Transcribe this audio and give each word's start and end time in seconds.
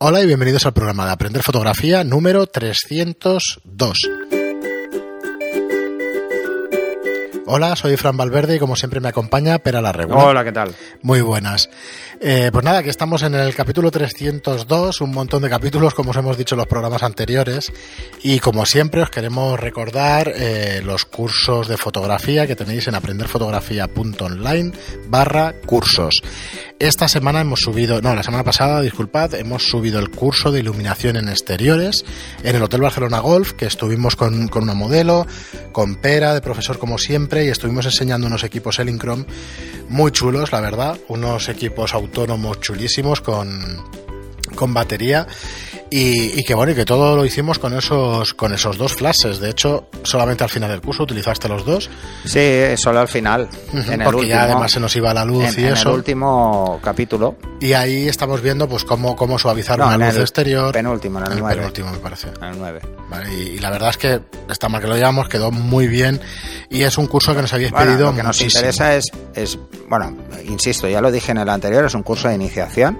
Hola 0.00 0.22
y 0.22 0.26
bienvenidos 0.26 0.64
al 0.64 0.72
programa 0.72 1.06
de 1.06 1.10
Aprender 1.10 1.42
Fotografía 1.42 2.04
número 2.04 2.46
302. 2.46 3.98
Hola, 7.46 7.74
soy 7.74 7.96
Fran 7.96 8.16
Valverde 8.16 8.54
y 8.54 8.58
como 8.60 8.76
siempre 8.76 9.00
me 9.00 9.08
acompaña 9.08 9.58
Pera 9.58 9.80
la 9.80 9.90
Regula. 9.90 10.22
Hola, 10.22 10.44
¿qué 10.44 10.52
tal? 10.52 10.72
Muy 11.02 11.20
buenas. 11.20 11.68
Eh, 12.20 12.50
pues 12.52 12.64
nada, 12.64 12.82
que 12.82 12.90
estamos 12.90 13.22
en 13.22 13.34
el 13.34 13.54
capítulo 13.54 13.90
302, 13.90 15.00
un 15.00 15.10
montón 15.10 15.42
de 15.42 15.48
capítulos, 15.48 15.94
como 15.94 16.10
os 16.10 16.16
hemos 16.16 16.36
dicho 16.36 16.54
en 16.54 16.58
los 16.58 16.66
programas 16.68 17.02
anteriores. 17.02 17.72
Y 18.22 18.38
como 18.38 18.66
siempre, 18.66 19.02
os 19.02 19.10
queremos 19.10 19.58
recordar 19.58 20.30
eh, 20.32 20.80
los 20.84 21.06
cursos 21.06 21.66
de 21.66 21.76
fotografía 21.76 22.46
que 22.46 22.54
tenéis 22.54 22.86
en 22.86 22.94
aprenderfotografía.online 22.94 24.72
barra 25.08 25.54
cursos. 25.66 26.22
Esta 26.80 27.08
semana 27.08 27.40
hemos 27.40 27.58
subido, 27.58 28.00
no, 28.00 28.14
la 28.14 28.22
semana 28.22 28.44
pasada, 28.44 28.80
disculpad, 28.80 29.34
hemos 29.34 29.64
subido 29.64 29.98
el 29.98 30.10
curso 30.10 30.52
de 30.52 30.60
iluminación 30.60 31.16
en 31.16 31.28
exteriores 31.28 32.04
en 32.44 32.54
el 32.54 32.62
Hotel 32.62 32.82
Barcelona 32.82 33.18
Golf, 33.18 33.54
que 33.54 33.66
estuvimos 33.66 34.14
con, 34.14 34.46
con 34.46 34.62
una 34.62 34.74
modelo, 34.74 35.26
con 35.72 35.96
Pera, 35.96 36.34
de 36.34 36.40
profesor 36.40 36.78
como 36.78 36.96
siempre, 36.96 37.44
y 37.44 37.48
estuvimos 37.48 37.84
enseñando 37.86 38.28
unos 38.28 38.44
equipos 38.44 38.78
Elincrom 38.78 39.24
muy 39.88 40.12
chulos, 40.12 40.52
la 40.52 40.60
verdad, 40.60 40.96
unos 41.08 41.48
equipos 41.48 41.94
autónomos 41.94 42.60
chulísimos 42.60 43.22
con, 43.22 43.82
con 44.54 44.72
batería 44.72 45.26
y, 45.90 46.38
y, 46.38 46.44
que 46.44 46.54
bueno 46.54 46.72
y 46.72 46.74
que 46.74 46.84
todo 46.84 47.16
lo 47.16 47.24
hicimos 47.24 47.58
con 47.58 47.76
esos 47.76 48.34
con 48.34 48.52
esos 48.52 48.76
dos 48.76 48.94
flashes. 48.94 49.40
De 49.40 49.50
hecho 49.50 49.88
solamente 50.02 50.44
al 50.44 50.50
final 50.50 50.70
del 50.70 50.80
curso 50.80 51.02
utilizaste 51.04 51.48
los 51.48 51.64
dos. 51.64 51.90
Sí 52.24 52.40
solo 52.76 53.00
al 53.00 53.08
final 53.08 53.48
uh 53.72 53.76
-huh, 53.76 53.92
en 53.92 54.02
porque 54.02 54.02
el 54.02 54.06
último, 54.06 54.22
ya 54.28 54.42
además 54.42 54.72
se 54.72 54.80
nos 54.80 54.94
iba 54.96 55.12
la 55.14 55.24
luz 55.24 55.44
en, 55.44 55.64
y 55.64 55.66
en 55.66 55.72
eso. 55.72 55.90
el 55.90 55.94
último 55.96 56.80
capítulo. 56.82 57.36
Y 57.60 57.72
ahí 57.72 58.08
estamos 58.08 58.40
viendo 58.42 58.68
pues 58.68 58.84
cómo, 58.84 59.16
cómo 59.16 59.38
suavizar 59.38 59.78
no, 59.78 59.86
una 59.86 59.98
luz 59.98 60.16
el 60.16 60.22
exterior. 60.22 60.72
penúltimo 60.72 61.18
en 61.18 61.24
el, 61.26 61.32
en 61.32 61.38
el 61.38 61.42
9 61.42 61.56
penúltimo 61.56 61.90
me 61.92 61.98
parece. 61.98 62.28
En 62.40 62.48
el 62.48 62.58
9 62.58 62.80
vale, 63.08 63.34
y, 63.34 63.40
y, 63.50 63.58
la 63.58 63.70
verdad 63.70 63.90
es 63.90 63.96
que 63.98 64.20
esta 64.50 64.68
mal 64.68 64.80
que 64.80 64.86
lo 64.86 64.94
llevamos 64.96 65.28
quedó 65.28 65.50
muy 65.50 65.88
bien. 65.88 66.20
Y 66.70 66.82
es 66.82 66.98
un 66.98 67.06
curso 67.06 67.34
que 67.34 67.42
nos 67.42 67.52
habéis 67.52 67.70
bueno, 67.70 67.86
pedido 67.86 68.10
lo 68.10 68.16
que 68.16 68.22
nos 68.22 68.36
muchísimo. 68.36 68.60
interesa 68.60 68.94
es, 68.94 69.06
es 69.34 69.58
bueno 69.88 70.16
insisto 70.44 70.88
ya 70.88 71.00
lo 71.00 71.10
dije 71.10 71.32
en 71.32 71.38
el 71.38 71.48
anterior 71.48 71.84
es 71.84 71.94
un 71.94 72.02
curso 72.02 72.28
de 72.28 72.34
iniciación. 72.34 72.98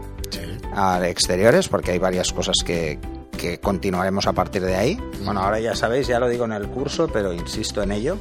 A 0.74 1.00
exteriores 1.08 1.68
porque 1.68 1.92
hay 1.92 1.98
varias 1.98 2.32
cosas 2.32 2.56
que 2.64 2.98
que 3.38 3.60
continuaremos 3.60 4.26
a 4.26 4.34
partir 4.34 4.62
de 4.62 4.74
ahí. 4.76 5.00
Bueno, 5.22 5.40
ahora 5.40 5.60
ya 5.60 5.74
sabéis, 5.74 6.08
ya 6.08 6.18
lo 6.18 6.28
digo 6.28 6.44
en 6.44 6.52
el 6.52 6.68
curso, 6.68 7.08
pero 7.08 7.32
insisto 7.32 7.82
en 7.82 7.92
ello. 7.92 8.18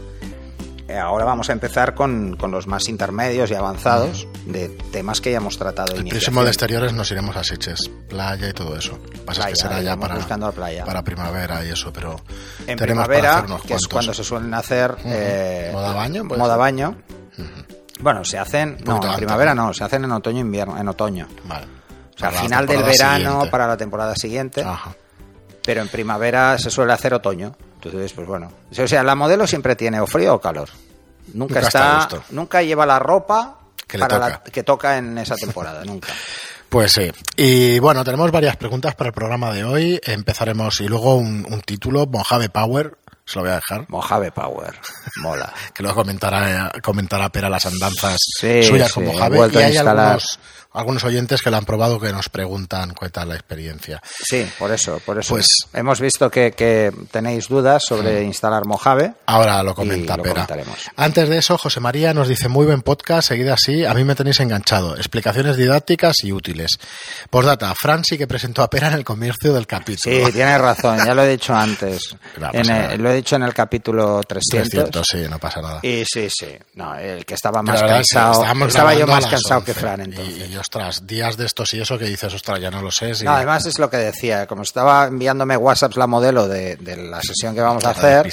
Eh, 0.87 0.97
ahora 0.97 1.25
vamos 1.25 1.49
a 1.49 1.51
empezar 1.51 1.95
con, 1.95 2.37
con, 2.37 2.49
los 2.49 2.65
más 2.65 2.87
intermedios 2.87 3.51
y 3.51 3.55
avanzados 3.55 4.25
de 4.45 4.69
temas 4.69 5.19
que 5.19 5.31
ya 5.31 5.37
hemos 5.37 5.57
tratado. 5.57 5.93
El 5.95 6.07
próximo 6.07 6.43
de 6.43 6.47
exteriores 6.47 6.93
nos 6.93 7.11
iremos 7.11 7.35
a 7.35 7.43
Siches, 7.43 7.91
playa 8.07 8.47
y 8.47 8.53
todo 8.53 8.77
eso. 8.77 8.97
Pasa 9.25 9.41
playa, 9.41 9.49
que 9.49 9.55
será 9.57 9.81
ya 9.81 9.97
para, 9.97 10.15
buscando 10.15 10.49
playa. 10.53 10.85
para 10.85 11.03
primavera 11.03 11.65
y 11.65 11.71
eso, 11.71 11.91
pero 11.91 12.21
en 12.65 12.77
primavera, 12.77 13.41
que 13.41 13.47
cuantos. 13.47 13.81
es 13.81 13.87
cuando 13.89 14.13
se 14.13 14.23
suelen 14.23 14.53
hacer 14.53 14.91
uh 14.91 14.95
-huh. 14.95 15.01
eh, 15.07 15.69
moda 15.73 15.91
baño, 15.91 16.23
moda 16.23 16.53
ser? 16.53 16.57
baño. 16.57 16.95
Uh 17.37 17.41
-huh. 17.41 17.65
Bueno, 17.99 18.23
se 18.23 18.37
hacen 18.37 18.77
no, 18.85 19.03
en 19.03 19.15
primavera 19.17 19.53
no, 19.53 19.73
se 19.73 19.83
hacen 19.83 20.05
en 20.05 20.11
otoño 20.13 20.39
invierno, 20.39 20.77
en 20.77 20.87
otoño. 20.87 21.27
Vale. 21.43 21.76
O 22.17 22.19
sea, 22.19 22.29
al 22.29 22.35
final 22.35 22.65
del 22.67 22.83
verano 22.83 23.29
siguiente. 23.29 23.49
para 23.49 23.67
la 23.67 23.77
temporada 23.77 24.15
siguiente. 24.15 24.61
Ajá 24.61 24.95
pero 25.67 25.81
en 25.81 25.89
primavera 25.89 26.57
se 26.57 26.69
suele 26.69 26.93
hacer 26.93 27.13
otoño. 27.13 27.53
Entonces, 27.75 28.13
pues 28.13 28.25
bueno. 28.25 28.49
O 28.71 28.87
sea, 28.87 29.03
la 29.03 29.15
modelo 29.15 29.45
siempre 29.45 29.75
tiene 29.75 29.99
o 29.99 30.07
frío 30.07 30.35
o 30.35 30.39
calor. 30.39 30.69
Nunca, 31.33 31.55
nunca 31.55 31.59
está, 31.59 31.99
está 32.03 32.23
nunca 32.29 32.61
lleva 32.61 32.85
la 32.85 32.99
ropa 32.99 33.57
que, 33.85 33.99
para 33.99 34.15
toca. 34.15 34.29
La, 34.29 34.43
que 34.43 34.63
toca 34.63 34.97
en 34.97 35.17
esa 35.17 35.35
temporada, 35.35 35.83
nunca. 35.85 36.07
Pues 36.69 36.93
sí. 36.93 37.11
Y 37.35 37.79
bueno, 37.79 38.05
tenemos 38.05 38.31
varias 38.31 38.55
preguntas 38.55 38.95
para 38.95 39.09
el 39.09 39.13
programa 39.13 39.51
de 39.51 39.65
hoy. 39.65 39.99
Empezaremos 40.05 40.79
y 40.79 40.87
luego 40.87 41.15
un, 41.15 41.45
un 41.49 41.59
título, 41.59 42.05
Mojave 42.05 42.47
Power. 42.47 42.97
Se 43.25 43.35
lo 43.35 43.41
voy 43.41 43.51
a 43.51 43.55
dejar. 43.55 43.89
Mojave 43.89 44.31
Power. 44.31 44.73
Mola. 45.17 45.53
que 45.73 45.83
luego 45.83 45.97
comentará, 45.97 46.71
comentará 46.81 47.27
Pera 47.27 47.49
las 47.49 47.65
andanzas 47.65 48.15
sí, 48.39 48.63
suyas 48.63 48.87
sí, 48.87 48.93
con 48.93 49.05
Mojave. 49.07 49.49
Y 49.51 49.57
hay 49.57 49.75
algunos, 49.75 50.39
algunos 50.77 51.03
oyentes 51.03 51.41
que 51.41 51.49
lo 51.49 51.57
han 51.57 51.65
probado 51.65 51.99
que 51.99 52.11
nos 52.11 52.29
preguntan 52.29 52.93
cuál 52.93 53.11
tal 53.11 53.29
la 53.29 53.35
experiencia. 53.35 54.01
Sí, 54.23 54.47
por 54.57 54.71
eso, 54.71 55.01
por 55.05 55.19
eso. 55.19 55.33
Pues, 55.33 55.47
Hemos 55.73 55.99
visto 55.99 56.29
que, 56.29 56.51
que 56.51 56.91
tenéis 57.11 57.47
dudas 57.47 57.83
sobre 57.85 58.19
sí. 58.19 58.25
instalar 58.25 58.65
Mojave. 58.65 59.13
Ahora 59.25 59.63
lo 59.63 59.73
comenta 59.73 60.17
lo 60.17 60.23
Pera. 60.23 60.47
Antes 60.95 61.29
de 61.29 61.37
eso, 61.37 61.57
José 61.57 61.79
María 61.79 62.13
nos 62.13 62.27
dice 62.27 62.47
muy 62.47 62.65
buen 62.65 62.81
podcast, 62.81 63.29
seguid 63.29 63.49
así, 63.49 63.85
a 63.85 63.93
mí 63.93 64.03
me 64.03 64.15
tenéis 64.15 64.39
enganchado. 64.39 64.95
Explicaciones 64.95 65.57
didácticas 65.57 66.15
y 66.23 66.31
útiles. 66.31 66.71
Postdata, 67.29 67.73
Fran 67.79 68.03
sí 68.03 68.17
que 68.17 68.27
presentó 68.27 68.61
a 68.63 68.69
Pera 68.69 68.87
en 68.87 68.93
el 68.93 69.03
comienzo 69.03 69.53
del 69.53 69.67
capítulo. 69.67 70.25
Sí, 70.27 70.31
tienes 70.31 70.59
razón, 70.59 70.97
ya 71.05 71.13
lo 71.13 71.23
he 71.23 71.29
dicho 71.29 71.55
antes. 71.55 72.15
No 72.37 72.49
en 72.53 72.69
el, 72.69 73.01
lo 73.01 73.09
he 73.09 73.15
dicho 73.15 73.35
en 73.35 73.43
el 73.43 73.53
capítulo 73.53 74.21
300. 74.21 74.69
300, 74.69 75.07
sí, 75.09 75.17
no 75.29 75.39
pasa 75.39 75.59
nada. 75.59 75.79
Y 75.81 76.03
sí, 76.05 76.27
sí. 76.29 76.55
No, 76.75 76.95
el 76.95 77.25
que 77.25 77.33
estaba 77.33 77.63
más 77.63 77.81
cansado. 77.81 78.45
estaba 78.67 78.93
yo 78.93 79.07
más 79.07 79.25
cansado 79.25 79.63
que 79.63 79.73
Fran 79.73 80.01
entonces. 80.01 80.49
Y, 80.49 80.53
y, 80.53 80.57
ostras, 80.67 81.07
días 81.07 81.37
de 81.37 81.45
estos 81.45 81.73
y 81.73 81.79
eso 81.79 81.97
que 81.97 82.05
dices, 82.05 82.33
ostras, 82.33 82.59
ya 82.59 82.69
no 82.69 82.81
lo 82.81 82.91
sé. 82.91 83.15
Si... 83.15 83.23
No, 83.23 83.31
además 83.31 83.65
es 83.65 83.79
lo 83.79 83.89
que 83.89 83.95
decía, 83.95 84.47
como 84.47 84.63
estaba 84.63 85.05
enviándome 85.05 85.55
WhatsApps 85.55 85.95
la 85.95 86.07
modelo 86.07 86.45
de, 86.49 86.75
de 86.75 86.97
la 86.97 87.21
sesión 87.21 87.55
que 87.55 87.61
vamos 87.61 87.85
a 87.85 87.91
hacer, 87.91 88.27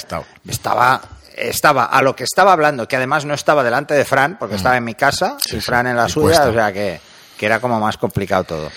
estaba 0.45 1.01
estaba 1.33 1.85
a 1.85 2.01
lo 2.01 2.13
que 2.15 2.25
estaba 2.25 2.51
hablando, 2.51 2.87
que 2.87 2.97
además 2.97 3.23
no 3.23 3.33
estaba 3.33 3.63
delante 3.63 3.93
de 3.93 4.03
Fran, 4.03 4.37
porque 4.37 4.55
mm. 4.55 4.57
estaba 4.57 4.77
en 4.77 4.83
mi 4.83 4.95
casa, 4.95 5.37
sí, 5.39 5.57
y 5.57 5.61
Fran 5.61 5.87
en 5.87 5.95
la 5.95 6.09
suya, 6.09 6.25
cuesta. 6.25 6.49
o 6.49 6.53
sea 6.53 6.73
que, 6.73 6.99
que 7.37 7.45
era 7.45 7.61
como 7.61 7.79
más 7.79 7.97
complicado 7.97 8.43
todo. 8.43 8.71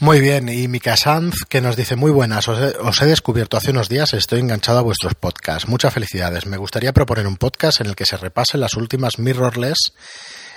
Muy 0.00 0.20
bien, 0.20 0.48
y 0.48 0.66
Mika 0.66 0.96
Sanz 0.96 1.44
que 1.48 1.60
nos 1.60 1.76
dice 1.76 1.96
muy 1.96 2.10
buenas, 2.10 2.48
os 2.48 2.58
he, 2.58 2.76
os 2.78 3.00
he, 3.02 3.06
descubierto 3.06 3.58
hace 3.58 3.70
unos 3.70 3.88
días, 3.90 4.14
estoy 4.14 4.40
enganchado 4.40 4.78
a 4.78 4.82
vuestros 4.82 5.14
podcasts, 5.14 5.68
muchas 5.68 5.92
felicidades, 5.92 6.46
me 6.46 6.56
gustaría 6.56 6.92
proponer 6.94 7.26
un 7.26 7.36
podcast 7.36 7.82
en 7.82 7.88
el 7.88 7.96
que 7.96 8.06
se 8.06 8.16
repasen 8.16 8.60
las 8.60 8.74
últimas 8.74 9.18
mirrorless 9.18 9.92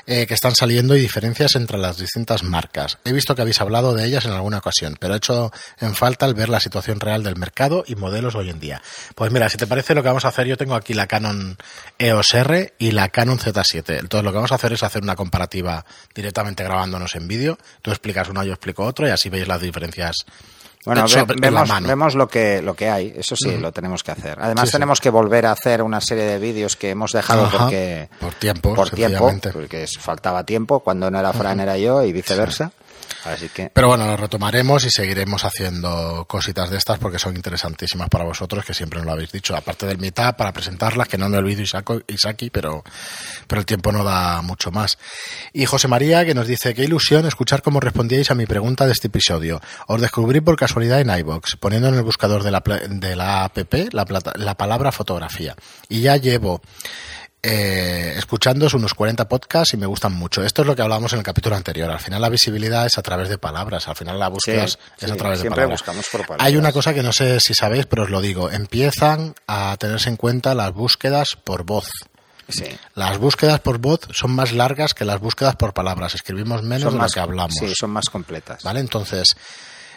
eh, 0.08 0.26
que 0.26 0.34
están 0.34 0.56
saliendo 0.56 0.96
y 0.96 1.02
diferencias 1.02 1.56
entre 1.56 1.78
las 1.78 1.98
distintas 1.98 2.42
marcas. 2.42 2.98
He 3.04 3.12
visto 3.12 3.36
que 3.36 3.42
habéis 3.42 3.60
hablado 3.60 3.94
de 3.94 4.06
ellas 4.06 4.26
en 4.26 4.32
alguna 4.32 4.60
ocasión, 4.60 4.96
pero 5.00 5.14
he 5.14 5.18
hecho 5.18 5.52
en 5.80 5.96
falta 5.96 6.26
el 6.26 6.34
ver 6.34 6.48
la 6.48 6.62
situación 6.62 7.02
real 7.02 7.24
del 7.24 7.36
mercado 7.36 7.84
y 7.86 7.96
modelos 7.96 8.36
hoy 8.36 8.50
en 8.50 8.60
día. 8.60 8.82
Pues 9.16 9.32
mira, 9.34 9.50
si 9.50 9.58
te 9.58 9.68
parece 9.68 9.94
lo 9.94 10.02
que 10.02 10.08
vamos 10.08 10.24
a 10.24 10.30
hacer, 10.30 10.48
yo 10.48 10.56
tengo 10.56 10.76
aquí 10.76 10.94
la 10.94 11.08
Canon 11.08 11.58
EOS 11.98 12.34
R 12.36 12.74
y 12.80 12.92
la 12.92 13.10
Canon 13.10 13.38
Z7. 13.38 14.00
Entonces 14.00 14.24
lo 14.24 14.32
que 14.32 14.38
vamos 14.38 14.54
a 14.54 14.56
hacer 14.56 14.72
es 14.72 14.82
hacer 14.82 15.04
una 15.04 15.18
comparativa 15.18 15.86
directamente 16.16 16.64
grabándonos 16.64 17.14
en 17.16 17.28
vídeo. 17.28 17.58
Tú 17.82 17.92
explicas 17.92 18.30
uno, 18.30 18.46
yo 18.46 18.54
explico 18.54 18.86
otro 18.86 19.08
y 19.08 19.12
así 19.12 19.30
veis 19.30 19.48
las 19.48 19.62
diferencias 19.62 20.26
bueno, 20.88 21.06
ve, 21.14 21.36
vemos, 21.40 21.70
vemos 21.84 22.16
lo 22.16 22.28
que 22.28 22.62
lo 22.62 22.74
que 22.74 22.90
hay, 22.90 23.14
eso 23.18 23.36
sí, 23.36 23.50
mm. 23.50 23.62
lo 23.62 23.72
tenemos 23.72 24.04
que 24.04 24.12
hacer. 24.12 24.38
Además 24.40 24.70
sí, 24.70 24.72
tenemos 24.72 25.00
sí. 25.00 25.04
que 25.04 25.10
volver 25.10 25.46
a 25.46 25.52
hacer 25.52 25.82
una 25.82 26.00
serie 26.00 26.24
de 26.24 26.40
vídeos 26.40 26.76
que 26.78 26.92
hemos 26.92 27.12
dejado 27.12 27.46
Ajá, 27.46 27.58
porque 27.58 28.10
por 28.20 28.34
tiempo, 28.34 28.74
por 28.74 28.90
tiempo, 28.90 29.32
porque 29.52 29.86
faltaba 30.00 30.46
tiempo, 30.46 30.80
cuando 30.80 31.12
no 31.12 31.20
era 31.20 31.34
Fran 31.34 31.60
era 31.60 31.78
yo 31.78 32.04
y 32.04 32.14
viceversa. 32.14 32.72
Sí. 32.78 32.87
Pero 33.74 33.88
bueno, 33.88 34.06
lo 34.06 34.18
retomaremos 34.18 34.86
y 34.86 34.90
seguiremos 34.90 35.44
haciendo 35.44 36.26
cositas 36.28 36.70
de 36.70 36.78
estas 36.78 37.00
porque 37.00 37.20
son 37.20 37.36
interesantísimas 37.36 38.10
para 38.10 38.24
vosotros, 38.24 38.66
que 38.66 38.74
siempre 38.74 39.00
nos 39.00 39.06
lo 39.06 39.12
habéis 39.14 39.32
dicho. 39.32 39.56
Aparte 39.56 39.86
del 39.86 39.98
mitad, 39.98 40.36
para 40.36 40.52
presentarlas, 40.54 41.08
que 41.08 41.18
no 41.18 41.30
me 41.30 41.38
olvido 41.38 41.64
Isaki, 42.08 42.50
pero, 42.50 42.84
pero 43.48 43.60
el 43.60 43.66
tiempo 43.66 43.92
no 43.92 44.04
da 44.04 44.42
mucho 44.42 44.72
más. 44.72 44.98
Y 45.54 45.66
José 45.66 45.88
María, 45.88 46.26
que 46.26 46.34
nos 46.34 46.48
dice, 46.48 46.74
qué 46.74 46.84
ilusión 46.84 47.26
escuchar 47.26 47.62
cómo 47.62 47.80
respondíais 47.80 48.32
a 48.32 48.36
mi 48.36 48.46
pregunta 48.46 48.86
de 48.86 48.94
este 48.94 49.08
episodio. 49.08 49.62
Os 49.88 50.02
descubrí 50.02 50.42
por 50.42 50.58
casualidad 50.58 51.02
en 51.02 51.10
iVox, 51.10 51.56
poniendo 51.58 51.90
en 51.90 51.96
el 51.96 52.04
buscador 52.04 52.44
de 52.44 52.52
la, 52.52 52.64
de 52.90 53.16
la 53.16 53.46
app 53.46 53.58
la, 53.92 54.06
la 54.36 54.56
palabra 54.56 54.92
fotografía. 54.92 55.56
Y 55.90 56.02
ya 56.02 56.18
llevo 56.18 56.62
eh, 57.44 58.16
escuchándoos 58.18 58.74
unos 58.74 58.94
40 58.94 59.30
podcasts 59.30 59.74
y 59.74 59.78
me 59.78 59.86
gustan 59.86 60.14
mucho. 60.14 60.44
Esto 60.44 60.64
es 60.64 60.68
lo 60.68 60.76
que 60.76 60.82
hablábamos 60.82 61.14
en 61.14 61.20
el 61.20 61.26
capítulo 61.26 61.56
anterior. 61.56 61.90
Al 61.90 62.00
final 62.00 62.22
la 62.22 62.30
visibilidad 62.30 62.86
es 62.86 62.98
a 62.98 63.02
través 63.02 63.30
de 63.30 63.38
palabras, 63.38 63.88
al 63.88 63.96
final 63.96 64.20
la 64.20 64.30
búsqueda 64.30 64.68
sí, 64.68 64.78
es 65.00 65.08
sí, 65.08 65.12
a 65.12 65.16
través 65.16 65.42
de 65.42 65.50
palabras. 65.50 65.84
Por 65.84 66.22
palabras. 66.22 66.40
Hay 66.40 66.58
una 66.58 66.72
cosa 66.72 66.94
que 66.94 67.04
no 67.04 67.14
sé 67.14 67.40
si 67.40 67.54
sabéis, 67.54 67.86
pero 67.86 68.04
os 68.04 68.10
lo 68.10 68.22
digo. 68.22 68.50
Empiezan 68.50 69.36
a 69.48 69.78
tenerse 69.78 70.10
en 70.10 70.18
cuenta 70.18 70.56
las 70.56 70.74
búsquedas 70.74 71.38
por 71.44 71.64
voz. 71.64 71.90
Sí. 72.50 72.66
Las 72.96 73.18
búsquedas 73.18 73.60
por 73.60 73.78
voz 73.78 74.02
son 74.12 74.32
más 74.32 74.54
largas 74.54 74.94
que 74.94 75.06
las 75.06 75.20
búsquedas 75.20 75.56
por 75.58 75.74
palabras. 75.74 76.16
Escribimos 76.16 76.64
menos 76.64 76.84
son 76.84 76.94
de 76.94 77.00
más, 77.00 77.12
lo 77.12 77.14
que 77.14 77.20
hablamos. 77.20 77.56
Sí, 77.60 77.74
son 77.78 77.92
más 77.92 78.10
completas. 78.10 78.64
¿Vale? 78.64 78.80
Entonces, 78.80 79.36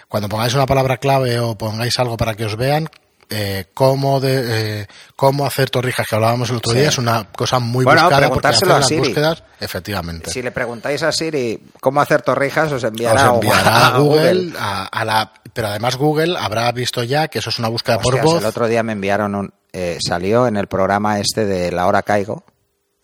cuando 0.08 0.28
pongáis 0.28 0.54
una 0.54 0.66
palabra 0.66 0.98
clave 0.98 1.38
o 1.38 1.56
pongáis 1.56 1.98
algo 1.98 2.16
para 2.16 2.34
que 2.34 2.44
os 2.44 2.56
vean, 2.56 2.88
eh, 3.30 3.66
cómo, 3.74 4.20
de, 4.20 4.80
eh, 4.80 4.86
cómo 5.16 5.46
hacer 5.46 5.70
torrijas 5.70 6.06
que 6.06 6.14
hablábamos 6.16 6.50
el 6.50 6.56
otro 6.56 6.72
sí. 6.72 6.78
día 6.78 6.88
es 6.88 6.98
una 6.98 7.24
cosa 7.30 7.58
muy 7.58 7.84
bueno, 7.84 8.02
buscada 8.02 8.28
porque 8.28 8.48
hacer 8.48 8.68
las 8.68 8.88
Siri. 8.88 9.00
búsquedas 9.00 9.44
efectivamente 9.60 10.30
si 10.30 10.42
le 10.42 10.50
preguntáis 10.50 11.02
a 11.02 11.12
Siri 11.12 11.62
cómo 11.80 12.00
hacer 12.00 12.22
torrijas 12.22 12.72
os 12.72 12.82
enviará, 12.84 13.32
os 13.32 13.36
enviará 13.36 13.86
a 13.86 13.98
Google, 13.98 14.52
a, 14.58 14.84
a, 14.86 15.04
la 15.04 15.32
pero 15.52 15.68
además 15.68 15.96
Google 15.96 16.36
habrá 16.38 16.70
visto 16.72 17.02
ya 17.04 17.28
que 17.28 17.38
eso 17.38 17.50
es 17.50 17.58
una 17.58 17.68
búsqueda 17.68 17.96
Hostias, 17.98 18.16
por 18.16 18.24
voz 18.24 18.40
el 18.42 18.46
otro 18.46 18.66
día 18.66 18.82
me 18.82 18.92
enviaron 18.92 19.34
un, 19.34 19.54
eh, 19.72 19.98
salió 20.04 20.46
en 20.46 20.56
el 20.56 20.66
programa 20.66 21.20
este 21.20 21.46
de 21.46 21.70
La 21.70 21.86
Hora 21.86 22.02
Caigo 22.02 22.44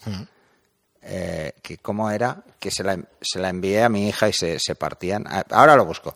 mm. 0.05 0.23
Eh, 1.07 1.53
que 1.63 1.79
cómo 1.79 2.11
era, 2.11 2.43
que 2.59 2.71
se 2.71 2.83
la, 2.83 2.99
se 3.23 3.39
la 3.39 3.49
envié 3.49 3.83
a 3.85 3.89
mi 3.89 4.09
hija 4.09 4.29
y 4.29 4.33
se, 4.33 4.59
se 4.59 4.75
partían. 4.75 5.25
Ah, 5.29 5.45
Ahora 5.51 5.77
lo 5.77 5.85
busco. 5.85 6.15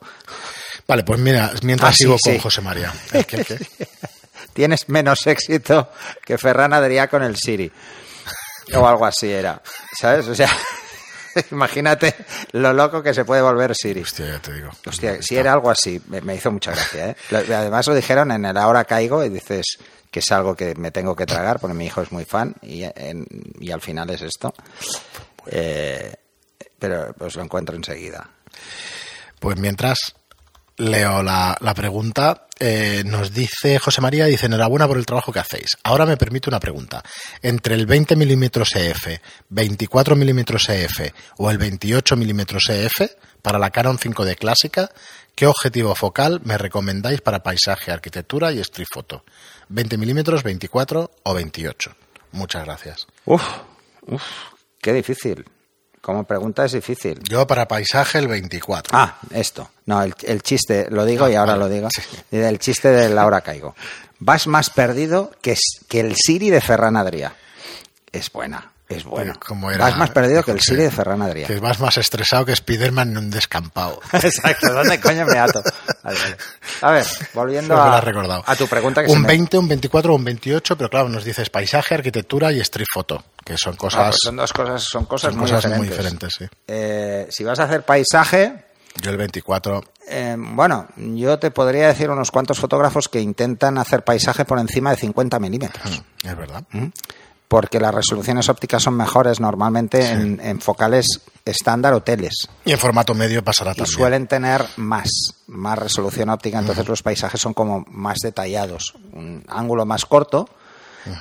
Vale, 0.87 1.05
pues 1.05 1.19
mira, 1.21 1.53
mientras 1.63 1.91
Ah, 1.91 1.93
sí, 1.95 2.03
sigo 2.05 2.17
sí. 2.19 2.31
con 2.33 2.39
José 2.41 2.61
María. 2.61 2.93
¿El 3.13 3.25
qué, 3.27 3.37
el 3.37 3.47
qué? 3.47 3.59
Tienes 4.53 4.89
menos 4.89 5.27
éxito 5.27 5.91
que 6.25 6.37
Ferran 6.37 6.73
Adrià 6.73 7.09
con 7.09 7.23
el 7.23 7.37
Siri. 7.37 7.71
O 8.75 8.87
algo 8.87 9.07
así 9.07 9.31
era. 9.31 9.63
¿Sabes? 9.99 10.27
O 10.29 10.35
sea, 10.35 10.51
imagínate 11.53 12.15
lo 12.53 12.73
loco 12.73 13.03
que 13.03 13.15
se 13.15 13.25
puede 13.25 13.43
volver 13.43 13.75
Siri. 13.75 14.03
Hostia, 14.03 14.27
ya 14.27 14.39
te 14.41 14.53
digo. 14.53 14.71
Hostia, 14.87 15.23
si 15.23 15.37
era 15.37 15.53
algo 15.53 15.71
así, 15.71 16.01
me, 16.09 16.21
me 16.21 16.35
hizo 16.35 16.51
mucha 16.51 16.73
gracia. 16.73 17.11
¿eh? 17.11 17.17
Además 17.55 17.87
lo 17.87 17.95
dijeron 17.95 18.33
en 18.33 18.45
el 18.45 18.57
Ahora 18.57 18.85
Caigo 18.85 19.25
y 19.25 19.29
dices 19.29 19.79
que 20.11 20.21
es 20.21 20.33
algo 20.33 20.55
que 20.57 20.75
me 20.75 20.91
tengo 20.91 21.15
que 21.15 21.27
tragar 21.27 21.61
porque 21.61 21.75
mi 21.75 21.87
hijo 21.87 22.03
es 22.03 22.11
muy 22.13 22.25
fan 22.25 22.55
y, 22.63 22.83
en- 22.83 23.27
y 23.61 23.71
al 23.71 23.81
final 23.81 24.11
es 24.11 24.23
esto. 24.23 24.53
Eh, 25.47 26.15
pero 26.79 27.13
pues 27.17 27.35
lo 27.37 27.43
encuentro 27.43 27.77
enseguida. 27.77 28.29
Pues 29.39 29.59
mientras 29.59 30.15
leo 30.81 31.23
la, 31.23 31.75
pregunta, 31.75 32.47
eh, 32.59 33.03
nos 33.05 33.33
dice 33.33 33.79
José 33.79 34.01
María, 34.01 34.25
dice, 34.25 34.47
enhorabuena 34.47 34.89
por 34.89 34.97
el 34.97 35.07
trabajo 35.07 35.33
que 35.33 35.39
hacéis. 35.39 35.77
Ahora 35.85 36.07
me 36.07 36.17
permite 36.17 36.49
una 36.49 36.59
pregunta. 36.59 37.03
Entre 37.43 37.75
el 37.75 37.87
20 37.87 38.17
mm 38.17 38.45
EF, 38.75 39.21
24 39.51 40.17
mm 40.17 40.39
EF 40.69 41.13
o 41.37 41.51
el 41.51 41.59
28 41.59 42.17
mm 42.17 42.41
EF 42.69 43.01
para 43.43 43.59
la 43.59 43.71
Canon 43.71 43.99
5D 43.99 44.37
clásica, 44.37 44.91
¿qué 45.35 45.47
objetivo 45.47 45.95
focal 45.95 46.41
me 46.45 46.57
recomendáis 46.57 47.21
para 47.21 47.43
paisaje, 47.43 47.93
arquitectura 47.93 48.51
y 48.53 48.59
street 48.61 48.89
photo? 48.91 49.25
¿20 49.71 49.99
mm 49.99 50.43
24 50.43 51.11
o 51.23 51.35
28? 51.35 51.95
Muchas 52.33 52.65
gracias. 52.65 53.07
Uf, 53.27 53.43
uf, 54.07 54.23
qué 54.81 54.93
difícil. 54.95 55.45
Como 56.01 56.25
pregunta 56.25 56.65
es 56.65 56.73
difícil. 56.73 57.21
Yo 57.29 57.47
para 57.47 57.69
paisaje 57.69 58.19
el 58.19 58.29
24. 58.29 58.97
Ah, 58.97 59.19
esto. 59.33 59.71
No, 59.87 60.03
el, 60.03 60.15
el 60.23 60.43
chiste, 60.43 60.87
lo 60.91 61.05
digo 61.05 61.29
y 61.29 61.35
ahora 61.35 61.53
vale. 61.53 61.65
lo 61.65 61.69
digo. 61.69 61.89
El 62.31 62.59
chiste 62.59 62.89
del 62.89 63.19
ahora 63.19 63.43
caigo. 63.43 63.75
Vas 64.19 64.47
más 64.47 64.71
perdido 64.71 65.31
que, 65.43 65.57
que 65.89 66.01
el 66.01 66.15
Siri 66.17 66.51
de 66.51 66.61
Ferran 66.61 66.97
Adrià. 66.97 67.33
Es 68.13 68.31
buena, 68.33 68.73
es 68.97 69.05
buena. 69.05 69.35
Como 69.35 69.71
era- 69.71 69.85
Vas 69.85 69.97
más 69.97 70.11
perdido 70.11 70.43
que 70.43 70.51
el. 70.53 70.61
Siri 70.61 70.83
de 70.83 70.91
Ferran 70.91 71.21
Adrià. 71.23 71.47
Que 71.47 71.59
vas 71.61 71.81
más 71.81 71.97
estresado 71.99 72.45
que 72.45 72.55
Spiderman 72.55 73.11
en 73.11 73.19
un 73.19 73.31
descampado. 73.31 74.01
Exacto, 74.13 74.73
¿dónde 74.73 75.01
coño 75.01 75.25
me 75.27 75.39
ato? 75.39 75.63
Vale, 76.03 76.19
vale. 76.19 76.37
A 76.83 76.91
ver, 76.93 77.07
volviendo 77.35 77.77
a, 77.77 77.99
a 78.47 78.57
tu 78.57 78.67
pregunta 78.67 79.03
que 79.03 79.09
se 79.09 79.15
un 79.15 79.23
me- 79.23 79.29
20, 79.29 79.59
un 79.59 79.69
24 79.69 80.13
o 80.13 80.17
un 80.17 80.25
28, 80.25 80.77
pero 80.77 80.89
claro, 80.91 81.09
nos 81.09 81.25
dices 81.25 81.51
paisaje, 81.51 81.95
arquitectura 81.95 82.53
y 82.53 82.61
street 82.61 82.87
photo, 82.93 83.23
que 83.45 83.57
son 83.59 83.75
Ah, 83.75 83.79
cosas, 83.79 84.07
pues 84.09 84.19
son 84.25 84.37
dos 84.37 84.53
cosas, 84.53 84.83
son 84.83 85.05
cosas, 85.07 85.31
son 85.33 85.41
muy, 85.41 85.51
cosas 85.51 85.65
diferentes. 85.65 85.79
muy 85.79 85.89
diferentes. 85.97 86.35
Sí. 86.39 86.47
Eh, 86.67 87.27
si 87.31 87.45
vas 87.45 87.59
a 87.61 87.65
hacer 87.65 87.83
paisaje, 87.85 88.65
Yo 89.01 89.11
el 89.11 89.17
24, 89.19 89.83
Eh, 90.09 90.35
bueno, 90.37 90.89
yo 90.97 91.39
te 91.39 91.53
podría 91.53 91.87
decir 91.87 92.11
unos 92.11 92.31
cuantos 92.33 92.59
fotógrafos 92.59 93.09
que 93.09 93.21
intentan 93.21 93.79
hacer 93.79 94.03
paisaje 94.03 94.45
por 94.45 94.59
encima 94.59 94.91
de 94.91 94.97
50 94.97 95.39
milímetros, 95.39 96.03
mm, 96.25 96.27
es 96.27 96.37
verdad. 96.37 96.65
Porque 97.51 97.81
las 97.81 97.93
resoluciones 97.93 98.49
ópticas 98.49 98.81
son 98.85 98.97
mejores 98.97 99.41
normalmente 99.41 100.09
en, 100.09 100.39
en 100.41 100.61
focales 100.61 101.07
estándar 101.45 101.93
o 101.95 102.01
teles 102.01 102.47
Y 102.65 102.71
en 102.71 102.79
formato 102.79 103.13
medio 103.13 103.43
pasará 103.43 103.73
y 103.73 103.75
también. 103.75 103.93
suelen 103.93 104.27
tener 104.29 104.65
más, 104.77 105.11
más 105.49 105.77
resolución 105.77 106.29
óptica, 106.31 106.61
entonces 106.61 106.87
los 106.87 107.03
paisajes 107.03 107.41
son 107.41 107.53
como 107.53 107.85
más 107.91 108.19
detallados, 108.23 108.95
un 109.13 109.43
ángulo 109.49 109.85
más 109.85 110.07
corto. 110.07 110.49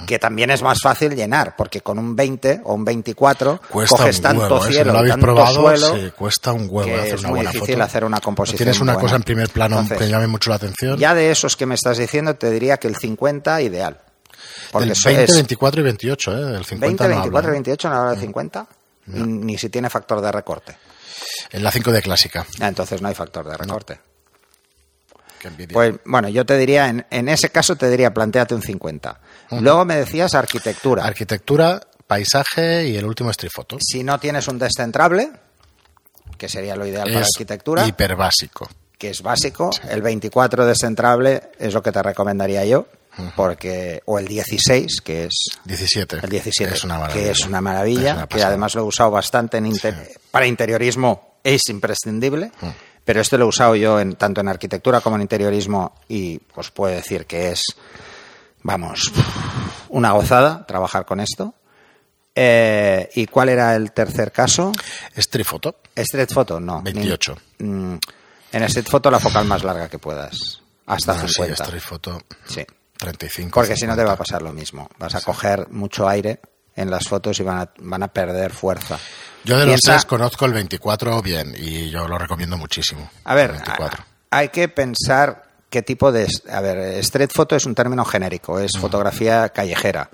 Que 0.06 0.20
también 0.20 0.52
es 0.52 0.62
más 0.62 0.80
fácil 0.84 1.16
llenar, 1.16 1.56
porque 1.56 1.80
con 1.80 1.98
un 1.98 2.14
20 2.14 2.62
o 2.66 2.74
un 2.74 2.84
24 2.84 3.62
Cuesta 3.70 3.96
coges 3.96 4.18
un 4.18 4.22
tanto 4.24 4.42
huevo, 4.44 4.58
¿eh? 4.58 4.68
Si 4.68 4.74
cielo, 4.74 4.92
lo 4.94 5.08
tanto 5.08 5.26
probado, 5.26 5.56
suelo, 5.56 5.96
sí, 5.96 6.12
cuesta 6.18 6.52
un 6.52 6.68
huevo 6.70 6.84
que 6.84 6.96
hacer 7.00 7.14
es 7.16 7.20
una 7.22 7.30
muy 7.30 7.38
buena 7.38 7.52
difícil 7.52 7.76
foto. 7.76 7.84
hacer 7.86 8.04
una 8.04 8.20
composición 8.20 8.58
Tienes 8.58 8.82
una 8.82 8.94
buena. 8.96 9.02
cosa 9.06 9.16
en 9.16 9.24
primer 9.24 9.50
plano 9.50 9.80
Entonces, 9.80 9.98
que 9.98 10.10
llame 10.12 10.28
mucho 10.28 10.50
la 10.50 10.58
atención. 10.58 11.00
ya 11.00 11.16
de 11.16 11.32
esos 11.32 11.56
que 11.56 11.66
me 11.66 11.76
estás 11.76 11.98
diciendo, 11.98 12.36
te 12.36 12.52
diría 12.52 12.76
que 12.76 12.90
el 12.90 12.98
50 12.98 13.62
ideal. 13.62 14.02
Porque 14.72 14.86
Del 14.86 14.92
eso 14.94 15.10
20, 15.10 15.24
es 15.24 15.34
24 15.36 15.82
y 15.82 15.84
28, 15.84 16.32
¿eh? 16.32 16.58
El 16.58 16.66
50 16.66 16.86
20, 16.86 17.04
no 17.04 17.10
24, 17.10 17.38
hablo, 17.38 17.50
¿eh? 17.50 17.52
28, 17.52 17.90
no 17.90 17.96
habla 17.96 18.12
de 18.12 18.20
50. 18.22 18.68
y 19.08 19.12
Ni 19.12 19.58
si 19.58 19.70
tiene 19.70 19.90
factor 19.90 20.22
de 20.22 20.32
recorte. 20.32 20.78
En 21.52 21.64
la 21.64 21.72
5 21.72 21.92
de 21.92 22.02
clásica. 22.02 22.46
Ah, 22.60 22.68
Entonces 22.68 23.02
no 23.02 23.08
hay 23.08 23.16
factor 23.16 23.48
de 23.50 23.58
recorte. 23.58 24.00
Qué 25.40 25.48
envidia. 25.48 25.74
Pues 25.74 25.96
bueno, 26.06 26.30
yo 26.30 26.46
te 26.46 26.58
diría, 26.58 26.88
en, 26.88 27.06
en 27.10 27.30
ese 27.30 27.50
caso 27.50 27.76
te 27.76 27.90
diría, 27.90 28.14
planteate 28.14 28.54
un 28.56 28.62
50. 28.62 29.20
Luego 29.62 29.86
me 29.86 29.96
decías 29.96 30.36
arquitectura. 30.36 31.06
Arquitectura, 31.06 31.82
paisaje 32.06 32.88
y 32.88 32.98
el 32.98 33.06
último 33.06 33.32
street 33.32 33.52
photo. 33.54 33.78
si 33.82 34.04
no 34.04 34.20
tienes 34.20 34.48
un 34.48 34.60
descentrable, 34.60 35.32
que 36.38 36.50
sería 36.50 36.76
lo 36.76 36.86
ideal 36.86 37.08
para 37.12 37.26
arquitectura, 37.26 37.88
hiper 37.88 38.16
básico. 38.16 38.68
que 38.98 39.10
es 39.12 39.22
básico, 39.22 39.70
el 39.90 40.02
24 40.02 40.66
descentrable 40.66 41.52
es 41.58 41.74
lo 41.74 41.82
que 41.82 41.92
te 41.92 42.04
recomendaría 42.04 42.66
yo, 42.66 42.88
porque 43.36 44.02
o 44.06 44.18
el 44.20 44.28
16, 44.28 45.02
que 45.02 45.26
es 45.26 45.34
17. 45.66 46.20
El 46.24 46.30
17, 46.30 46.74
Es 46.74 46.84
una 46.84 47.00
maravilla. 47.00 47.24
que 47.26 47.32
es 47.32 47.46
una 47.46 47.62
maravilla, 47.62 48.10
Es 48.12 48.18
una 48.18 48.28
que 48.28 48.44
además 48.44 48.76
lo 48.76 48.82
he 48.82 48.86
usado 48.86 49.12
bastante 49.12 49.58
en 49.58 49.66
inter- 49.66 50.18
para 50.32 50.46
interiorismo, 50.48 51.38
es 51.44 51.68
imprescindible, 51.70 52.52
Mm. 52.62 52.68
pero 53.06 53.22
este 53.22 53.38
lo 53.38 53.46
he 53.46 53.48
usado 53.48 53.76
yo 53.76 54.00
en, 54.00 54.16
tanto 54.16 54.42
en 54.42 54.48
arquitectura 54.48 55.02
como 55.02 55.16
en 55.18 55.24
interiorismo 55.24 55.96
y 56.08 56.40
os 56.56 56.72
puedo 56.72 56.94
decir 56.96 57.26
que 57.26 57.52
es, 57.52 57.64
vamos, 58.64 59.12
una 59.90 60.12
gozada 60.12 60.66
trabajar 60.66 61.06
con 61.06 61.20
esto. 61.20 61.54
Eh, 62.36 63.10
¿Y 63.16 63.26
cuál 63.26 63.50
era 63.50 63.76
el 63.76 63.92
tercer 63.92 64.32
caso? 64.32 64.72
Street 65.16 65.46
photo. 65.46 65.76
Street 65.96 66.30
Photo, 66.32 66.60
no. 66.60 66.82
28. 66.82 67.36
Ni- 67.58 67.68
mm, 67.68 68.00
en 68.54 68.64
Street 68.64 68.88
Photo 68.88 69.12
la 69.12 69.20
focal 69.20 69.46
más 69.46 69.64
larga 69.64 69.90
que 69.90 70.00
puedas, 70.00 70.62
hasta 70.86 71.14
Bueno, 71.14 71.28
sí, 71.28 71.34
50. 71.36 71.64
street 71.64 71.82
photo 71.82 72.22
Sí. 72.48 72.66
35. 73.00 73.52
Porque 73.54 73.76
si 73.76 73.88
no 73.88 73.96
te 73.96 74.04
va 74.04 74.12
a 74.12 74.16
50. 74.16 74.18
pasar 74.18 74.42
lo 74.42 74.52
mismo. 74.54 74.90
Vas 75.00 75.16
a 75.16 75.22
coger 75.22 75.70
mucho 75.70 76.08
aire 76.08 76.40
en 76.76 76.92
las 76.92 77.08
fotos 77.08 77.40
y 77.40 77.44
van 77.44 77.60
a, 77.60 77.70
van 77.80 78.04
a 78.04 78.08
perder 78.10 78.52
fuerza. 78.52 79.00
Yo 79.46 79.58
de 79.58 79.66
los 79.66 79.82
tres 79.82 80.06
conozco 80.06 80.46
el 80.46 80.54
24 80.54 81.22
bien 81.22 81.56
y 81.58 81.90
yo 81.90 82.08
lo 82.08 82.18
recomiendo 82.18 82.58
muchísimo. 82.58 83.10
A 83.24 83.36
ver, 83.36 83.52
El 83.52 83.56
24. 83.58 84.04
a- 84.04 84.38
hay 84.38 84.50
que 84.50 84.68
pensar 84.70 85.44
qué 85.70 85.82
tipo 85.82 86.12
de... 86.12 86.28
A 86.52 86.62
ver, 86.62 86.78
street 87.00 87.32
photo 87.34 87.56
es 87.56 87.66
un 87.66 87.74
término 87.76 88.04
genérico, 88.06 88.60
es 88.60 88.72
fotografía 88.80 89.50
callejera. 89.50 90.10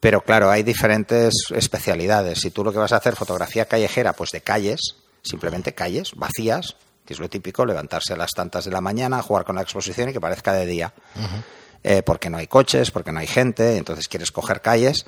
Pero 0.00 0.22
claro, 0.22 0.50
hay 0.50 0.62
diferentes 0.64 1.32
especialidades. 1.54 2.40
Si 2.40 2.50
tú 2.50 2.64
lo 2.64 2.72
que 2.72 2.78
vas 2.78 2.92
a 2.92 2.96
hacer 2.96 3.14
fotografía 3.14 3.66
callejera, 3.66 4.14
pues 4.14 4.30
de 4.30 4.40
calles, 4.40 4.96
simplemente 5.22 5.74
calles 5.74 6.12
vacías, 6.16 6.74
que 7.06 7.14
es 7.14 7.20
lo 7.20 7.28
típico, 7.30 7.64
levantarse 7.64 8.12
a 8.14 8.16
las 8.16 8.32
tantas 8.32 8.64
de 8.64 8.70
la 8.72 8.80
mañana, 8.80 9.22
jugar 9.22 9.44
con 9.44 9.54
la 9.56 9.62
exposición 9.62 10.08
y 10.08 10.12
que 10.12 10.20
parezca 10.20 10.52
de 10.52 10.66
día. 10.66 10.92
Eh, 11.84 12.02
porque 12.02 12.30
no 12.30 12.38
hay 12.38 12.46
coches, 12.46 12.90
porque 12.90 13.10
no 13.10 13.18
hay 13.18 13.26
gente, 13.26 13.76
entonces 13.76 14.06
quieres 14.08 14.30
coger 14.30 14.60
calles. 14.60 15.04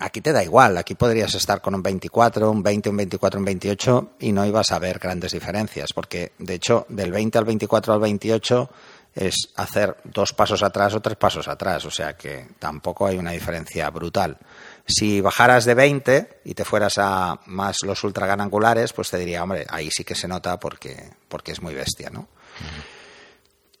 Aquí 0.00 0.20
te 0.20 0.32
da 0.32 0.44
igual, 0.44 0.76
aquí 0.76 0.94
podrías 0.94 1.34
estar 1.34 1.60
con 1.60 1.74
un 1.74 1.82
24, 1.82 2.50
un 2.50 2.62
20, 2.62 2.90
un 2.90 2.96
24, 2.96 3.40
un 3.40 3.44
28 3.44 4.10
y 4.20 4.32
no 4.32 4.46
ibas 4.46 4.70
a 4.70 4.78
ver 4.78 4.98
grandes 5.00 5.32
diferencias, 5.32 5.92
porque 5.92 6.32
de 6.38 6.54
hecho 6.54 6.86
del 6.88 7.10
20 7.10 7.38
al 7.38 7.44
24 7.44 7.94
al 7.94 8.00
28 8.00 8.70
es 9.14 9.34
hacer 9.56 9.96
dos 10.04 10.32
pasos 10.32 10.62
atrás 10.62 10.94
o 10.94 11.00
tres 11.00 11.16
pasos 11.16 11.48
atrás, 11.48 11.84
o 11.84 11.90
sea 11.90 12.16
que 12.16 12.46
tampoco 12.60 13.06
hay 13.06 13.18
una 13.18 13.32
diferencia 13.32 13.90
brutal. 13.90 14.38
Si 14.86 15.20
bajaras 15.20 15.64
de 15.64 15.74
20 15.74 16.40
y 16.44 16.54
te 16.54 16.64
fueras 16.64 16.98
a 16.98 17.40
más 17.46 17.78
los 17.82 18.02
ultra 18.04 18.26
gran 18.26 18.40
angulares, 18.40 18.92
pues 18.92 19.10
te 19.10 19.18
diría, 19.18 19.42
hombre, 19.42 19.66
ahí 19.68 19.90
sí 19.90 20.04
que 20.04 20.14
se 20.14 20.28
nota 20.28 20.60
porque, 20.60 21.10
porque 21.28 21.52
es 21.52 21.60
muy 21.60 21.74
bestia, 21.74 22.10
¿no? 22.10 22.28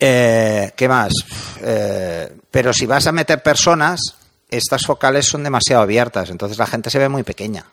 Eh, 0.00 0.72
¿Qué 0.76 0.88
más? 0.88 1.12
Eh, 1.60 2.36
pero 2.50 2.72
si 2.72 2.86
vas 2.86 3.06
a 3.06 3.12
meter 3.12 3.42
personas, 3.42 4.00
estas 4.48 4.86
focales 4.86 5.26
son 5.26 5.42
demasiado 5.42 5.82
abiertas, 5.82 6.30
entonces 6.30 6.58
la 6.58 6.66
gente 6.66 6.90
se 6.90 6.98
ve 6.98 7.08
muy 7.08 7.22
pequeña. 7.24 7.64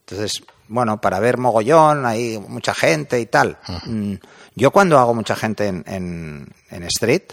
Entonces, 0.00 0.42
bueno, 0.68 1.00
para 1.00 1.20
ver 1.20 1.36
mogollón, 1.36 2.06
hay 2.06 2.38
mucha 2.38 2.72
gente 2.74 3.20
y 3.20 3.26
tal. 3.26 3.58
Mm, 3.84 4.14
Yo 4.54 4.70
cuando 4.70 4.98
hago 4.98 5.14
mucha 5.14 5.36
gente 5.36 5.66
en, 5.66 5.84
en- 5.86 6.48
en 6.70 6.82
street, 6.84 7.24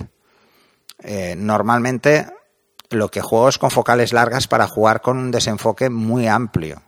eh, 1.00 1.36
normalmente 1.38 2.28
lo 2.90 3.10
que 3.10 3.22
juego 3.22 3.50
es 3.50 3.58
con 3.58 3.72
focales 3.72 4.14
largas 4.14 4.48
para 4.48 4.68
jugar 4.68 5.02
con 5.02 5.18
un 5.18 5.32
desenfoque 5.32 5.90
muy 5.90 6.28
amplio, 6.28 6.82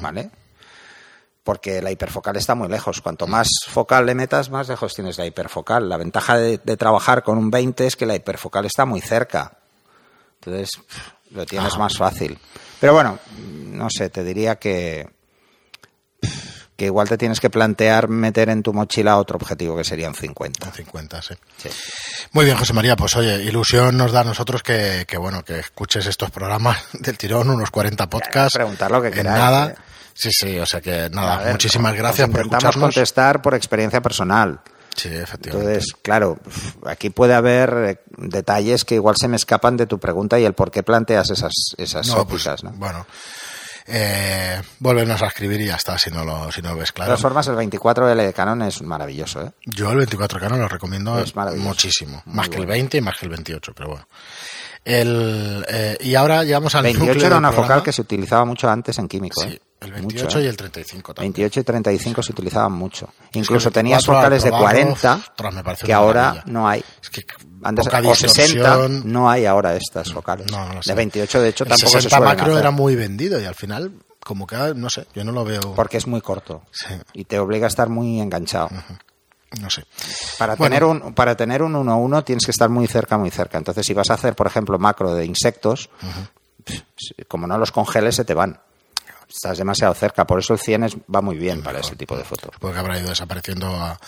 ¿vale? 0.00 0.30
Porque 1.44 1.82
la 1.82 1.90
hiperfocal 1.90 2.36
está 2.36 2.54
muy 2.54 2.68
lejos. 2.68 3.00
Cuanto 3.00 3.26
más 3.26 3.48
focal 3.68 4.06
le 4.06 4.14
metas, 4.14 4.50
más 4.50 4.68
lejos 4.68 4.94
tienes 4.94 5.18
la 5.18 5.26
hiperfocal. 5.26 5.88
La 5.88 5.96
ventaja 5.96 6.36
de, 6.36 6.58
de 6.62 6.76
trabajar 6.76 7.22
con 7.24 7.36
un 7.38 7.50
20 7.50 7.86
es 7.86 7.96
que 7.96 8.06
la 8.06 8.14
hiperfocal 8.14 8.64
está 8.64 8.84
muy 8.84 9.00
cerca. 9.00 9.58
Entonces, 10.40 10.70
lo 11.30 11.44
tienes 11.46 11.76
más 11.78 11.96
fácil. 11.96 12.38
Pero 12.80 12.92
bueno, 12.94 13.18
no 13.38 13.88
sé, 13.90 14.08
te 14.10 14.22
diría 14.24 14.56
que 14.56 15.08
que 16.76 16.86
igual 16.86 17.08
te 17.08 17.18
tienes 17.18 17.38
que 17.38 17.50
plantear 17.50 18.08
meter 18.08 18.48
en 18.48 18.62
tu 18.62 18.72
mochila 18.72 19.18
otro 19.18 19.36
objetivo 19.36 19.76
que 19.76 19.84
sería 19.84 20.08
un 20.08 20.14
50. 20.14 20.66
Un 20.66 20.72
50, 20.72 21.22
sí. 21.22 21.34
Muy 22.32 22.44
bien, 22.44 22.56
José 22.56 22.72
María, 22.72 22.96
pues 22.96 23.14
oye, 23.14 23.42
ilusión 23.44 23.96
nos 23.96 24.10
da 24.10 24.20
a 24.20 24.24
nosotros 24.24 24.62
que, 24.62 25.04
que 25.06 25.18
bueno, 25.18 25.44
que 25.44 25.60
escuches 25.60 26.06
estos 26.06 26.30
programas 26.30 26.78
del 26.94 27.18
tirón, 27.18 27.50
unos 27.50 27.70
40 27.70 28.08
podcasts. 28.08 28.54
Preguntar 28.54 28.90
lo 28.90 29.02
que 29.02 29.10
queráis. 29.10 29.38
Nada. 29.38 29.68
eh. 29.68 29.74
Sí, 30.22 30.30
sí, 30.32 30.58
o 30.58 30.66
sea 30.66 30.80
que 30.80 31.08
nada, 31.10 31.38
ver, 31.38 31.52
muchísimas 31.52 31.94
gracias 31.94 32.28
por 32.28 32.36
intentamos 32.38 32.64
escucharnos. 32.64 32.94
contestar 32.94 33.42
por 33.42 33.54
experiencia 33.54 34.00
personal. 34.00 34.60
Sí, 34.94 35.08
efectivamente. 35.08 35.72
Entonces, 35.72 35.94
claro, 36.02 36.38
aquí 36.86 37.10
puede 37.10 37.34
haber 37.34 37.74
eh, 37.88 38.00
detalles 38.18 38.84
que 38.84 38.94
igual 38.94 39.16
se 39.18 39.26
me 39.26 39.36
escapan 39.36 39.76
de 39.76 39.86
tu 39.86 39.98
pregunta 39.98 40.38
y 40.38 40.44
el 40.44 40.52
por 40.52 40.70
qué 40.70 40.82
planteas 40.82 41.30
esas, 41.30 41.52
esas 41.76 42.06
no, 42.08 42.26
pues, 42.28 42.46
ópticas, 42.46 42.62
¿no? 42.62 42.70
bueno, 42.78 43.06
eh, 43.86 44.60
vuélvenos 44.78 45.20
a 45.22 45.26
escribir 45.26 45.60
y 45.62 45.66
ya 45.66 45.74
está, 45.76 45.98
si 45.98 46.10
no 46.10 46.24
lo, 46.24 46.52
si 46.52 46.62
no 46.62 46.70
lo 46.70 46.76
ves 46.76 46.88
De 46.90 46.92
claro. 46.94 47.08
todas 47.08 47.20
formas, 47.22 47.48
el 47.48 47.56
24L 47.56 48.14
de 48.16 48.32
Canon 48.32 48.62
es 48.62 48.80
maravilloso, 48.82 49.42
¿eh? 49.42 49.50
Yo 49.64 49.90
el 49.90 50.06
24K 50.06 50.50
no 50.50 50.56
lo 50.58 50.68
recomiendo 50.68 51.18
Es 51.18 51.34
muchísimo, 51.56 52.22
Muy 52.26 52.36
más 52.36 52.48
que 52.48 52.56
el 52.58 52.66
bueno. 52.66 52.74
20 52.74 52.98
y 52.98 53.00
más 53.00 53.16
que 53.18 53.26
el 53.26 53.30
28, 53.30 53.72
pero 53.74 53.88
bueno. 53.88 54.08
El, 54.84 55.64
eh, 55.68 55.96
y 56.00 56.14
ahora 56.14 56.44
llegamos 56.44 56.74
al 56.74 56.82
28 56.84 57.08
núcleo 57.12 57.26
era 57.28 57.38
una 57.38 57.52
focal 57.52 57.82
que 57.82 57.92
se 57.92 58.02
utilizaba 58.02 58.44
mucho 58.44 58.68
antes 58.68 58.98
en 58.98 59.08
químico, 59.08 59.40
Sí, 59.40 59.48
¿eh? 59.48 59.60
El 59.82 59.90
Mucho, 59.92 60.00
28 60.26 60.38
¿eh? 60.38 60.42
y 60.42 60.46
el 60.46 60.56
35 60.56 61.14
también. 61.14 61.32
28 61.32 61.60
y 61.60 61.62
35 61.64 62.22
se 62.22 62.32
utilizaban 62.32 62.72
mucho. 62.72 63.08
Es 63.30 63.36
Incluso 63.36 63.70
tenías 63.70 64.06
24 64.06 64.12
al 64.16 64.22
focales 64.22 64.42
de 64.42 64.50
probarlo, 64.50 64.80
40 64.80 65.14
ostras, 65.14 65.54
me 65.54 65.64
parece 65.64 65.86
que 65.86 65.92
ahora 65.92 66.22
maravilla. 66.22 66.44
no 66.52 66.68
hay. 66.68 66.84
Es 67.02 67.10
que 67.10 67.22
Antes, 67.64 67.86
o 67.86 68.14
60 68.14 68.42
distorsión. 68.76 69.02
no 69.12 69.30
hay 69.30 69.46
ahora 69.46 69.74
estas 69.76 70.12
focales. 70.12 70.50
No, 70.50 70.72
no 70.72 70.82
sé. 70.82 70.90
de 70.92 70.96
28 70.96 71.40
de 71.42 71.48
hecho 71.48 71.64
el 71.64 71.70
tampoco 71.70 71.90
60 71.92 72.16
se 72.16 72.22
macro 72.22 72.44
hacer, 72.46 72.58
era 72.58 72.70
muy 72.70 72.96
vendido 72.96 73.40
y 73.40 73.44
al 73.44 73.54
final, 73.54 73.92
como 74.24 74.46
que, 74.46 74.56
no 74.74 74.90
sé, 74.90 75.06
yo 75.14 75.22
no 75.24 75.32
lo 75.32 75.44
veo. 75.44 75.74
porque 75.74 75.96
es 75.96 76.06
muy 76.06 76.20
corto 76.20 76.62
Sí. 76.72 76.94
y 77.12 77.24
te 77.24 77.38
obliga 77.38 77.66
a 77.66 77.68
estar 77.68 77.88
muy 77.88 78.20
enganchado. 78.20 78.70
No 79.60 79.68
sé. 79.68 79.84
Para 80.38 80.54
Bueno. 80.56 80.70
tener 80.74 80.84
un 80.84 81.14
para 81.14 81.36
tener 81.36 81.62
un 81.62 81.74
1-1 81.74 82.24
tienes 82.24 82.44
que 82.46 82.50
estar 82.52 82.70
muy 82.70 82.86
cerca, 82.86 83.18
muy 83.18 83.30
cerca. 83.30 83.58
Entonces, 83.58 83.84
si 83.86 83.92
vas 83.92 84.08
a 84.10 84.14
hacer, 84.14 84.34
por 84.34 84.46
ejemplo, 84.46 84.78
macro 84.78 85.14
de 85.14 85.26
insectos, 85.26 85.90
pff, 86.64 86.80
como 87.28 87.46
no 87.46 87.58
los 87.58 87.70
congeles, 87.70 88.14
se 88.16 88.24
te 88.24 88.32
van. 88.32 88.58
Estás 89.34 89.58
demasiado 89.58 89.94
cerca. 89.94 90.26
Por 90.26 90.38
eso 90.38 90.52
el 90.52 90.58
100 90.58 90.84
es- 90.84 90.96
va 91.14 91.20
muy 91.22 91.36
bien 91.36 91.62
para 91.62 91.80
ese 91.80 91.96
tipo 91.96 92.16
de 92.16 92.24
fotos. 92.24 92.50
Supongo 92.54 92.74
que 92.74 92.80
habrá 92.80 92.98
ido 92.98 93.08
desapareciendo 93.08 93.66
a- 93.68 93.98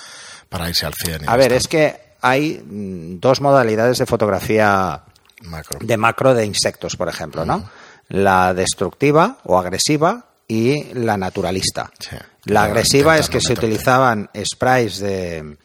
para 0.48 0.68
irse 0.68 0.86
al 0.86 0.94
100. 0.94 1.22
y 1.24 1.26
A 1.26 1.36
ver, 1.36 1.52
está. 1.52 1.56
es 1.56 1.68
que 1.68 2.00
hay 2.20 2.58
mm, 2.64 3.20
dos 3.20 3.40
modalidades 3.40 3.98
de 3.98 4.06
fotografía 4.06 5.02
Macro. 5.42 5.78
de 5.82 5.96
macro 5.96 6.34
de 6.34 6.44
insectos, 6.46 6.96
por 6.96 7.08
ejemplo, 7.08 7.44
¿no? 7.44 7.68
La 8.08 8.52
destructiva 8.54 9.38
o 9.44 9.58
agresiva 9.58 10.26
y 10.46 10.92
la 10.94 11.16
naturalista. 11.16 11.90
Sí. 11.98 12.16
La 12.44 12.64
agresiva 12.64 13.16
es 13.18 13.28
que 13.30 13.40
se 13.40 13.54
utilizaban 13.54 14.28
sprays 14.44 14.98
de, 14.98 15.56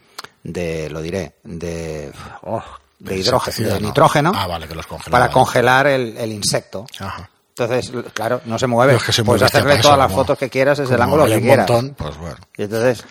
de 0.43 0.89
lo 0.89 1.01
diré, 1.01 1.35
de, 1.43 2.11
oh, 2.43 2.63
de, 2.99 3.17
hidrógeno, 3.17 3.67
de 3.67 3.79
no. 3.81 3.87
nitrógeno 3.87 4.31
Ah, 4.33 4.47
vale, 4.47 4.67
que 4.69 4.75
los 4.75 4.87
congelaban. 4.87 5.11
para 5.27 5.33
congelar 5.33 5.87
el, 5.87 6.17
el 6.17 6.31
insecto. 6.31 6.85
Ajá. 6.99 7.29
Entonces, 7.59 7.91
claro, 8.13 8.41
no 8.45 8.57
se 8.59 8.67
mueve. 8.67 8.95
Es 8.95 9.03
que 9.03 9.21
muy 9.23 9.37
Puedes 9.37 9.43
hacerle 9.43 9.77
todas 9.77 9.97
las 9.97 10.07
como- 10.07 10.21
fotos 10.21 10.37
que 10.37 10.49
quieras 10.49 10.77
desde 10.77 10.95
el 10.95 11.01
ángulo 11.01 11.25
que 11.25 11.35
un 11.35 11.41
quieras. 11.41 11.69
montón, 11.69 11.95
pues 11.95 12.17
bueno. 12.17 12.37
Y 12.57 12.63
entonces, 12.63 13.03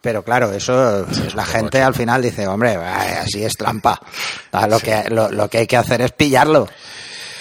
pero 0.00 0.22
claro, 0.22 0.52
eso 0.52 1.06
es 1.08 1.34
la 1.34 1.44
gente 1.44 1.82
al 1.82 1.94
final 1.94 2.22
dice, 2.22 2.46
hombre, 2.46 2.76
así 2.76 3.44
es 3.44 3.56
trampa. 3.56 4.00
Ah, 4.52 4.66
Lo, 4.66 4.78
que, 4.80 5.04
lo, 5.10 5.30
lo 5.30 5.48
que 5.48 5.58
hay 5.58 5.66
que 5.66 5.76
hacer 5.76 6.00
es 6.02 6.12
pillarlo. 6.12 6.68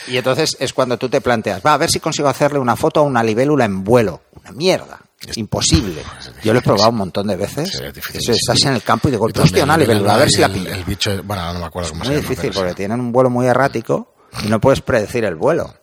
Y 0.07 0.17
entonces 0.17 0.57
es 0.59 0.73
cuando 0.73 0.97
tú 0.97 1.07
te 1.07 1.21
planteas, 1.21 1.61
va, 1.65 1.73
a 1.73 1.77
ver 1.77 1.89
si 1.89 1.99
consigo 1.99 2.27
hacerle 2.27 2.57
una 2.59 2.75
foto 2.75 2.99
a 3.01 3.03
una 3.03 3.21
libélula 3.23 3.65
en 3.65 3.83
vuelo. 3.83 4.21
Una 4.41 4.51
mierda. 4.51 4.99
Es 5.25 5.37
imposible. 5.37 6.01
Yo 6.43 6.53
lo 6.53 6.59
he 6.59 6.61
probado 6.61 6.89
un 6.89 6.95
montón 6.95 7.27
de 7.27 7.35
veces. 7.35 7.69
Sí, 7.71 7.83
es 7.83 7.93
difícil. 7.93 8.31
Estás 8.33 8.63
en 8.63 8.73
el 8.73 8.81
campo 8.81 9.07
y 9.09 9.11
de 9.11 9.17
golpe, 9.17 9.41
hostia, 9.41 9.63
una 9.65 9.77
libélula, 9.77 10.15
a 10.15 10.17
ver 10.17 10.29
si 10.31 10.41
la 10.41 10.49
pillo. 10.49 10.71
El 10.73 10.83
bicho, 10.85 11.11
bueno, 11.23 11.53
no 11.53 11.59
me 11.59 11.65
acuerdo 11.65 11.89
cómo 11.89 12.01
Es 12.03 12.07
se 12.07 12.13
muy 12.13 12.21
llama. 12.21 12.29
difícil 12.29 12.49
pero 12.49 12.53
porque 12.61 12.69
sí. 12.71 12.75
tienen 12.77 12.99
un 13.01 13.11
vuelo 13.11 13.29
muy 13.29 13.45
errático 13.45 14.13
y 14.43 14.47
no 14.47 14.59
puedes 14.59 14.81
predecir 14.81 15.25
el 15.25 15.35
vuelo. 15.35 15.73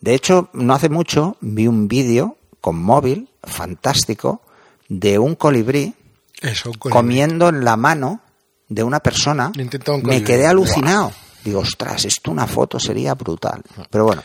De 0.00 0.14
hecho, 0.14 0.48
no 0.52 0.74
hace 0.74 0.88
mucho 0.88 1.36
vi 1.40 1.66
un 1.66 1.88
vídeo 1.88 2.36
con 2.60 2.80
móvil 2.82 3.28
fantástico 3.42 4.42
de 4.88 5.18
un 5.18 5.34
colibrí 5.34 5.94
Eso, 6.40 6.70
un 6.70 6.78
colibrí. 6.78 6.98
comiendo 6.98 7.48
en 7.48 7.64
la 7.64 7.76
mano 7.76 8.20
de 8.68 8.82
una 8.82 9.00
persona. 9.00 9.52
Me 10.02 10.24
quedé 10.24 10.46
alucinado. 10.46 11.12
Digo, 11.44 11.60
ostras, 11.60 12.04
esto 12.04 12.30
una 12.30 12.46
foto 12.46 12.78
sería 12.78 13.14
brutal. 13.14 13.62
Pero 13.90 14.04
bueno, 14.04 14.22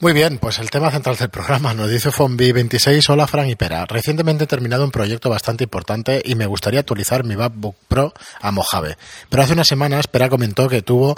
Muy 0.00 0.12
bien, 0.12 0.38
pues 0.38 0.58
el 0.58 0.70
tema 0.70 0.90
central 0.90 1.16
del 1.16 1.28
programa 1.28 1.74
nos 1.74 1.90
dice 1.90 2.10
Fonbi26, 2.10 3.10
hola 3.10 3.26
Fran 3.26 3.48
y 3.48 3.56
Pera. 3.56 3.84
Recientemente 3.86 4.44
he 4.44 4.46
terminado 4.46 4.84
un 4.84 4.90
proyecto 4.90 5.28
bastante 5.28 5.64
importante 5.64 6.22
y 6.24 6.34
me 6.34 6.46
gustaría 6.46 6.80
actualizar 6.80 7.24
mi 7.24 7.36
MacBook 7.36 7.76
Pro 7.88 8.14
a 8.40 8.50
Mojave. 8.50 8.96
Pero 9.28 9.42
hace 9.42 9.52
unas 9.52 9.66
semanas 9.66 10.06
Pera 10.06 10.28
comentó 10.28 10.68
que 10.68 10.82
tuvo 10.82 11.14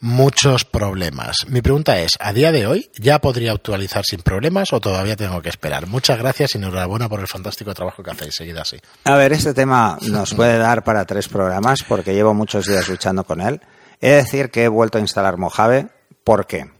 muchos 0.00 0.64
problemas. 0.64 1.46
Mi 1.48 1.62
pregunta 1.62 2.00
es, 2.00 2.12
¿a 2.18 2.32
día 2.32 2.52
de 2.52 2.66
hoy 2.66 2.90
ya 2.98 3.20
podría 3.20 3.52
actualizar 3.52 4.04
sin 4.04 4.20
problemas 4.22 4.72
o 4.72 4.80
todavía 4.80 5.16
tengo 5.16 5.40
que 5.42 5.48
esperar? 5.48 5.86
Muchas 5.86 6.18
gracias 6.18 6.54
y 6.54 6.58
enhorabuena 6.58 7.08
por 7.08 7.20
el 7.20 7.28
fantástico 7.28 7.72
trabajo 7.74 8.02
que 8.02 8.10
hacéis. 8.10 8.34
Seguid 8.34 8.56
así. 8.56 8.78
a 9.04 9.16
ver, 9.16 9.32
este 9.32 9.54
tema 9.54 9.98
nos 10.02 10.34
puede 10.34 10.58
dar 10.58 10.82
para 10.82 11.04
tres 11.04 11.28
programas 11.28 11.82
porque 11.86 12.14
llevo 12.14 12.34
muchos 12.34 12.66
días 12.66 12.88
luchando 12.88 13.24
con 13.24 13.40
él. 13.40 13.60
He 14.02 14.10
de 14.10 14.16
decir 14.16 14.50
que 14.50 14.64
he 14.64 14.68
vuelto 14.68 14.98
a 14.98 15.00
instalar 15.00 15.38
Mojave. 15.38 15.88
¿Por 16.24 16.46
qué? 16.46 16.70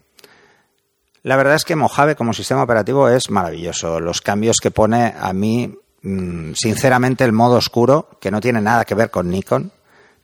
La 1.23 1.37
verdad 1.37 1.55
es 1.55 1.65
que 1.65 1.77
Mojave 1.77 2.17
como 2.17 2.33
sistema 2.33 2.63
operativo 2.65 3.09
es 3.09 3.31
maravilloso. 3.31 4.01
Los 4.01 4.21
cambios 4.21 4.57
que 4.61 4.71
pone 4.73 5.15
a 5.19 5.33
mí, 5.33 5.75
mm, 6.03 6.53
sinceramente, 6.55 7.25
el 7.25 7.33
modo 7.33 7.57
oscuro, 7.57 8.11
que 8.21 8.31
no 8.31 8.41
tiene 8.41 8.61
nada 8.61 8.85
que 8.85 8.95
ver 8.97 9.11
con 9.11 9.31
Nikon, 9.31 9.73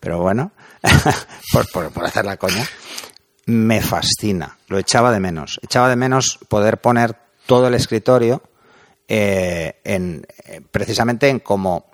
pero 0.00 0.18
bueno, 0.20 0.50
por, 1.52 1.70
por- 1.70 1.90
por 1.92 2.04
hacer 2.04 2.24
la 2.24 2.36
coña, 2.36 2.66
me 3.46 3.80
fascina. 3.80 4.58
Lo 4.66 4.76
echaba 4.78 5.12
de 5.12 5.20
menos. 5.20 5.58
Echaba 5.62 5.88
de 5.88 5.96
menos 5.96 6.38
poder 6.48 6.78
poner 6.78 7.16
todo 7.46 7.68
el 7.68 7.74
escritorio 7.74 8.42
eh, 9.06 9.80
en, 9.84 10.26
eh, 10.46 10.60
precisamente 10.70 11.28
en 11.28 11.38
cómo 11.38 11.86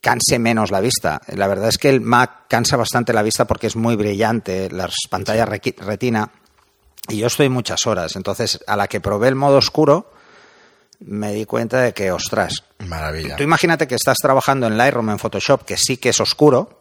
canse 0.00 0.38
menos 0.38 0.70
la 0.70 0.80
vista. 0.80 1.20
La 1.28 1.46
verdad 1.46 1.68
es 1.68 1.78
que 1.78 1.90
el 1.90 2.00
Mac 2.00 2.46
cansa 2.48 2.76
bastante 2.76 3.12
la 3.12 3.22
vista 3.22 3.46
porque 3.46 3.66
es 3.66 3.76
muy 3.76 3.96
brillante, 3.96 4.70
las 4.70 4.94
pantallas 5.08 5.48
retina, 5.48 6.30
y 7.08 7.18
yo 7.18 7.26
estoy 7.26 7.48
muchas 7.48 7.86
horas. 7.86 8.16
Entonces, 8.16 8.60
a 8.66 8.76
la 8.76 8.88
que 8.88 9.00
probé 9.00 9.28
el 9.28 9.34
modo 9.34 9.58
oscuro, 9.58 10.12
me 11.00 11.32
di 11.32 11.44
cuenta 11.44 11.80
de 11.80 11.94
que, 11.94 12.12
ostras, 12.12 12.64
Maravilla. 12.78 13.36
tú 13.36 13.42
imagínate 13.42 13.88
que 13.88 13.94
estás 13.94 14.18
trabajando 14.18 14.66
en 14.66 14.76
Lightroom, 14.76 15.10
en 15.10 15.18
Photoshop, 15.18 15.64
que 15.64 15.76
sí 15.76 15.96
que 15.96 16.10
es 16.10 16.20
oscuro, 16.20 16.80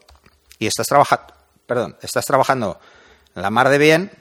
y 0.58 0.68
estás 0.68 0.88
trabajando, 0.88 1.26
perdón, 1.66 1.98
estás 2.02 2.26
trabajando 2.26 2.80
la 3.34 3.50
mar 3.50 3.70
de 3.70 3.78
bien, 3.78 4.12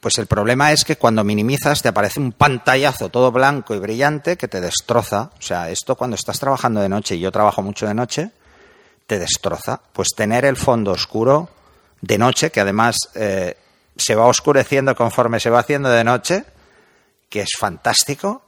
pues 0.00 0.18
el 0.18 0.26
problema 0.26 0.72
es 0.72 0.84
que 0.84 0.96
cuando 0.96 1.24
minimizas 1.24 1.82
te 1.82 1.88
aparece 1.88 2.20
un 2.20 2.32
pantallazo 2.32 3.08
todo 3.08 3.32
blanco 3.32 3.74
y 3.74 3.80
brillante 3.80 4.36
que 4.36 4.46
te 4.46 4.60
destroza. 4.60 5.30
O 5.38 5.42
sea, 5.42 5.70
esto 5.70 5.96
cuando 5.96 6.14
estás 6.14 6.38
trabajando 6.38 6.80
de 6.80 6.88
noche, 6.88 7.16
y 7.16 7.20
yo 7.20 7.32
trabajo 7.32 7.62
mucho 7.62 7.86
de 7.86 7.94
noche, 7.94 8.30
te 9.06 9.18
destroza. 9.18 9.80
Pues 9.92 10.08
tener 10.16 10.44
el 10.44 10.56
fondo 10.56 10.92
oscuro 10.92 11.48
de 12.00 12.16
noche, 12.16 12.50
que 12.50 12.60
además 12.60 12.96
eh, 13.14 13.56
se 13.96 14.14
va 14.14 14.26
oscureciendo 14.26 14.94
conforme 14.94 15.40
se 15.40 15.50
va 15.50 15.60
haciendo 15.60 15.88
de 15.88 16.04
noche, 16.04 16.44
que 17.28 17.40
es 17.40 17.50
fantástico, 17.58 18.42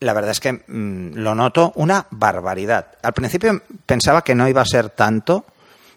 la 0.00 0.12
verdad 0.12 0.32
es 0.32 0.40
que 0.40 0.52
mm, 0.52 1.14
lo 1.14 1.34
noto 1.34 1.72
una 1.76 2.06
barbaridad. 2.10 2.98
Al 3.02 3.14
principio 3.14 3.62
pensaba 3.86 4.22
que 4.22 4.34
no 4.34 4.48
iba 4.48 4.60
a 4.60 4.66
ser 4.66 4.90
tanto, 4.90 5.46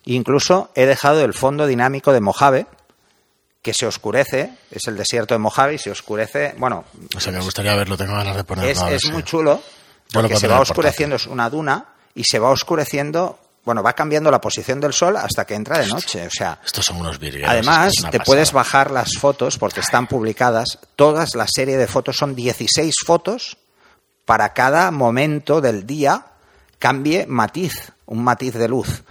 incluso 0.05 0.71
he 0.75 0.85
dejado 0.85 1.25
el 1.25 1.33
fondo 1.33 1.67
dinámico 1.67 2.13
de 2.13 2.21
Mojave, 2.21 2.67
que 3.65 3.73
se 3.73 3.87
oscurece, 3.87 4.51
es 4.69 4.83
el 4.85 4.95
desierto 4.95 5.33
de 5.33 5.39
Mojave 5.39 5.73
y 5.73 5.77
se 5.79 5.89
oscurece, 5.89 6.53
bueno, 6.59 6.85
O 7.17 7.19
sea, 7.19 7.31
me 7.31 7.39
gustaría 7.39 7.73
verlo, 7.73 7.97
tengo 7.97 8.13
ganas 8.13 8.35
de 8.35 8.43
ponerlo. 8.43 8.69
es, 8.89 9.03
es 9.03 9.11
muy 9.11 9.23
chulo, 9.23 9.59
porque 10.13 10.37
se 10.37 10.47
va 10.47 10.59
oscureciendo, 10.59 11.15
es 11.15 11.25
una 11.25 11.49
duna, 11.49 11.83
y 12.13 12.23
se 12.25 12.37
va 12.37 12.51
oscureciendo, 12.51 13.39
bueno, 13.63 13.81
va 13.81 13.93
cambiando 13.93 14.29
la 14.29 14.39
posición 14.39 14.79
del 14.79 14.93
sol 14.93 15.17
hasta 15.17 15.45
que 15.45 15.55
entra 15.55 15.79
de 15.79 15.87
noche, 15.87 16.27
o 16.27 16.29
sea, 16.29 16.59
Estos 16.63 16.85
son 16.85 16.97
unos 16.97 17.17
virgueros. 17.17 17.49
Además, 17.49 17.91
te 18.11 18.19
puedes 18.19 18.51
bajar 18.51 18.91
las 18.91 19.13
fotos 19.19 19.57
porque 19.57 19.79
están 19.79 20.05
publicadas. 20.05 20.77
Todas 20.95 21.33
la 21.33 21.47
serie 21.47 21.75
de 21.75 21.87
fotos 21.87 22.17
son 22.17 22.35
16 22.35 22.93
fotos 23.03 23.57
para 24.25 24.53
cada 24.53 24.91
momento 24.91 25.59
del 25.59 25.87
día 25.87 26.27
cambie 26.77 27.25
matiz, 27.25 27.93
un 28.05 28.23
matiz 28.23 28.53
de 28.53 28.67
luz. 28.67 29.01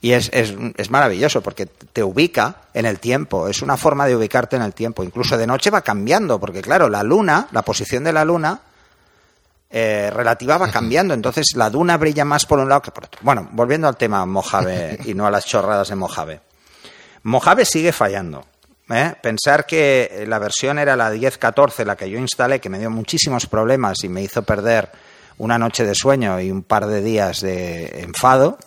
Y 0.00 0.12
es, 0.12 0.30
es, 0.32 0.54
es 0.76 0.90
maravilloso 0.90 1.42
porque 1.42 1.66
te 1.66 2.02
ubica 2.02 2.56
en 2.74 2.86
el 2.86 2.98
tiempo, 2.98 3.48
es 3.48 3.62
una 3.62 3.76
forma 3.76 4.06
de 4.06 4.14
ubicarte 4.14 4.56
en 4.56 4.62
el 4.62 4.74
tiempo. 4.74 5.02
Incluso 5.02 5.36
de 5.36 5.46
noche 5.46 5.70
va 5.70 5.80
cambiando, 5.80 6.38
porque 6.38 6.62
claro, 6.62 6.88
la 6.88 7.02
luna, 7.02 7.48
la 7.52 7.62
posición 7.62 8.04
de 8.04 8.12
la 8.12 8.24
luna 8.24 8.60
eh, 9.68 10.10
relativa 10.12 10.58
va 10.58 10.70
cambiando, 10.70 11.12
entonces 11.12 11.54
la 11.56 11.70
duna 11.70 11.96
brilla 11.96 12.24
más 12.24 12.46
por 12.46 12.58
un 12.60 12.68
lado 12.68 12.82
que 12.82 12.92
por 12.92 13.06
otro. 13.06 13.20
Bueno, 13.22 13.48
volviendo 13.52 13.88
al 13.88 13.96
tema 13.96 14.24
Mojave 14.24 15.00
y 15.04 15.14
no 15.14 15.26
a 15.26 15.30
las 15.30 15.44
chorradas 15.44 15.88
de 15.88 15.96
Mojave. 15.96 16.40
Mojave 17.24 17.64
sigue 17.64 17.90
fallando. 17.90 18.46
¿eh? 18.88 19.14
Pensar 19.20 19.66
que 19.66 20.24
la 20.28 20.38
versión 20.38 20.78
era 20.78 20.94
la 20.94 21.12
10.14, 21.12 21.84
la 21.84 21.96
que 21.96 22.08
yo 22.08 22.18
instalé, 22.18 22.60
que 22.60 22.68
me 22.68 22.78
dio 22.78 22.90
muchísimos 22.90 23.46
problemas 23.46 24.04
y 24.04 24.08
me 24.08 24.22
hizo 24.22 24.42
perder 24.42 24.90
una 25.38 25.58
noche 25.58 25.84
de 25.84 25.94
sueño 25.94 26.40
y 26.40 26.50
un 26.50 26.62
par 26.62 26.86
de 26.86 27.02
días 27.02 27.40
de 27.40 28.02
enfado. 28.02 28.58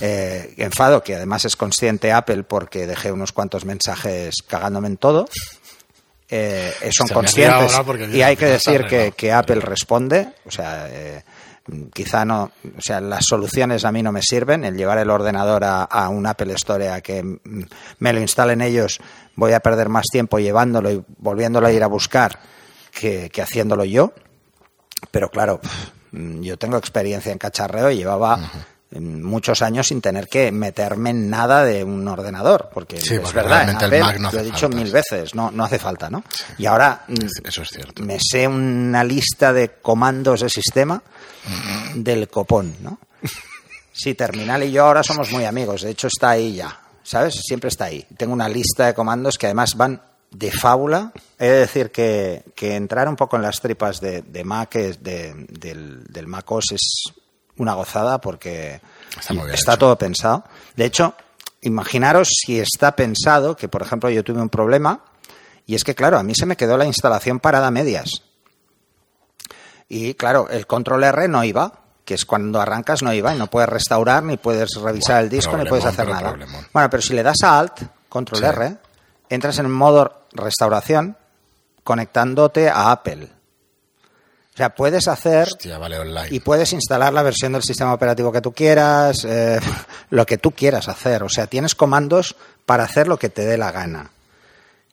Eh, 0.00 0.54
enfado 0.56 1.02
que 1.02 1.14
además 1.14 1.44
es 1.44 1.56
consciente 1.56 2.12
Apple 2.12 2.42
porque 2.42 2.86
dejé 2.86 3.12
unos 3.12 3.32
cuantos 3.32 3.64
mensajes 3.64 4.34
cagándome 4.46 4.88
en 4.88 4.96
todo. 4.96 5.26
Eh, 6.28 6.72
son 6.90 7.06
conscientes 7.08 7.78
y 8.12 8.22
hay 8.22 8.36
que 8.36 8.46
decir 8.46 8.86
que, 8.86 9.12
que, 9.16 9.32
Apple 9.32 9.60
responde. 9.60 10.32
O 10.46 10.50
sea, 10.50 10.88
eh, 10.90 11.22
quizá 11.92 12.24
no, 12.24 12.50
o 12.76 12.80
sea, 12.80 13.00
las 13.00 13.26
soluciones 13.26 13.84
a 13.84 13.92
mí 13.92 14.02
no 14.02 14.10
me 14.10 14.22
sirven. 14.22 14.64
El 14.64 14.76
llevar 14.76 14.98
el 14.98 15.10
ordenador 15.10 15.64
a, 15.64 15.84
a 15.84 16.08
un 16.08 16.26
Apple 16.26 16.52
Store 16.54 16.88
a 16.88 17.00
que 17.00 17.22
me 17.98 18.12
lo 18.12 18.20
instalen 18.20 18.62
ellos, 18.62 19.00
voy 19.36 19.52
a 19.52 19.60
perder 19.60 19.88
más 19.88 20.06
tiempo 20.10 20.38
llevándolo 20.38 20.90
y 20.90 21.04
volviéndolo 21.18 21.66
a 21.66 21.72
ir 21.72 21.82
a 21.82 21.88
buscar 21.88 22.40
que, 22.90 23.30
que 23.30 23.42
haciéndolo 23.42 23.84
yo. 23.84 24.12
Pero 25.10 25.30
claro, 25.30 25.60
yo 26.10 26.56
tengo 26.56 26.78
experiencia 26.78 27.30
en 27.32 27.38
cacharreo 27.38 27.90
y 27.90 27.96
llevaba 27.96 28.38
muchos 29.00 29.62
años 29.62 29.88
sin 29.88 30.00
tener 30.00 30.28
que 30.28 30.52
meterme 30.52 31.10
en 31.10 31.30
nada 31.30 31.64
de 31.64 31.84
un 31.84 32.06
ordenador, 32.06 32.70
porque 32.72 32.96
es 32.96 33.32
verdad, 33.32 33.78
lo 34.18 34.40
he 34.40 34.42
dicho 34.44 34.68
mil 34.68 34.90
veces, 34.90 35.34
no, 35.34 35.50
no 35.50 35.64
hace 35.64 35.78
falta, 35.78 36.10
¿no? 36.10 36.24
Y 36.58 36.66
ahora 36.66 37.04
Eso 37.44 37.62
es 37.62 37.68
cierto. 37.68 38.02
me 38.02 38.18
sé 38.20 38.46
una 38.46 39.04
lista 39.04 39.52
de 39.52 39.76
comandos 39.80 40.40
de 40.40 40.48
sistema 40.50 41.02
del 41.94 42.28
copón, 42.28 42.74
¿no? 42.80 42.98
Sí, 43.96 44.14
Terminal 44.14 44.64
y 44.64 44.72
yo 44.72 44.84
ahora 44.86 45.04
somos 45.04 45.30
muy 45.30 45.44
amigos, 45.44 45.82
de 45.82 45.90
hecho 45.90 46.08
está 46.08 46.30
ahí 46.30 46.56
ya, 46.56 46.80
¿sabes? 47.04 47.34
Siempre 47.46 47.68
está 47.68 47.84
ahí. 47.84 48.04
Tengo 48.16 48.32
una 48.32 48.48
lista 48.48 48.86
de 48.86 48.94
comandos 48.94 49.38
que 49.38 49.46
además 49.46 49.76
van 49.76 50.02
de 50.32 50.50
fábula. 50.50 51.12
He 51.38 51.46
de 51.46 51.58
decir 51.60 51.92
que, 51.92 52.42
que 52.56 52.74
entrar 52.74 53.08
un 53.08 53.14
poco 53.14 53.36
en 53.36 53.42
las 53.42 53.60
tripas 53.60 54.00
de, 54.00 54.22
de 54.22 54.42
Mac, 54.42 54.72
de, 54.74 55.32
del, 55.48 56.02
del 56.08 56.26
Mac 56.26 56.50
OS 56.50 56.72
es 56.72 57.04
una 57.56 57.74
gozada 57.74 58.20
porque 58.20 58.80
Está 59.52 59.76
todo 59.76 59.96
pensado. 59.96 60.44
De 60.76 60.84
hecho, 60.84 61.14
imaginaros 61.60 62.28
si 62.30 62.58
está 62.58 62.96
pensado 62.96 63.56
que, 63.56 63.68
por 63.68 63.82
ejemplo, 63.82 64.10
yo 64.10 64.24
tuve 64.24 64.40
un 64.40 64.48
problema 64.48 65.00
y 65.66 65.74
es 65.74 65.84
que, 65.84 65.94
claro, 65.94 66.18
a 66.18 66.22
mí 66.22 66.34
se 66.34 66.46
me 66.46 66.56
quedó 66.56 66.76
la 66.76 66.84
instalación 66.84 67.40
parada 67.40 67.68
a 67.68 67.70
medias. 67.70 68.22
Y, 69.88 70.14
claro, 70.14 70.48
el 70.50 70.66
control 70.66 71.04
R 71.04 71.28
no 71.28 71.44
iba, 71.44 71.72
que 72.04 72.14
es 72.14 72.24
cuando 72.24 72.60
arrancas 72.60 73.02
no 73.02 73.12
iba 73.12 73.34
y 73.34 73.38
no 73.38 73.48
puedes 73.48 73.68
restaurar, 73.68 74.22
ni 74.22 74.36
puedes 74.36 74.74
revisar 74.74 75.22
el 75.22 75.30
disco, 75.30 75.56
ni 75.56 75.64
puedes 75.64 75.84
hacer 75.84 76.08
nada. 76.08 76.30
problemón. 76.30 76.66
Bueno, 76.72 76.90
pero 76.90 77.02
si 77.02 77.14
le 77.14 77.22
das 77.22 77.42
a 77.42 77.58
Alt, 77.58 77.82
control 78.08 78.40
Sí. 78.40 78.46
R, 78.46 78.76
entras 79.28 79.58
en 79.58 79.70
modo 79.70 80.26
restauración 80.32 81.16
conectándote 81.82 82.68
a 82.68 82.90
Apple. 82.90 83.28
O 84.54 84.56
sea, 84.56 84.72
puedes 84.72 85.08
hacer 85.08 85.48
Hostia, 85.48 85.78
vale, 85.78 85.98
online. 85.98 86.28
y 86.30 86.38
puedes 86.38 86.72
instalar 86.72 87.12
la 87.12 87.24
versión 87.24 87.52
del 87.52 87.64
sistema 87.64 87.92
operativo 87.92 88.30
que 88.30 88.40
tú 88.40 88.52
quieras, 88.52 89.24
eh, 89.24 89.58
lo 90.10 90.24
que 90.24 90.38
tú 90.38 90.52
quieras 90.52 90.88
hacer. 90.88 91.24
O 91.24 91.28
sea, 91.28 91.48
tienes 91.48 91.74
comandos 91.74 92.36
para 92.64 92.84
hacer 92.84 93.08
lo 93.08 93.18
que 93.18 93.28
te 93.28 93.44
dé 93.44 93.58
la 93.58 93.72
gana. 93.72 94.12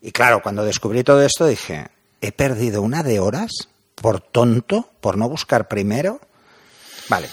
Y 0.02 0.12
claro, 0.12 0.42
cuando 0.42 0.66
descubrí 0.66 1.04
todo 1.04 1.22
esto 1.22 1.46
dije, 1.46 1.90
he 2.22 2.32
perdido 2.32 2.82
una 2.82 3.04
de 3.04 3.20
horas 3.20 3.52
por 3.94 4.20
tonto, 4.20 4.90
por 5.00 5.16
no 5.16 5.30
buscar 5.30 5.68
primero. 5.68 6.20
Vale. 7.08 7.30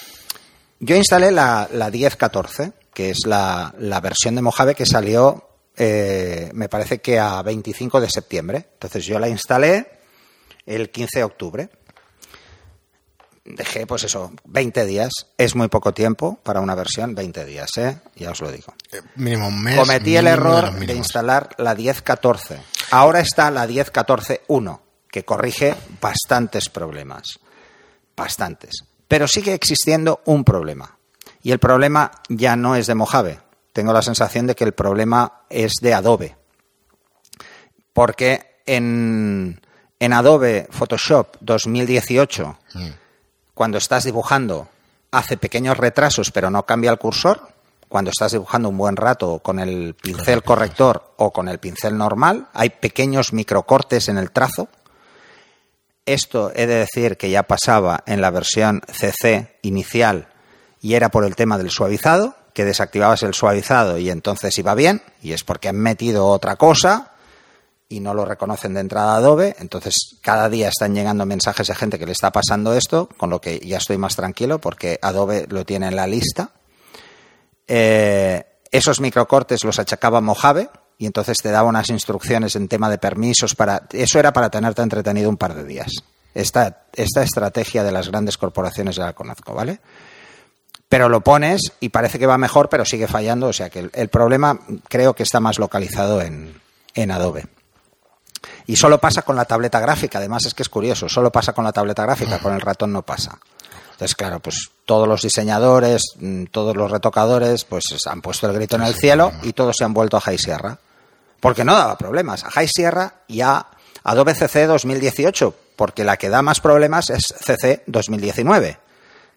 Yo 0.80 0.96
instalé 0.96 1.30
la, 1.30 1.66
la 1.72 1.90
1014, 1.90 2.72
que 2.92 3.08
es 3.08 3.20
la, 3.24 3.74
la 3.78 4.00
versión 4.00 4.34
de 4.34 4.42
Mojave 4.42 4.74
que 4.74 4.84
salió, 4.84 5.48
eh, 5.78 6.50
me 6.52 6.68
parece 6.68 7.00
que 7.00 7.18
a 7.18 7.40
25 7.40 8.02
de 8.02 8.10
septiembre. 8.10 8.68
Entonces 8.74 9.06
yo 9.06 9.18
la 9.18 9.30
instalé 9.30 9.86
el 10.66 10.90
15 10.90 11.20
de 11.20 11.24
octubre 11.24 11.70
dejé, 13.56 13.86
pues 13.86 14.04
eso, 14.04 14.32
20 14.44 14.84
días. 14.84 15.10
Es 15.36 15.54
muy 15.54 15.68
poco 15.68 15.92
tiempo 15.92 16.38
para 16.42 16.60
una 16.60 16.74
versión, 16.74 17.14
20 17.14 17.44
días, 17.44 17.70
¿eh? 17.76 17.98
Ya 18.16 18.30
os 18.30 18.40
lo 18.40 18.50
digo. 18.50 18.74
Eh, 18.92 19.00
mínimo 19.16 19.48
un 19.48 19.62
mes. 19.62 19.78
Cometí 19.78 20.16
el 20.16 20.26
error 20.26 20.72
de 20.72 20.94
instalar 20.94 21.50
la 21.58 21.76
10.14. 21.76 22.58
Ahora 22.90 23.20
está 23.20 23.50
la 23.50 23.66
10.14.1, 23.66 24.80
que 25.10 25.24
corrige 25.24 25.74
bastantes 26.00 26.68
problemas. 26.68 27.40
Bastantes. 28.16 28.84
Pero 29.06 29.28
sigue 29.28 29.54
existiendo 29.54 30.20
un 30.26 30.44
problema. 30.44 30.98
Y 31.42 31.52
el 31.52 31.58
problema 31.58 32.10
ya 32.28 32.56
no 32.56 32.76
es 32.76 32.86
de 32.86 32.94
Mojave. 32.94 33.40
Tengo 33.72 33.92
la 33.92 34.02
sensación 34.02 34.46
de 34.46 34.54
que 34.54 34.64
el 34.64 34.72
problema 34.72 35.42
es 35.48 35.74
de 35.80 35.94
Adobe. 35.94 36.36
Porque 37.92 38.60
en, 38.66 39.60
en 39.98 40.12
Adobe 40.12 40.66
Photoshop 40.70 41.36
2018 41.40 42.58
Mm. 42.74 42.88
Cuando 43.58 43.78
estás 43.78 44.04
dibujando 44.04 44.68
hace 45.10 45.36
pequeños 45.36 45.76
retrasos 45.76 46.30
pero 46.30 46.48
no 46.48 46.64
cambia 46.64 46.92
el 46.92 46.98
cursor. 46.98 47.48
Cuando 47.88 48.12
estás 48.12 48.30
dibujando 48.30 48.68
un 48.68 48.78
buen 48.78 48.94
rato 48.94 49.40
con 49.40 49.58
el 49.58 49.94
pincel 49.94 50.44
corrector 50.44 51.14
o 51.16 51.32
con 51.32 51.48
el 51.48 51.58
pincel 51.58 51.98
normal, 51.98 52.46
hay 52.52 52.70
pequeños 52.70 53.32
microcortes 53.32 54.08
en 54.08 54.16
el 54.16 54.30
trazo. 54.30 54.68
Esto 56.06 56.52
he 56.54 56.68
de 56.68 56.76
decir 56.76 57.16
que 57.16 57.30
ya 57.30 57.42
pasaba 57.42 58.04
en 58.06 58.20
la 58.20 58.30
versión 58.30 58.80
CC 58.92 59.56
inicial 59.62 60.28
y 60.80 60.94
era 60.94 61.08
por 61.08 61.24
el 61.24 61.34
tema 61.34 61.58
del 61.58 61.70
suavizado, 61.70 62.36
que 62.54 62.64
desactivabas 62.64 63.24
el 63.24 63.34
suavizado 63.34 63.98
y 63.98 64.08
entonces 64.08 64.56
iba 64.58 64.76
bien, 64.76 65.02
y 65.20 65.32
es 65.32 65.42
porque 65.42 65.68
han 65.68 65.80
metido 65.80 66.28
otra 66.28 66.54
cosa 66.54 67.10
y 67.88 68.00
no 68.00 68.12
lo 68.12 68.24
reconocen 68.24 68.74
de 68.74 68.80
entrada 68.80 69.16
Adobe, 69.16 69.56
entonces 69.58 70.16
cada 70.20 70.48
día 70.48 70.68
están 70.68 70.94
llegando 70.94 71.24
mensajes 71.24 71.68
de 71.68 71.74
gente 71.74 71.98
que 71.98 72.06
le 72.06 72.12
está 72.12 72.30
pasando 72.30 72.74
esto, 72.74 73.08
con 73.16 73.30
lo 73.30 73.40
que 73.40 73.58
ya 73.60 73.78
estoy 73.78 73.96
más 73.96 74.14
tranquilo 74.14 74.60
porque 74.60 74.98
Adobe 75.00 75.46
lo 75.48 75.64
tiene 75.64 75.88
en 75.88 75.96
la 75.96 76.06
lista. 76.06 76.50
Eh, 77.66 78.44
esos 78.70 79.00
microcortes 79.00 79.64
los 79.64 79.78
achacaba 79.78 80.20
Mojave 80.20 80.68
y 80.98 81.06
entonces 81.06 81.38
te 81.38 81.50
daba 81.50 81.68
unas 81.68 81.88
instrucciones 81.88 82.56
en 82.56 82.68
tema 82.68 82.90
de 82.90 82.98
permisos 82.98 83.54
para 83.54 83.86
eso 83.92 84.18
era 84.18 84.32
para 84.32 84.50
tenerte 84.50 84.82
entretenido 84.82 85.30
un 85.30 85.38
par 85.38 85.54
de 85.54 85.64
días. 85.64 85.92
Esta, 86.34 86.84
estrategia 86.92 87.82
de 87.82 87.90
las 87.90 88.08
grandes 88.08 88.36
corporaciones 88.36 88.96
ya 88.96 89.06
la 89.06 89.12
conozco, 89.14 89.54
¿vale? 89.54 89.80
Pero 90.88 91.08
lo 91.08 91.22
pones 91.22 91.72
y 91.80 91.88
parece 91.88 92.18
que 92.18 92.26
va 92.26 92.38
mejor, 92.38 92.68
pero 92.68 92.84
sigue 92.84 93.08
fallando. 93.08 93.48
O 93.48 93.52
sea 93.52 93.70
que 93.70 93.90
el, 93.92 94.08
problema 94.08 94.60
creo 94.88 95.14
que 95.14 95.22
está 95.22 95.40
más 95.40 95.58
localizado 95.58 96.20
en 96.22 97.10
Adobe. 97.10 97.46
Y 98.68 98.76
solo 98.76 98.98
pasa 98.98 99.22
con 99.22 99.34
la 99.34 99.46
tableta 99.46 99.80
gráfica, 99.80 100.18
además 100.18 100.44
es 100.44 100.52
que 100.52 100.62
es 100.62 100.68
curioso, 100.68 101.08
solo 101.08 101.32
pasa 101.32 101.54
con 101.54 101.64
la 101.64 101.72
tableta 101.72 102.02
gráfica, 102.02 102.38
con 102.38 102.52
el 102.52 102.60
ratón 102.60 102.92
no 102.92 103.00
pasa. 103.00 103.38
Entonces, 103.92 104.14
claro, 104.14 104.40
pues 104.40 104.70
todos 104.84 105.08
los 105.08 105.22
diseñadores, 105.22 106.02
mm, 106.20 106.44
todos 106.52 106.76
los 106.76 106.90
retocadores, 106.90 107.64
pues 107.64 107.84
han 108.06 108.20
puesto 108.20 108.46
el 108.46 108.52
grito 108.52 108.76
en 108.76 108.82
el 108.82 108.94
cielo 108.94 109.32
y 109.42 109.54
todos 109.54 109.74
se 109.78 109.84
han 109.84 109.94
vuelto 109.94 110.18
a 110.18 110.20
High 110.20 110.36
Sierra. 110.36 110.78
Porque 111.40 111.64
no 111.64 111.72
daba 111.72 111.96
problemas. 111.96 112.44
A 112.44 112.50
High 112.50 112.68
Sierra 112.68 113.14
y 113.26 113.40
a 113.40 113.66
Adobe 114.04 114.34
CC 114.34 114.66
2018, 114.66 115.54
porque 115.74 116.04
la 116.04 116.18
que 116.18 116.28
da 116.28 116.42
más 116.42 116.60
problemas 116.60 117.08
es 117.08 117.24
CC 117.26 117.84
2019, 117.86 118.78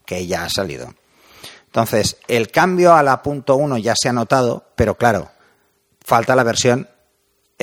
que 0.05 0.27
ya 0.27 0.43
ha 0.43 0.49
salido. 0.49 0.93
Entonces, 1.67 2.17
el 2.27 2.51
cambio 2.51 2.95
a 2.95 3.01
la 3.01 3.23
punto 3.23 3.55
.1 3.55 3.81
ya 3.81 3.93
se 3.95 4.09
ha 4.09 4.13
notado, 4.13 4.65
pero 4.75 4.95
claro, 4.95 5.31
falta 6.03 6.35
la 6.35 6.43
versión 6.43 6.89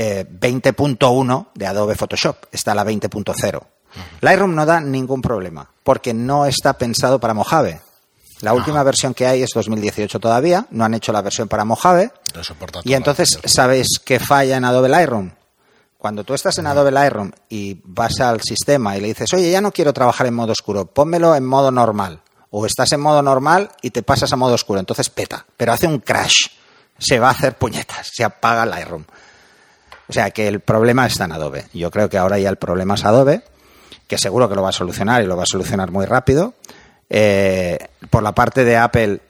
eh, 0.01 0.25
20.1 0.25 1.49
de 1.55 1.67
Adobe 1.67 1.97
Photoshop. 1.97 2.37
Está 2.53 2.73
la 2.73 2.85
20.0. 2.85 3.63
Lightroom 4.21 4.55
no 4.55 4.65
da 4.65 4.81
ningún 4.81 5.21
problema, 5.21 5.69
porque 5.83 6.15
no 6.15 6.47
está 6.47 6.75
pensado 6.75 7.19
para 7.19 7.35
Mojave. 7.35 7.81
La 8.41 8.53
última 8.53 8.85
versión 8.85 9.13
que 9.13 9.27
hay 9.27 9.43
es 9.43 9.51
2018 9.53 10.21
todavía, 10.21 10.67
no 10.71 10.85
han 10.85 10.95
hecho 10.95 11.11
la 11.11 11.21
versión 11.21 11.49
para 11.49 11.65
Mojave. 11.65 12.13
Y 12.85 12.95
entonces. 12.95 13.41
¿sabéis 13.45 13.99
qué 14.05 14.21
falla 14.21 14.57
en 14.57 14.65
Adobe 14.65 14.89
Lightroom? 14.89 15.33
Cuando 15.97 16.23
tú 16.23 16.33
estás 16.33 16.57
en 16.59 16.69
Adobe 16.69 16.93
Lightroom 16.93 17.33
y 17.49 17.81
vas 17.83 18.21
al 18.21 18.41
sistema 18.41 18.97
y 18.97 19.01
le 19.01 19.09
dices, 19.09 19.33
oye, 19.35 19.51
ya 19.51 19.61
no 19.61 19.73
quiero 19.73 19.93
trabajar 19.93 20.29
en 20.29 20.35
modo 20.35 20.53
oscuro, 20.53 20.87
pónmelo 20.87 21.35
en 21.35 21.45
modo 21.45 21.73
normal. 21.73 22.21
O 22.51 22.65
estás 22.67 22.93
en 22.93 23.01
modo 23.01 23.21
normal 23.21 23.73
y 23.83 23.91
te 23.91 24.05
pasas 24.05 24.33
a 24.33 24.37
modo 24.37 24.55
oscuro, 24.55 24.79
entonces 24.79 25.11
peta, 25.11 25.45
pero 25.57 25.73
hace 25.73 25.89
un 25.89 25.99
crash. 25.99 26.51
Se 27.01 27.19
va 27.19 27.29
a 27.29 27.33
hacer 27.33 27.59
puñetas, 27.59 28.11
se 28.15 28.23
apaga 28.23 28.65
Lightroom. 28.65 29.05
O 30.09 30.13
sea 30.13 30.31
que 30.31 30.49
el 30.49 30.61
problema 30.61 31.07
está 31.07 31.25
en 31.25 31.33
Adobe. 31.33 31.67
Yo 31.75 31.91
creo 31.91 32.09
que 32.09 32.19
ahora 32.19 32.39
ya 32.39 32.49
el 32.49 32.57
problema 32.57 32.95
es 32.95 33.05
Adobe, 33.05 33.43
que 34.07 34.19
seguro 34.19 34.49
que 34.49 34.55
lo 34.55 34.63
va 34.63 34.71
a 34.71 34.73
solucionar 34.73 35.23
y 35.23 35.27
lo 35.27 35.37
va 35.37 35.43
a 35.43 35.47
solucionar 35.47 35.91
muy 35.91 36.07
rápido. 36.07 36.55
Eh, 37.11 37.79
por 38.11 38.23
la 38.23 38.33
parte 38.33 38.65
de 38.65 38.77
Apple, 38.77 39.21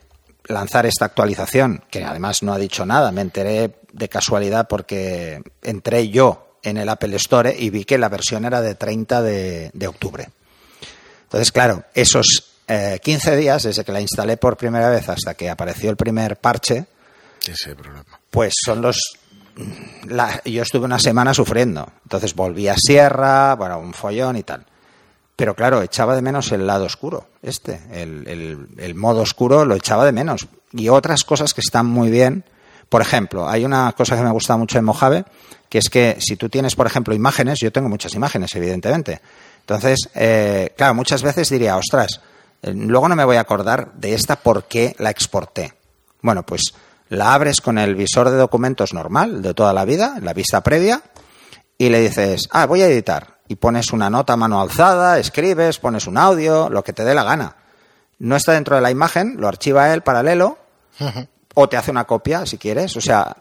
lanzar 0.47 0.87
esta 0.87 1.07
actualización, 1.07 1.83
que 1.91 2.05
además 2.05 2.43
no 2.43 2.53
ha 2.53 2.59
dicho 2.59 2.87
nada, 2.87 3.11
me 3.13 3.21
enteré 3.23 3.75
de 3.93 4.09
casualidad 4.09 4.69
porque 4.69 5.43
entré 5.63 6.09
yo 6.09 6.57
en 6.63 6.77
el 6.77 6.89
Apple 6.89 7.17
Store 7.17 7.55
y 7.57 7.71
vi 7.71 7.85
que 7.85 7.99
la 7.99 8.09
versión 8.09 8.45
era 8.45 8.61
de 8.61 8.75
30 8.75 9.23
de, 9.23 9.71
de 9.73 9.89
octubre. 9.89 10.29
Entonces, 11.25 11.53
claro, 11.53 11.85
esos 11.95 12.49
eh, 12.67 13.01
15 13.03 13.37
días 13.37 13.63
desde 13.63 13.85
que 13.85 13.93
la 13.93 14.01
instalé 14.01 14.37
por 14.37 14.57
primera 14.57 14.91
vez 14.91 15.09
hasta 15.09 15.35
que 15.35 15.49
apareció 15.49 15.91
el 15.91 15.97
primer 15.97 16.37
parche, 16.37 16.87
problema. 17.77 18.05
pues 18.31 18.55
son 18.65 18.83
los 18.83 19.19
yo 20.45 20.63
estuve 20.63 20.85
una 20.85 20.99
semana 20.99 21.35
sufriendo 21.35 21.89
entonces 22.05 22.35
volví 22.35 22.69
a 22.69 22.77
Sierra 22.77 23.55
bueno 23.55 23.79
un 23.79 23.93
follón 23.93 24.37
y 24.37 24.43
tal 24.43 24.65
Pero 25.37 25.55
claro, 25.55 25.83
echaba 25.83 26.17
de 26.17 26.23
menos 26.23 26.51
el 26.51 26.67
lado 26.67 26.85
oscuro, 26.85 27.29
este, 27.43 27.81
el, 27.93 28.67
el 28.77 28.95
modo 28.97 29.23
oscuro 29.23 29.65
lo 29.65 29.77
echaba 29.77 30.05
de 30.05 30.11
menos. 30.11 30.49
Y 30.73 30.89
otras 30.89 31.23
cosas 31.23 31.55
que 31.55 31.61
están 31.61 31.87
muy 31.87 32.11
bien, 32.11 32.43
por 32.89 33.03
ejemplo, 33.03 33.49
hay 33.49 33.65
una 33.65 33.93
cosa 33.93 34.17
que 34.17 34.23
me 34.25 34.33
gusta 34.33 34.57
mucho 34.57 34.79
en 34.79 34.85
Mojave, 34.85 35.25
que 35.69 35.79
es 35.79 35.91
que 35.91 36.17
si 36.19 36.35
tú 36.35 36.49
tienes, 36.49 36.75
por 36.75 36.89
ejemplo, 36.89 37.15
imágenes, 37.15 37.61
yo 37.61 37.71
tengo 37.71 37.89
muchas 37.89 38.15
imágenes, 38.15 38.53
evidentemente. 38.57 39.21
Entonces, 39.61 40.09
eh, 40.17 40.75
claro, 40.77 40.95
muchas 40.95 41.23
veces 41.23 41.49
diría, 41.51 41.77
ostras, 41.77 42.21
eh, 42.61 42.73
luego 42.75 43.09
no 43.09 43.15
me 43.15 43.25
voy 43.25 43.37
a 43.37 43.41
acordar 43.43 43.93
de 43.93 44.15
esta 44.15 44.35
por 44.35 44.65
qué 44.65 44.97
la 44.99 45.11
exporté. 45.11 45.73
Bueno, 46.21 46.43
pues 46.43 46.75
la 47.09 47.35
abres 47.35 47.61
con 47.61 47.79
el 47.79 47.95
visor 47.95 48.31
de 48.31 48.37
documentos 48.37 48.93
normal 48.95 49.43
de 49.43 49.55
toda 49.55 49.73
la 49.73 49.85
vida, 49.85 50.17
la 50.21 50.33
vista 50.33 50.63
previa, 50.63 51.03
y 51.79 51.89
le 51.89 52.01
dices, 52.01 52.49
ah, 52.51 52.67
voy 52.67 52.83
a 52.83 52.89
editar. 52.89 53.39
Y 53.49 53.57
pones 53.57 53.93
una 53.93 54.11
nota 54.11 54.35
a 54.35 54.37
mano 54.37 54.61
alzada, 54.61 55.19
escribes, 55.19 55.79
pones 55.79 56.07
un 56.07 56.19
audio, 56.19 56.69
lo 56.69 56.85
que 56.85 56.93
te 56.93 57.05
dé 57.05 57.15
la 57.15 57.25
gana. 57.25 57.57
No 58.19 58.37
está 58.37 58.53
dentro 58.53 58.77
de 58.77 58.83
la 58.83 58.91
imagen, 58.91 59.37
lo 59.39 59.49
archiva 59.49 59.93
él 59.95 60.03
paralelo, 60.03 60.59
o 61.55 61.69
te 61.69 61.77
hace 61.77 61.91
una 61.91 62.05
copia 62.05 62.45
si 62.45 62.59
quieres. 62.59 62.97
O 62.97 63.01
sea, 63.01 63.37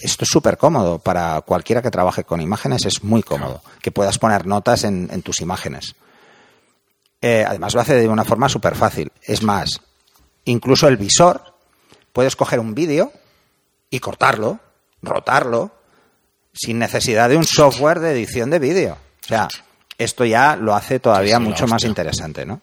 esto 0.00 0.24
es 0.24 0.30
súper 0.30 0.56
cómodo 0.56 0.98
para 0.98 1.40
cualquiera 1.42 1.82
que 1.82 1.90
trabaje 1.90 2.24
con 2.24 2.40
imágenes, 2.40 2.86
es 2.86 3.02
muy 3.02 3.22
cómodo 3.22 3.62
que 3.82 3.90
puedas 3.90 4.18
poner 4.18 4.46
notas 4.46 4.84
en, 4.84 5.22
tus 5.22 5.40
imágenes. 5.40 5.94
Eh, 7.20 7.44
además 7.46 7.74
lo 7.74 7.80
hace 7.80 7.94
de 7.94 8.08
una 8.08 8.24
forma 8.24 8.48
súper 8.48 8.76
fácil. 8.76 9.12
Es 9.22 9.42
más, 9.42 9.80
incluso 10.44 10.88
el 10.88 10.96
visor, 10.96 11.49
puedes 12.12 12.36
coger 12.36 12.60
un 12.60 12.74
vídeo 12.74 13.12
y 13.90 14.00
cortarlo, 14.00 14.60
rotarlo, 15.02 15.70
sin 16.52 16.78
necesidad 16.78 17.28
de 17.28 17.36
un 17.36 17.44
software 17.44 18.00
de 18.00 18.12
edición 18.12 18.50
de 18.50 18.58
vídeo. 18.58 18.98
O 19.24 19.28
sea, 19.28 19.48
esto 19.98 20.24
ya 20.24 20.56
lo 20.56 20.74
hace 20.74 21.00
todavía 21.00 21.38
mucho 21.38 21.66
más 21.66 21.84
interesante, 21.84 22.44
¿no? 22.46 22.60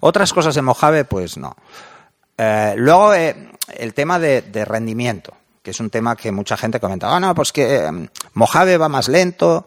Otras 0.00 0.32
cosas 0.32 0.54
de 0.54 0.62
Mojave, 0.62 1.04
pues 1.04 1.36
no. 1.36 1.56
Eh, 2.36 2.74
luego, 2.76 3.14
eh, 3.14 3.50
el 3.78 3.94
tema 3.94 4.18
de, 4.18 4.64
rendimiento, 4.64 5.34
que 5.62 5.70
es 5.70 5.80
un 5.80 5.90
tema 5.90 6.16
que 6.16 6.32
mucha 6.32 6.56
gente 6.56 6.80
comenta. 6.80 7.14
Ah, 7.14 7.20
no, 7.20 7.34
pues 7.34 7.52
que 7.52 7.84
em, 7.84 8.08
Mojave 8.34 8.76
va 8.76 8.88
más 8.88 9.08
lento. 9.08 9.66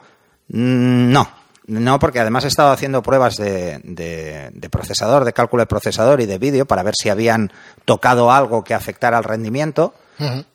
Mm, 0.50 1.12
no, 1.12 1.39
no, 1.70 2.00
porque 2.00 2.20
además 2.20 2.46
he 2.46 2.48
estado 2.48 2.72
haciendo 2.72 3.04
pruebas 3.04 3.36
de, 3.36 3.80
de, 3.84 4.70
procesador, 4.70 5.24
de 5.24 5.34
cálculo 5.34 5.62
de 5.62 5.68
procesador 5.68 6.20
y 6.20 6.26
de 6.26 6.40
vídeo 6.40 6.66
para 6.66 6.82
ver 6.82 6.96
si 6.96 7.10
habían 7.10 7.52
tocado 7.86 8.32
algo 8.32 8.64
que 8.64 8.74
afectara 8.74 9.18
al 9.18 9.24
rendimiento. 9.24 9.94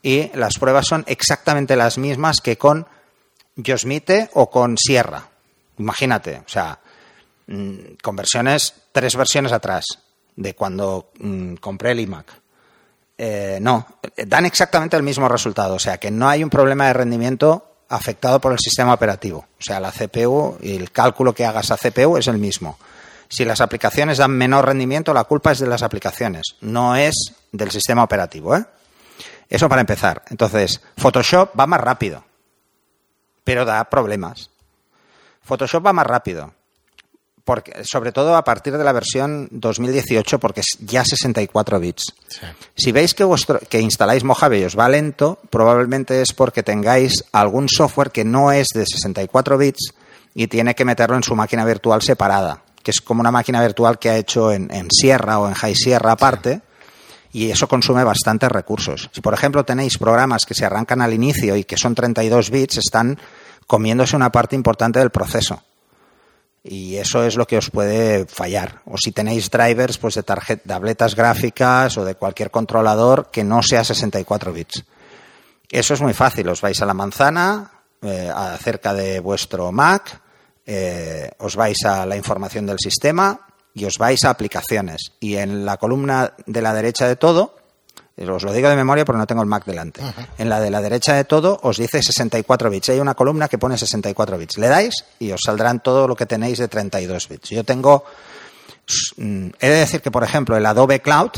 Y 0.03 0.31
las 0.35 0.59
pruebas 0.59 0.87
son 0.87 1.05
exactamente 1.07 1.75
las 1.75 1.97
mismas 1.97 2.43
que 2.43 2.59
con 2.59 2.87
Yosemite 3.57 4.29
o 4.35 4.51
con 4.51 4.77
Sierra. 4.77 5.29
Imagínate, 5.79 6.43
o 6.45 6.49
sea, 6.49 6.81
mm, 7.47 7.95
con 8.03 8.17
versiones, 8.17 8.75
tres 8.93 9.17
versiones 9.17 9.53
atrás 9.53 9.87
de 10.37 10.55
cuando 10.55 11.13
mm, 11.19 11.55
compré 11.55 11.93
el 11.93 12.01
iMac. 12.01 12.27
Eh, 13.17 13.59
no, 13.63 13.87
dan 14.17 14.45
exactamente 14.45 14.97
el 14.97 15.03
mismo 15.03 15.29
resultado. 15.29 15.77
O 15.77 15.79
sea, 15.79 15.97
que 15.97 16.11
no 16.11 16.29
hay 16.29 16.45
un 16.45 16.51
problema 16.51 16.89
de 16.89 16.93
rendimiento 16.93 17.74
afectado 17.95 18.41
por 18.41 18.53
el 18.53 18.59
sistema 18.59 18.95
operativo. 18.95 19.47
O 19.59 19.63
sea, 19.63 19.81
la 19.81 19.93
CPU 19.93 20.59
y 20.61 20.77
el 20.77 20.91
cálculo 20.91 21.35
que 21.35 21.45
hagas 21.45 21.71
a 21.71 21.77
CPU 21.77 22.17
es 22.17 22.29
el 22.29 22.39
mismo. 22.39 22.79
Si 23.29 23.45
las 23.45 23.61
aplicaciones 23.61 24.19
dan 24.19 24.33
menor 24.33 24.67
rendimiento, 24.67 25.15
la 25.15 25.25
culpa 25.25 25.53
es 25.53 25.59
de 25.59 25.67
las 25.67 25.83
aplicaciones, 25.83 26.57
no 26.61 26.97
es 26.97 27.35
del 27.53 27.71
sistema 27.71 28.03
operativo. 28.03 28.57
¿eh? 28.57 28.65
Eso 29.49 29.69
para 29.69 29.81
empezar. 29.81 30.23
Entonces, 30.31 30.81
Photoshop 30.97 31.59
va 31.59 31.67
más 31.67 31.81
rápido, 31.81 32.25
pero 33.43 33.65
da 33.65 33.85
problemas. 33.85 34.51
Photoshop 35.43 35.87
va 35.87 35.93
más 35.93 36.07
rápido, 36.07 36.53
porque, 37.45 37.85
sobre 37.85 38.11
todo 38.11 38.37
a 38.37 38.45
partir 38.45 38.77
de 38.77 38.85
la 38.85 38.93
versión 38.93 39.49
2018, 39.51 40.39
porque 40.39 40.61
es 40.61 40.79
ya 40.81 41.05
64 41.05 41.79
bits. 41.79 42.15
Si 42.75 42.91
veis 42.91 43.15
que, 43.15 43.23
vuestro, 43.25 43.61
que 43.69 43.81
instaláis 43.81 44.25
Mojave 44.25 44.61
y 44.61 44.65
os 44.65 44.79
va 44.79 44.89
lento, 44.89 45.39
probablemente 45.51 46.23
es 46.23 46.33
porque 46.33 46.63
tengáis 46.63 47.25
algún 47.33 47.69
software 47.69 48.11
que 48.11 48.25
no 48.25 48.51
es 48.51 48.69
de 48.75 48.87
64 48.87 49.59
bits 49.59 49.93
y 50.35 50.47
tiene 50.47 50.75
que 50.75 50.87
meterlo 50.87 51.17
en 51.17 51.23
su 51.23 51.37
máquina 51.37 51.65
virtual 51.67 52.01
separada, 52.01 52.63
que 52.83 52.91
es 52.91 53.03
como 53.03 53.21
una 53.21 53.31
máquina 53.31 53.61
virtual 53.61 53.99
que 53.99 54.09
ha 54.09 54.17
hecho 54.17 54.51
en, 54.51 54.71
Sierra 54.91 55.39
o 55.39 55.47
en 55.47 55.55
High 55.55 55.77
Sierra 55.77 56.13
aparte. 56.13 56.63
Y 57.31 57.51
eso 57.51 57.67
consume 57.67 58.05
bastantes 58.05 58.49
recursos. 58.49 59.11
Si, 59.13 59.21
por 59.21 59.35
ejemplo, 59.35 59.65
tenéis 59.65 59.99
programas 59.99 60.47
que 60.47 60.55
se 60.55 60.65
arrancan 60.65 61.03
al 61.03 61.13
inicio 61.13 61.57
y 61.57 61.65
que 61.65 61.77
son 61.77 61.97
32 61.97 62.49
bits, 62.49 62.77
están 62.79 63.19
comiéndose 63.67 64.15
una 64.15 64.31
parte 64.31 64.55
importante 64.55 65.01
del 65.01 65.11
proceso 65.11 65.61
y 66.65 66.97
eso 66.97 67.23
es 67.25 67.37
lo 67.37 67.47
que 67.47 67.59
os 67.59 67.71
puede 67.71 68.25
fallar. 68.25 68.81
O 68.87 68.97
si 68.97 69.13
tenéis 69.13 69.51
drivers 69.51 69.99
pues 69.99 70.15
de 70.15 70.23
tabletas 70.23 71.15
gráficas 71.15 71.99
o 71.99 72.05
de 72.05 72.15
cualquier 72.15 72.51
controlador 72.51 73.31
que 73.31 73.45
no 73.45 73.63
sea 73.63 73.85
64 73.85 74.53
bits. 74.53 74.85
Eso 75.71 75.95
es 75.95 76.01
muy 76.01 76.15
fácil. 76.15 76.49
Os 76.49 76.63
vais 76.63 76.81
a 76.81 76.87
la 76.87 76.95
manzana 76.95 77.71
eh, 78.01 78.33
acerca 78.35 78.95
de 78.95 79.21
vuestro 79.21 79.73
Mac, 79.73 80.21
eh, 80.65 81.31
os 81.39 81.55
vais 81.55 81.85
a 81.85 82.07
la 82.07 82.17
información 82.17 82.65
del 82.65 82.79
sistema 82.79 83.47
y 83.75 83.85
os 83.85 83.99
vais 83.99 84.25
a 84.25 84.31
aplicaciones. 84.31 85.13
Y 85.21 85.37
en 85.37 85.67
la 85.67 85.77
columna 85.77 86.33
de 86.47 86.63
la 86.63 86.73
derecha 86.73 87.07
de 87.07 87.17
todo 87.17 87.57
os 88.17 88.43
lo 88.45 88.53
digo 88.53 88.69
de 88.69 88.77
memoria 88.77 89.05
porque 89.05 89.19
no 89.19 89.27
tengo 89.27 89.43
el 89.43 89.49
Mac 89.49 89.65
delante. 89.65 90.01
En 90.39 90.49
la 90.49 90.61
de 90.61 90.71
la 90.71 90.81
derecha 90.81 91.15
de 91.15 91.25
todo 91.25 91.59
os 91.63 91.79
dice 91.79 92.03
64 92.03 92.71
bits. 92.71 92.91
Hay 92.91 93.01
una 93.01 93.15
columna 93.15 93.49
que 93.49 93.59
pone 93.59 93.77
64 93.77 94.39
bits. 94.39 94.59
Le 94.59 94.69
dais 94.69 94.95
y 95.19 95.33
os 95.33 95.41
saldrán 95.45 95.83
todo 95.83 96.07
lo 96.07 96.15
que 96.15 96.27
tenéis 96.27 96.59
de 96.59 96.69
32 96.69 97.29
bits. 97.29 97.51
Yo 97.51 97.65
tengo. 97.65 98.05
Mm, 99.17 99.49
he 99.59 99.69
de 99.69 99.77
decir 99.77 100.01
que, 100.01 100.11
por 100.11 100.23
ejemplo, 100.23 100.57
el 100.57 100.65
Adobe 100.65 101.01
Cloud, 101.01 101.33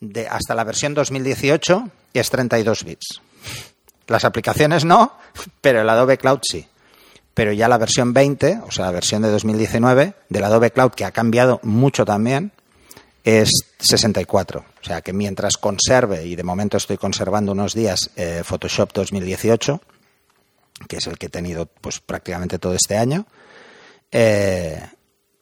de 0.00 0.28
hasta 0.28 0.54
la 0.54 0.62
versión 0.64 0.94
2018, 0.94 1.88
es 2.14 2.30
32 2.30 2.84
bits. 2.84 3.20
Las 4.06 4.24
aplicaciones 4.24 4.84
no, 4.84 5.12
pero 5.60 5.80
el 5.80 5.88
Adobe 5.88 6.18
Cloud 6.18 6.40
sí. 6.42 6.68
Pero 7.34 7.52
ya 7.52 7.66
la 7.66 7.78
versión 7.78 8.12
20, 8.12 8.60
o 8.66 8.70
sea, 8.70 8.84
la 8.84 8.90
versión 8.92 9.22
de 9.22 9.30
2019 9.30 10.14
del 10.28 10.44
Adobe 10.44 10.70
Cloud, 10.70 10.92
que 10.92 11.04
ha 11.04 11.12
cambiado 11.12 11.60
mucho 11.62 12.04
también, 12.04 12.52
es 13.24 13.50
64. 13.78 14.64
O 14.80 14.84
sea 14.84 15.00
que 15.00 15.12
mientras 15.12 15.56
conserve, 15.56 16.26
y 16.26 16.36
de 16.36 16.42
momento 16.42 16.76
estoy 16.76 16.96
conservando 16.96 17.52
unos 17.52 17.74
días, 17.74 18.10
eh, 18.16 18.42
Photoshop 18.44 18.92
2018, 18.92 19.80
que 20.88 20.96
es 20.96 21.06
el 21.06 21.18
que 21.18 21.26
he 21.26 21.30
tenido 21.30 21.66
pues 21.66 22.00
prácticamente 22.00 22.58
todo 22.58 22.74
este 22.74 22.96
año, 22.96 23.26
eh, 24.10 24.82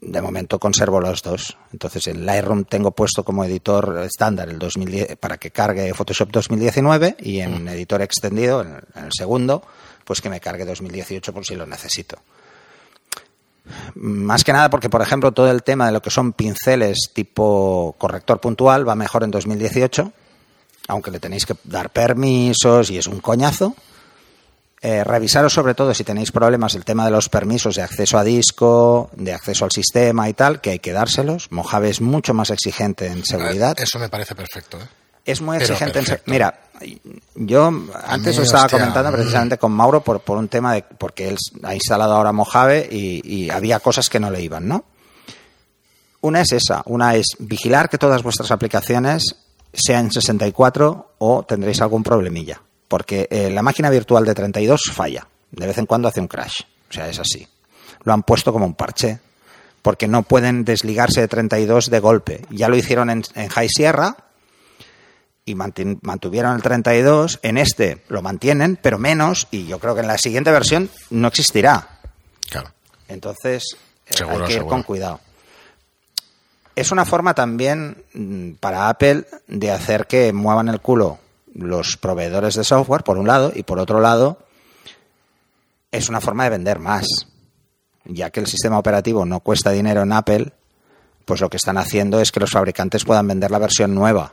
de 0.00 0.22
momento 0.22 0.58
conservo 0.58 1.00
los 1.00 1.22
dos. 1.22 1.56
Entonces 1.72 2.06
en 2.06 2.24
Lightroom 2.24 2.64
tengo 2.64 2.92
puesto 2.92 3.24
como 3.24 3.44
editor 3.44 4.02
estándar 4.04 4.48
el 4.48 4.58
2010 4.58 5.16
para 5.16 5.38
que 5.38 5.50
cargue 5.50 5.92
Photoshop 5.94 6.30
2019 6.30 7.16
y 7.20 7.40
en 7.40 7.64
mm. 7.64 7.68
editor 7.68 8.02
extendido, 8.02 8.62
en 8.62 9.04
el 9.04 9.12
segundo, 9.12 9.62
pues 10.04 10.20
que 10.20 10.30
me 10.30 10.40
cargue 10.40 10.64
2018 10.64 11.32
por 11.32 11.44
si 11.44 11.54
lo 11.54 11.66
necesito. 11.66 12.18
Más 13.94 14.44
que 14.44 14.52
nada 14.52 14.70
porque, 14.70 14.88
por 14.88 15.02
ejemplo, 15.02 15.32
todo 15.32 15.50
el 15.50 15.62
tema 15.62 15.86
de 15.86 15.92
lo 15.92 16.02
que 16.02 16.10
son 16.10 16.32
pinceles 16.32 17.10
tipo 17.12 17.94
corrector 17.98 18.40
puntual 18.40 18.88
va 18.88 18.94
mejor 18.94 19.24
en 19.24 19.30
2018, 19.30 20.12
aunque 20.88 21.10
le 21.10 21.20
tenéis 21.20 21.46
que 21.46 21.54
dar 21.64 21.90
permisos 21.90 22.90
y 22.90 22.98
es 22.98 23.06
un 23.06 23.20
coñazo. 23.20 23.74
Eh, 24.82 25.04
revisaros 25.04 25.52
sobre 25.52 25.74
todo 25.74 25.92
si 25.92 26.04
tenéis 26.04 26.32
problemas 26.32 26.74
el 26.74 26.86
tema 26.86 27.04
de 27.04 27.10
los 27.10 27.28
permisos 27.28 27.76
de 27.76 27.82
acceso 27.82 28.16
a 28.16 28.24
disco, 28.24 29.10
de 29.14 29.34
acceso 29.34 29.66
al 29.66 29.72
sistema 29.72 30.28
y 30.30 30.32
tal, 30.32 30.62
que 30.62 30.70
hay 30.70 30.78
que 30.78 30.92
dárselos. 30.92 31.52
Mojave 31.52 31.90
es 31.90 32.00
mucho 32.00 32.32
más 32.32 32.48
exigente 32.50 33.06
en 33.06 33.24
seguridad. 33.24 33.78
Eso 33.78 33.98
me 33.98 34.08
parece 34.08 34.34
perfecto. 34.34 34.78
¿eh? 34.78 34.99
Es 35.24 35.40
muy 35.40 35.58
exigente. 35.58 35.98
En 35.98 36.20
Mira, 36.26 36.58
yo 37.34 37.72
antes 38.06 38.38
os 38.38 38.46
estaba 38.46 38.68
comentando 38.68 39.12
precisamente 39.12 39.58
con 39.58 39.72
Mauro 39.72 40.02
por, 40.02 40.20
por 40.20 40.38
un 40.38 40.48
tema 40.48 40.74
de 40.74 40.82
porque 40.82 41.28
él 41.28 41.36
ha 41.62 41.74
instalado 41.74 42.14
ahora 42.14 42.32
Mojave 42.32 42.88
y, 42.90 43.50
había 43.50 43.80
cosas 43.80 44.08
que 44.08 44.20
no 44.20 44.30
le 44.30 44.40
iban, 44.40 44.66
¿no? 44.66 44.84
Una 46.22 46.42
es 46.42 46.52
esa, 46.52 46.82
una 46.86 47.14
es 47.14 47.36
vigilar 47.38 47.88
que 47.88 47.98
todas 47.98 48.22
vuestras 48.22 48.50
aplicaciones 48.50 49.36
sean 49.72 50.10
64 50.10 51.14
o 51.18 51.42
tendréis 51.44 51.80
algún 51.80 52.02
problemilla, 52.02 52.60
porque 52.88 53.26
eh, 53.30 53.50
la 53.50 53.62
máquina 53.62 53.88
virtual 53.88 54.24
de 54.24 54.34
32 54.34 54.90
falla, 54.92 55.26
de 55.50 55.66
vez 55.66 55.78
en 55.78 55.86
cuando 55.86 56.08
hace 56.08 56.20
un 56.20 56.28
crash, 56.28 56.62
o 56.90 56.92
sea, 56.92 57.08
es 57.08 57.18
así. 57.18 57.46
Lo 58.04 58.12
han 58.12 58.22
puesto 58.22 58.52
como 58.52 58.66
un 58.66 58.74
parche, 58.74 59.18
porque 59.82 60.08
no 60.08 60.22
pueden 60.22 60.64
desligarse 60.64 61.22
de 61.22 61.28
32 61.28 61.90
de 61.90 62.00
golpe. 62.00 62.44
Ya 62.50 62.68
lo 62.68 62.76
hicieron 62.76 63.08
en, 63.10 63.22
en 63.34 63.48
High 63.48 63.68
Sierra, 63.68 64.16
y 65.44 65.54
mantuvieron 65.54 66.54
el 66.54 66.62
32, 66.62 67.40
en 67.42 67.58
este 67.58 68.02
lo 68.08 68.22
mantienen, 68.22 68.78
pero 68.80 68.98
menos, 68.98 69.48
y 69.50 69.66
yo 69.66 69.78
creo 69.78 69.94
que 69.94 70.02
en 70.02 70.06
la 70.06 70.18
siguiente 70.18 70.50
versión 70.50 70.90
no 71.10 71.28
existirá. 71.28 72.00
Claro. 72.48 72.70
Entonces, 73.08 73.76
eh, 74.06 74.24
hay 74.28 74.40
que 74.46 74.54
ir 74.54 74.64
con 74.64 74.82
cuidado. 74.82 75.20
Es 76.76 76.92
una 76.92 77.04
forma 77.04 77.34
también 77.34 78.04
mm, 78.14 78.52
para 78.52 78.88
Apple 78.88 79.26
de 79.48 79.70
hacer 79.70 80.06
que 80.06 80.32
muevan 80.32 80.68
el 80.68 80.80
culo 80.80 81.18
los 81.54 81.96
proveedores 81.96 82.54
de 82.54 82.64
software, 82.64 83.02
por 83.02 83.18
un 83.18 83.26
lado, 83.26 83.52
y 83.54 83.62
por 83.62 83.78
otro 83.78 84.00
lado, 84.00 84.38
es 85.90 86.08
una 86.08 86.20
forma 86.20 86.44
de 86.44 86.50
vender 86.50 86.78
más. 86.78 87.06
ya 88.06 88.30
que 88.30 88.40
el 88.40 88.46
sistema 88.46 88.78
operativo 88.78 89.26
no 89.26 89.40
cuesta 89.40 89.70
dinero 89.70 90.02
en 90.02 90.12
Apple, 90.12 90.52
pues 91.26 91.40
lo 91.40 91.50
que 91.50 91.58
están 91.58 91.76
haciendo 91.76 92.20
es 92.20 92.32
que 92.32 92.40
los 92.40 92.50
fabricantes 92.50 93.04
puedan 93.04 93.28
vender 93.28 93.50
la 93.50 93.58
versión 93.58 93.94
nueva. 93.94 94.32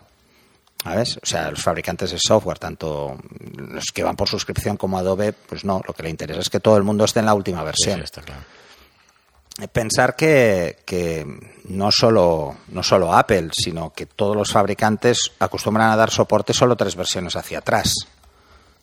¿Sabes? 0.88 1.18
O 1.22 1.26
sea, 1.26 1.52
los 1.52 1.62
fabricantes 1.62 2.12
de 2.12 2.18
software, 2.18 2.60
tanto 2.60 3.18
los 3.58 3.86
que 3.94 4.04
van 4.04 4.16
por 4.16 4.30
suscripción 4.30 4.78
como 4.78 4.98
Adobe, 4.98 5.34
pues 5.34 5.66
no, 5.66 5.82
lo 5.86 5.94
que 5.94 6.04
le 6.04 6.10
interesa 6.10 6.40
es 6.40 6.50
que 6.50 6.62
todo 6.62 6.78
el 6.78 6.84
mundo 6.84 7.04
esté 7.04 7.20
en 7.20 7.26
la 7.26 7.34
última 7.34 7.62
versión. 7.62 7.98
Sí, 7.98 8.04
está 8.06 8.22
claro. 8.22 8.42
Pensar 9.74 10.16
que, 10.16 10.80
que 10.86 11.26
no, 11.66 11.92
solo, 11.92 12.58
no 12.70 12.84
solo 12.84 13.14
Apple, 13.14 13.50
sino 13.52 13.92
que 13.92 14.06
todos 14.06 14.36
los 14.36 14.52
fabricantes 14.52 15.32
acostumbran 15.40 15.92
a 15.92 15.96
dar 15.98 16.10
soporte 16.10 16.54
solo 16.54 16.78
tres 16.78 16.96
versiones 16.96 17.36
hacia 17.36 17.58
atrás. 17.58 17.94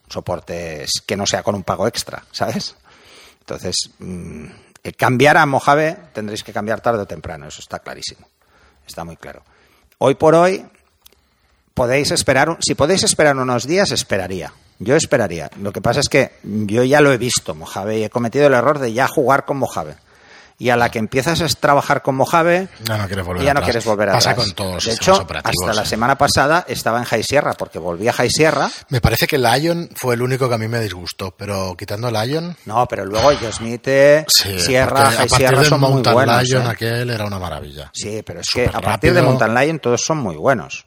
Soportes 0.09 0.91
que 1.07 1.17
no 1.17 1.25
sea 1.27 1.43
con 1.43 1.55
un 1.55 1.63
pago 1.63 1.87
extra, 1.87 2.25
¿sabes? 2.33 2.77
Entonces, 3.41 3.77
mm, 3.99 4.47
el 4.83 4.97
cambiar 4.97 5.39
a 5.39 5.47
Mojave 5.47 5.97
tendréis 6.13 6.43
que 6.43 6.53
cambiar 6.53 6.83
tarde 6.83 7.03
o 7.03 7.07
temprano, 7.07 7.47
eso 7.47 7.61
está 7.61 7.79
clarísimo. 7.79 8.29
Está 8.87 9.05
muy 9.05 9.17
claro. 9.17 9.43
Hoy 9.99 10.17
por 10.17 10.35
hoy, 10.35 10.67
podéis 11.75 12.11
esperar, 12.11 12.57
si 12.61 12.75
podéis 12.75 13.03
esperar 13.03 13.37
unos 13.37 13.67
días, 13.67 13.91
esperaría. 13.91 14.53
Yo 14.79 14.97
esperaría. 14.97 15.51
Lo 15.61 15.73
que 15.73 15.81
pasa 15.81 16.01
es 16.01 16.09
que 16.09 16.33
yo 16.43 16.83
ya 16.85 17.01
lo 17.01 17.13
he 17.13 17.19
visto, 17.19 17.55
Mojave, 17.55 17.99
y 17.99 18.05
he 18.05 18.11
cometido 18.11 18.47
el 18.47 18.55
error 18.55 18.79
de 18.79 18.93
ya 18.93 19.07
jugar 19.09 19.45
con 19.45 19.57
Mojave. 19.59 19.95
Y 20.57 20.69
a 20.71 20.77
la 20.77 20.89
que 20.89 21.01
empiezas 21.01 21.41
a 21.41 21.49
trabajar 21.49 22.03
con 22.03 22.15
Mojave, 22.15 22.69
Ya 22.85 22.97
no 22.97 23.07
quieres 23.09 23.27
volver 23.27 23.43
ya 23.45 23.55
no 23.55 23.59
atrás. 23.59 23.65
quieres 23.67 23.85
volver 23.85 24.09
Pasa 24.11 24.31
atrás. 24.31 24.47
con 24.47 24.55
todos 24.55 24.85
de 24.85 24.93
hecho, 24.93 25.15
operativos. 25.17 25.69
hasta 25.69 25.81
la 25.81 25.85
semana 25.85 26.17
pasada 26.17 26.65
estaba 26.69 26.99
en 26.99 27.05
High 27.07 27.25
Sierra, 27.25 27.55
porque 27.55 27.81
volví 27.81 28.07
a 28.07 28.13
High 28.13 28.31
Sierra. 28.31 28.71
Me 28.89 29.01
parece 29.01 29.27
que 29.27 29.37
Lion 29.37 29.89
fue 29.97 30.15
el 30.15 30.23
único 30.23 30.49
que 30.49 30.55
a 30.55 30.59
mí 30.59 30.69
me 30.69 30.79
disgustó, 30.81 31.33
pero 31.37 31.75
quitando 31.77 32.09
Lion, 32.09 32.57
No, 32.67 32.87
pero 32.87 33.05
luego 33.05 33.33
Yosemite, 33.33 34.25
sí, 34.29 34.61
Sierra, 34.61 35.07
High 35.07 35.17
partir 35.29 35.37
Sierra 35.49 35.65
son 35.65 35.81
muy 35.81 35.91
Mountain 35.91 36.15
buenos. 36.15 36.43
Lion 36.45 36.67
¿eh? 36.67 36.71
aquel 36.71 37.11
era 37.11 37.25
una 37.27 37.39
maravilla. 37.41 37.91
Sí, 37.93 38.23
pero 38.25 38.41
es 38.41 38.47
que 38.53 38.67
a 38.73 38.81
partir 38.81 39.13
de. 39.13 39.23
Mountain 39.23 39.55
Lion 39.57 39.79
todos 39.81 40.03
son 40.05 40.19
muy 40.19 40.37
buenos. 40.37 40.85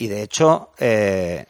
Y 0.00 0.08
de 0.08 0.22
hecho, 0.22 0.70
eh, 0.78 1.44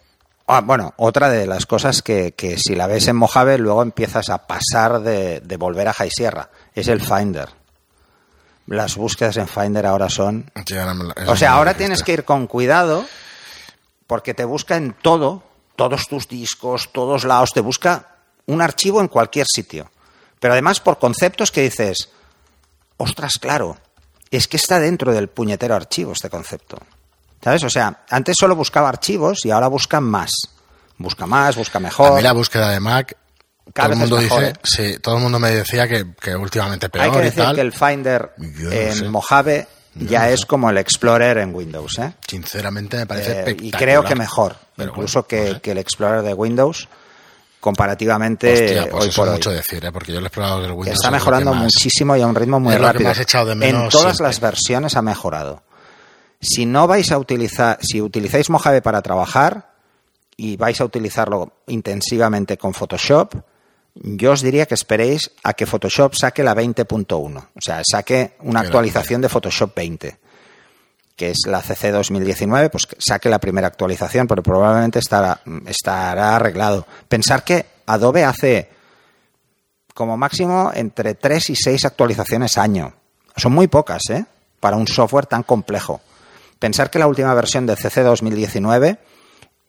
ah, 0.48 0.60
bueno, 0.60 0.92
otra 0.96 1.28
de 1.30 1.46
las 1.46 1.66
cosas 1.66 2.02
que, 2.02 2.32
que 2.32 2.58
si 2.58 2.74
la 2.74 2.86
ves 2.88 3.06
en 3.08 3.14
Mojave, 3.16 3.58
luego 3.58 3.80
empiezas 3.82 4.28
a 4.28 4.46
pasar 4.46 5.00
de, 5.02 5.38
de 5.40 5.56
volver 5.56 5.86
a 5.88 5.92
High 5.92 6.10
Sierra, 6.10 6.50
es 6.74 6.88
el 6.88 7.00
Finder. 7.00 7.48
Las 8.66 8.96
búsquedas 8.96 9.36
en 9.36 9.46
Finder 9.48 9.86
ahora 9.86 10.08
son... 10.08 10.50
Sí, 10.66 10.76
ahora 10.76 10.94
me 10.94 11.04
la- 11.04 11.14
eso 11.16 11.30
O 11.32 11.36
sea, 11.36 11.52
ahora 11.52 11.74
tienes 11.74 12.02
que 12.02 12.12
ir 12.12 12.24
con 12.24 12.46
cuidado 12.48 13.04
porque 14.08 14.34
te 14.34 14.44
busca 14.44 14.76
en 14.76 14.94
todo, 14.94 15.42
todos 15.76 16.08
tus 16.08 16.26
discos, 16.28 16.90
todos 16.92 17.22
lados, 17.24 17.52
te 17.52 17.60
busca 17.60 18.08
un 18.46 18.60
archivo 18.62 19.00
en 19.00 19.06
cualquier 19.08 19.46
sitio. 19.48 19.90
Pero 20.40 20.54
además 20.54 20.80
por 20.80 20.98
conceptos 20.98 21.52
que 21.52 21.62
dices, 21.62 22.10
ostras, 22.96 23.34
claro, 23.40 23.78
es 24.32 24.48
que 24.48 24.56
está 24.56 24.80
dentro 24.80 25.12
del 25.12 25.28
puñetero 25.28 25.76
archivo 25.76 26.12
este 26.12 26.28
concepto. 26.30 26.78
¿Sabes? 27.42 27.64
O 27.64 27.70
sea, 27.70 28.04
antes 28.10 28.36
solo 28.38 28.54
buscaba 28.54 28.88
archivos 28.88 29.44
y 29.44 29.50
ahora 29.50 29.68
busca 29.68 30.00
más. 30.00 30.30
Busca 30.98 31.26
más, 31.26 31.56
busca 31.56 31.78
A 31.78 31.80
mejor. 31.80 32.14
mí 32.16 32.22
la 32.22 32.32
búsqueda 32.32 32.68
de 32.70 32.80
Mac, 32.80 33.16
Cada 33.72 33.88
todo 33.88 33.92
el 33.94 33.98
mundo 34.00 34.16
mejor, 34.20 34.40
dice, 34.40 34.50
¿eh? 34.52 34.60
sí, 34.62 34.98
todo 35.00 35.16
el 35.16 35.22
mundo 35.22 35.38
me 35.38 35.50
decía 35.50 35.88
que, 35.88 36.06
que 36.20 36.36
últimamente 36.36 36.88
peor 36.90 37.04
Hay 37.06 37.10
que 37.12 37.18
y 37.18 37.22
decir 37.22 37.42
tal. 37.44 37.54
que 37.54 37.60
el 37.62 37.72
Finder 37.72 38.32
no 38.36 38.70
en 38.70 38.94
sé. 38.94 39.08
Mojave 39.08 39.66
Yo 39.94 40.06
ya 40.08 40.20
no 40.20 40.26
es 40.26 40.40
sé. 40.40 40.46
como 40.46 40.68
el 40.68 40.76
Explorer 40.76 41.38
en 41.38 41.54
Windows, 41.54 41.98
¿eh? 41.98 42.12
Sinceramente 42.28 42.98
me 42.98 43.06
parece 43.06 43.50
Eh, 43.50 43.56
y 43.58 43.70
creo 43.70 44.04
que 44.04 44.14
mejor, 44.14 44.56
Pero 44.76 44.90
incluso 44.90 45.20
bueno, 45.20 45.28
que, 45.28 45.48
no 45.48 45.54
sé. 45.54 45.60
que 45.62 45.70
el 45.70 45.78
Explorer 45.78 46.22
de 46.22 46.34
Windows, 46.34 46.88
comparativamente 47.60 48.52
Hostia, 48.52 48.88
pues 48.90 49.04
hoy 49.04 49.08
eso 49.10 49.20
por 49.20 49.28
es 49.28 49.30
hoy. 49.32 49.36
mucho 49.38 49.50
decir, 49.50 49.84
¿eh? 49.84 49.92
porque 49.92 50.12
yo 50.12 50.20
lo 50.20 50.26
he 50.26 50.28
explorado 50.28 50.60
del 50.62 50.72
Windows. 50.72 50.94
Está 50.96 51.10
mejorando 51.10 51.54
muchísimo 51.54 52.16
y 52.16 52.22
a 52.22 52.26
un 52.26 52.34
ritmo 52.34 52.60
muy 52.60 52.74
es 52.74 52.80
lo 52.80 52.86
que 52.88 52.92
rápido. 53.04 53.12
echado 53.22 53.46
de 53.46 53.52
en 53.68 53.88
todas 53.88 54.16
siempre. 54.16 54.26
las 54.26 54.40
versiones 54.40 54.96
ha 54.96 55.02
mejorado. 55.02 55.62
Si 56.40 56.64
no 56.66 56.86
vais 56.86 57.12
a 57.12 57.18
utilizar, 57.18 57.78
si 57.82 58.00
utilizáis 58.00 58.48
Mojave 58.48 58.82
para 58.82 59.02
trabajar 59.02 59.74
y 60.36 60.56
vais 60.56 60.80
a 60.80 60.84
utilizarlo 60.84 61.52
intensivamente 61.66 62.56
con 62.56 62.72
Photoshop, 62.72 63.34
yo 63.94 64.32
os 64.32 64.40
diría 64.40 64.66
que 64.66 64.74
esperéis 64.74 65.30
a 65.42 65.52
que 65.52 65.66
Photoshop 65.66 66.14
saque 66.14 66.42
la 66.42 66.54
20.1, 66.54 67.36
o 67.36 67.60
sea, 67.60 67.82
saque 67.84 68.36
una 68.40 68.60
actualización 68.60 69.20
de 69.20 69.28
Photoshop 69.28 69.74
20 69.74 70.18
que 71.20 71.32
es 71.32 71.40
la 71.46 71.60
CC 71.60 71.90
2019, 71.90 72.70
pues 72.70 72.86
que 72.86 72.96
saque 72.98 73.28
la 73.28 73.38
primera 73.38 73.66
actualización, 73.66 74.26
pero 74.26 74.42
probablemente 74.42 75.00
estará, 75.00 75.42
estará 75.66 76.36
arreglado. 76.36 76.86
Pensar 77.10 77.44
que 77.44 77.66
Adobe 77.84 78.24
hace 78.24 78.70
como 79.92 80.16
máximo 80.16 80.70
entre 80.72 81.14
3 81.14 81.50
y 81.50 81.56
6 81.56 81.84
actualizaciones 81.84 82.56
año. 82.56 82.94
Son 83.36 83.52
muy 83.52 83.68
pocas, 83.68 84.00
¿eh? 84.08 84.24
Para 84.60 84.76
un 84.76 84.88
software 84.88 85.26
tan 85.26 85.42
complejo. 85.42 86.00
Pensar 86.60 86.90
que 86.90 87.00
la 87.00 87.08
última 87.08 87.34
versión 87.34 87.66
de 87.66 87.74
CC 87.74 88.02
2019 88.02 88.98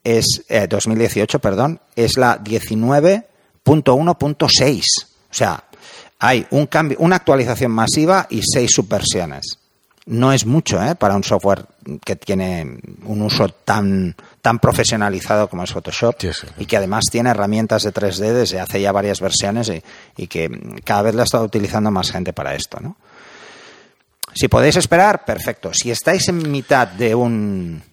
es, 0.04 0.44
eh, 0.50 0.68
2018, 0.70 1.40
perdón, 1.40 1.80
es 1.96 2.18
la 2.18 2.38
19.1.6. 2.44 4.84
O 5.30 5.34
sea, 5.34 5.64
hay 6.20 6.46
un 6.52 6.68
cambio, 6.68 6.98
una 7.00 7.16
actualización 7.16 7.72
masiva 7.72 8.28
y 8.30 8.42
seis 8.44 8.72
subversiones. 8.76 9.58
No 10.06 10.34
es 10.34 10.46
mucho, 10.46 10.84
¿eh? 10.84 10.96
Para 10.96 11.16
un 11.16 11.24
software 11.24 11.66
que 12.04 12.16
tiene 12.16 12.80
un 13.06 13.22
uso 13.22 13.48
tan, 13.50 14.16
tan 14.42 14.58
profesionalizado 14.60 15.48
como 15.48 15.64
es 15.64 15.72
Photoshop 15.72 16.16
Sí, 16.20 16.30
sí. 16.34 16.48
y 16.58 16.66
que 16.66 16.76
además 16.76 17.04
tiene 17.12 17.30
herramientas 17.30 17.84
de 17.84 17.94
3D 17.94 18.34
desde 18.34 18.60
hace 18.60 18.82
ya 18.82 18.92
varias 18.92 19.22
versiones 19.22 19.70
y, 19.70 19.82
y 20.18 20.28
que 20.28 20.50
cada 20.84 21.04
vez 21.04 21.16
la 21.16 21.24
está 21.24 21.40
utilizando 21.42 21.92
más 21.92 22.12
gente 22.12 22.34
para 22.34 22.56
esto, 22.56 22.80
¿no? 22.82 22.98
Si 24.34 24.48
podéis 24.48 24.76
esperar, 24.78 25.26
perfecto. 25.26 25.74
Si 25.74 25.92
estáis 25.92 26.28
en 26.30 26.50
mitad 26.52 26.88
de 26.88 27.14
un, 27.16 27.84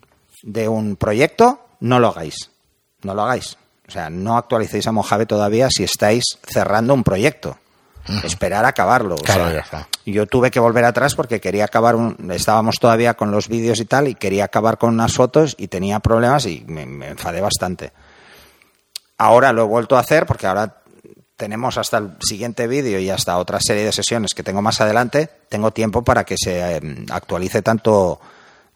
de 0.43 0.69
un 0.69 0.97
proyecto, 0.97 1.67
no 1.81 1.99
lo 1.99 2.09
hagáis. 2.09 2.51
No 3.03 3.15
lo 3.15 3.23
hagáis. 3.23 3.57
O 3.87 3.91
sea, 3.91 4.11
no 4.11 4.37
actualicéis 4.37 4.87
a 4.87 4.93
Mojave 4.93 5.27
todavía 5.27 5.69
si 5.71 5.85
estáis 5.85 6.25
cerrando 6.47 6.95
un 6.95 7.05
proyecto. 7.05 7.59
Esperar 8.25 8.65
a 8.65 8.69
acabarlo. 8.69 9.17
O 9.17 9.19
Claro, 9.19 9.45
sea, 9.45 9.53
ya 9.53 9.61
está. 9.61 9.89
Yo 10.07 10.27
tuve 10.27 10.51
que 10.51 10.61
volver 10.61 10.85
atrás 10.87 11.15
porque 11.15 11.41
quería 11.43 11.67
acabar, 11.67 11.95
un, 11.95 12.31
estábamos 12.33 12.77
todavía 12.81 13.13
con 13.15 13.31
los 13.31 13.49
vídeos 13.49 13.81
y 13.81 13.85
tal, 13.85 14.09
y 14.09 14.15
quería 14.15 14.45
acabar 14.45 14.79
con 14.79 14.95
unas 14.95 15.13
fotos 15.13 15.55
y 15.59 15.69
tenía 15.69 16.01
problemas 16.01 16.47
y 16.47 16.65
me, 16.67 16.87
me 16.87 17.09
enfadé 17.09 17.43
bastante. 17.43 17.93
Ahora 19.19 19.53
lo 19.53 19.63
he 19.63 19.67
vuelto 19.67 19.97
a 19.97 20.01
hacer 20.01 20.25
porque 20.25 20.47
ahora 20.47 20.77
tenemos 21.39 21.79
hasta 21.79 21.99
el 21.99 22.17
siguiente 22.21 22.67
vídeo 22.67 22.99
y 22.99 23.09
hasta 23.09 23.39
otra 23.39 23.61
serie 23.61 23.85
de 23.85 23.93
sesiones 23.93 24.35
que 24.35 24.43
tengo 24.43 24.61
más 24.61 24.81
adelante, 24.81 25.31
tengo 25.49 25.71
tiempo 25.71 26.03
para 26.03 26.25
que 26.25 26.35
se 26.37 26.77
eh, 26.77 26.81
actualice 27.11 27.63
tanto, 27.63 28.21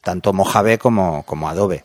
tanto 0.01 0.33
Mojave 0.33 0.79
como, 0.79 1.25
como 1.25 1.49
Adobe. 1.49 1.85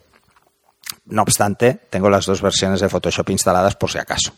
No 1.05 1.23
obstante, 1.23 1.79
tengo 1.89 2.11
las 2.11 2.27
dos 2.27 2.43
versiones 2.43 2.79
de 2.79 2.89
Photoshop 2.89 3.31
instaladas 3.31 3.75
por 3.75 3.89
si 3.89 3.97
acaso. 3.97 4.33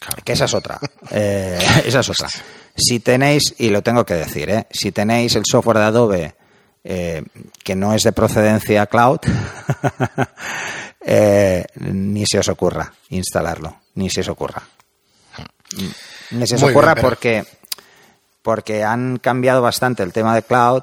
Claro. 0.00 0.22
Que 0.24 0.32
esa 0.32 0.46
es 0.46 0.54
otra. 0.54 0.80
Eh, 1.10 1.58
esa 1.84 2.00
es 2.00 2.08
otra. 2.08 2.28
Si 2.74 3.00
tenéis, 3.00 3.54
y 3.58 3.68
lo 3.68 3.82
tengo 3.82 4.06
que 4.06 4.14
decir, 4.14 4.48
¿eh? 4.48 4.66
si 4.70 4.90
tenéis 4.90 5.36
el 5.36 5.44
software 5.44 5.78
de 5.78 5.84
Adobe 5.84 6.34
eh, 6.82 7.22
que 7.62 7.76
no 7.76 7.92
es 7.92 8.04
de 8.04 8.12
procedencia 8.12 8.86
cloud, 8.86 9.20
ni 11.76 12.24
se 12.26 12.38
os 12.38 12.48
ocurra 12.48 12.94
instalarlo, 13.10 13.80
ni 13.94 14.08
se 14.08 14.22
os 14.22 14.28
ocurra. 14.28 14.62
Ni 16.30 16.46
se 16.46 16.56
os 16.56 16.62
ocurra 16.62 16.94
bien, 16.94 17.06
porque, 17.06 17.44
porque 18.42 18.84
han 18.84 19.18
cambiado 19.18 19.62
bastante 19.62 20.02
el 20.02 20.12
tema 20.12 20.34
de 20.34 20.42
cloud. 20.42 20.82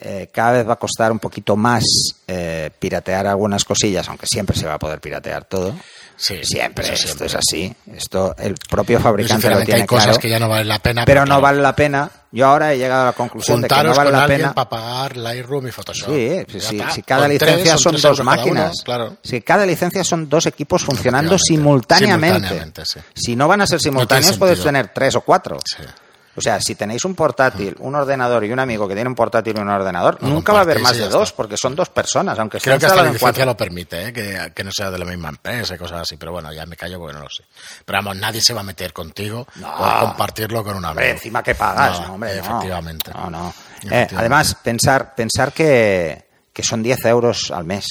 Eh, 0.00 0.28
cada 0.32 0.52
vez 0.52 0.68
va 0.68 0.74
a 0.74 0.78
costar 0.78 1.12
un 1.12 1.18
poquito 1.18 1.56
más 1.56 1.84
eh, 2.26 2.70
piratear 2.78 3.26
algunas 3.26 3.64
cosillas, 3.64 4.08
aunque 4.08 4.26
siempre 4.26 4.56
se 4.56 4.66
va 4.66 4.74
a 4.74 4.78
poder 4.78 5.00
piratear 5.00 5.44
todo. 5.44 5.74
Sí, 6.16 6.38
Siempre, 6.44 6.84
esto 6.86 7.06
siempre. 7.08 7.26
es 7.26 7.34
así. 7.34 7.74
Esto 7.94 8.34
el 8.38 8.54
propio 8.70 9.00
fabricante 9.00 9.50
lo 9.50 9.62
tiene 9.62 9.80
hay 9.82 9.86
cosas 9.86 10.04
claro, 10.06 10.18
que 10.20 10.28
ya 10.28 10.38
no 10.38 10.48
valen 10.48 10.68
la 10.68 10.78
pena. 10.78 11.04
pero 11.04 11.26
no 11.26 11.40
vale 11.40 11.60
la 11.60 11.74
pena. 11.74 12.10
Yo 12.30 12.46
ahora 12.46 12.72
he 12.72 12.78
llegado 12.78 13.02
a 13.02 13.06
la 13.06 13.12
conclusión 13.12 13.60
de 13.60 13.68
que 13.68 13.74
no 13.82 13.94
vale 13.94 14.10
con 14.10 14.20
la 14.20 14.26
pena. 14.26 14.54
para 14.54 14.68
pagar 14.68 15.16
Lightroom 15.16 15.68
y 15.68 15.70
Photoshop. 15.70 16.08
Sí, 16.08 16.40
sí, 16.48 16.58
Ya 16.58 16.68
sí, 16.68 16.76
está. 16.78 16.90
si 16.92 17.02
cada 17.02 17.22
Con 17.22 17.30
licencia 17.32 17.72
tres, 17.72 17.80
son 17.80 17.92
dos 18.00 18.18
uno, 18.18 18.24
máquinas, 18.24 18.72
claro. 18.84 19.16
si 19.22 19.40
cada 19.42 19.66
licencia 19.66 20.02
son 20.04 20.28
dos 20.28 20.46
equipos 20.46 20.82
funcionando 20.84 21.36
simultáneamente. 21.38 22.36
Simultáneamente, 22.48 22.84
sí. 22.86 23.00
Si 23.14 23.36
no 23.36 23.46
van 23.48 23.60
a 23.60 23.66
ser 23.66 23.80
simultáneos, 23.80 24.26
tiene 24.26 24.38
puedes 24.38 24.62
tener 24.62 24.88
tres 24.94 25.14
o 25.16 25.20
cuatro. 25.20 25.58
Sí. 25.64 25.82
O 26.36 26.40
sea, 26.40 26.60
si 26.60 26.74
tenéis 26.74 27.04
un 27.04 27.14
portátil, 27.14 27.76
un 27.78 27.94
ordenador 27.94 28.44
y 28.44 28.50
un 28.52 28.58
amigo 28.58 28.88
que 28.88 28.94
tiene 28.94 29.08
un 29.08 29.14
portátil 29.14 29.56
y 29.56 29.60
un 29.60 29.68
ordenador, 29.68 30.20
nunca 30.22 30.52
va 30.52 30.60
a 30.60 30.62
haber 30.62 30.80
más 30.80 30.96
de 30.96 31.08
dos, 31.08 31.32
porque 31.32 31.56
son 31.56 31.76
dos 31.76 31.88
personas, 31.90 32.38
aunque 32.38 32.58
Creo 32.58 32.78
que 32.78 32.86
hasta 32.86 33.02
la 33.02 33.08
en 33.08 33.12
licencia 33.14 33.46
lo 33.46 33.56
permite, 33.56 34.08
¿eh? 34.08 34.12
que, 34.12 34.52
que 34.54 34.64
no 34.64 34.70
sea 34.72 34.90
de 34.90 34.98
la 34.98 35.04
misma 35.04 35.28
empresa 35.28 35.74
y 35.76 35.78
cosas 35.78 36.00
así, 36.02 36.16
pero 36.16 36.32
bueno, 36.32 36.52
ya 36.52 36.66
me 36.66 36.76
callo 36.76 36.98
porque 36.98 37.14
no 37.14 37.20
lo 37.20 37.30
sé. 37.30 37.44
Pero 37.84 37.98
vamos, 37.98 38.16
nadie 38.16 38.40
se 38.40 38.52
va 38.52 38.60
a 38.60 38.64
meter 38.64 38.92
contigo 38.92 39.46
No. 39.56 39.76
por 39.76 39.98
compartirlo 40.08 40.64
con 40.64 40.76
un 40.76 40.84
amigo. 40.84 40.90
Hombre, 40.90 41.10
encima 41.10 41.42
que 41.42 41.54
pagas, 41.54 42.00
No, 42.00 42.14
hombre, 42.14 42.34
no. 42.36 42.40
Efectivamente. 42.40 43.12
No, 43.14 43.30
no. 43.30 43.54
Eh, 43.90 44.08
además, 44.16 44.56
pensar, 44.56 45.14
pensar 45.14 45.52
que, 45.52 46.26
que 46.52 46.62
son 46.62 46.82
10 46.82 47.04
euros 47.04 47.50
al 47.52 47.64
mes. 47.64 47.86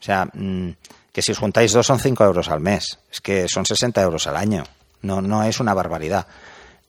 O 0.00 0.02
sea, 0.04 0.26
mm, 0.32 0.70
que 1.12 1.22
si 1.22 1.32
os 1.32 1.38
juntáis 1.38 1.72
dos 1.72 1.86
son 1.86 1.98
5 1.98 2.24
euros 2.24 2.48
al 2.48 2.60
mes. 2.60 2.98
Es 3.10 3.20
que 3.20 3.46
son 3.48 3.64
60 3.66 4.00
euros 4.02 4.26
al 4.26 4.36
año. 4.36 4.64
No, 5.02 5.20
no 5.20 5.42
es 5.42 5.60
una 5.60 5.74
barbaridad. 5.74 6.26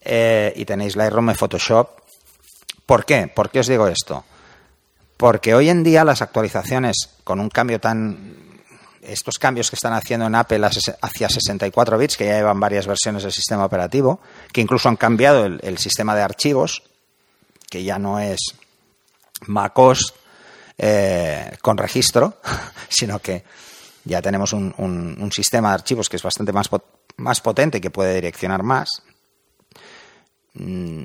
Eh, 0.06 0.54
y 0.56 0.66
tenéis 0.66 0.96
Lightroom 0.96 1.32
y 1.32 1.34
Photoshop. 1.34 1.90
¿Por 2.86 3.06
qué? 3.06 3.28
¿Por 3.28 3.50
qué 3.50 3.60
os 3.60 3.68
digo 3.68 3.88
esto? 3.88 4.24
Porque 5.18 5.56
hoy 5.56 5.70
en 5.70 5.84
día 5.84 6.06
las 6.06 6.22
actualizaciones 6.22 7.10
con 7.24 7.40
un 7.40 7.50
cambio 7.50 7.80
tan 7.80 8.46
estos 9.02 9.38
cambios 9.38 9.70
que 9.70 9.76
están 9.76 9.94
haciendo 9.94 10.26
en 10.26 10.36
Apple 10.36 10.66
hacia 10.66 11.30
64 11.30 11.98
bits, 11.98 12.18
que 12.18 12.26
ya 12.26 12.38
llevan 12.38 12.60
varias 12.60 12.88
versiones 12.88 13.24
del 13.24 13.32
sistema 13.32 13.66
operativo, 13.66 14.20
que 14.52 14.62
incluso 14.62 14.90
han 14.90 14.96
cambiado 14.96 15.46
el, 15.46 15.78
sistema 15.78 16.16
de 16.16 16.22
archivos, 16.22 16.84
que 17.70 17.84
ya 17.84 18.00
no 18.00 18.20
es 18.20 18.40
MacOS 19.48 20.14
eh, 20.78 21.58
con 21.62 21.78
registro, 21.78 22.40
sino 22.90 23.20
que 23.20 23.44
ya 24.06 24.22
tenemos 24.22 24.54
un, 24.54 25.30
sistema 25.34 25.70
de 25.70 25.76
archivos 25.76 26.10
que 26.10 26.18
es 26.18 26.24
bastante 26.24 26.54
más, 26.54 26.70
más 27.18 27.42
potente 27.42 27.78
y 27.78 27.82
que 27.82 27.92
puede 27.92 28.16
direccionar 28.16 28.64
más. 28.64 29.04
Mm, 30.56 31.04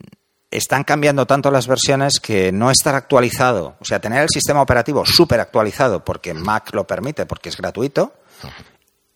están 0.51 0.85
cambiando 0.85 1.27
tanto 1.27 1.51
las 1.51 1.67
versiones 1.67 2.19
que 2.21 2.51
no 2.51 2.71
estar 2.71 2.95
actualizado, 2.95 3.77
o 3.81 3.85
sea, 3.85 4.01
tener 4.01 4.23
el 4.23 4.29
sistema 4.33 4.63
operativo 4.63 5.05
súper 5.07 5.39
actualizado 5.39 6.05
porque 6.05 6.35
Mac 6.35 6.75
lo 6.75 6.87
permite, 6.87 7.27
porque 7.27 7.51
es 7.51 7.57
gratuito, 7.57 8.13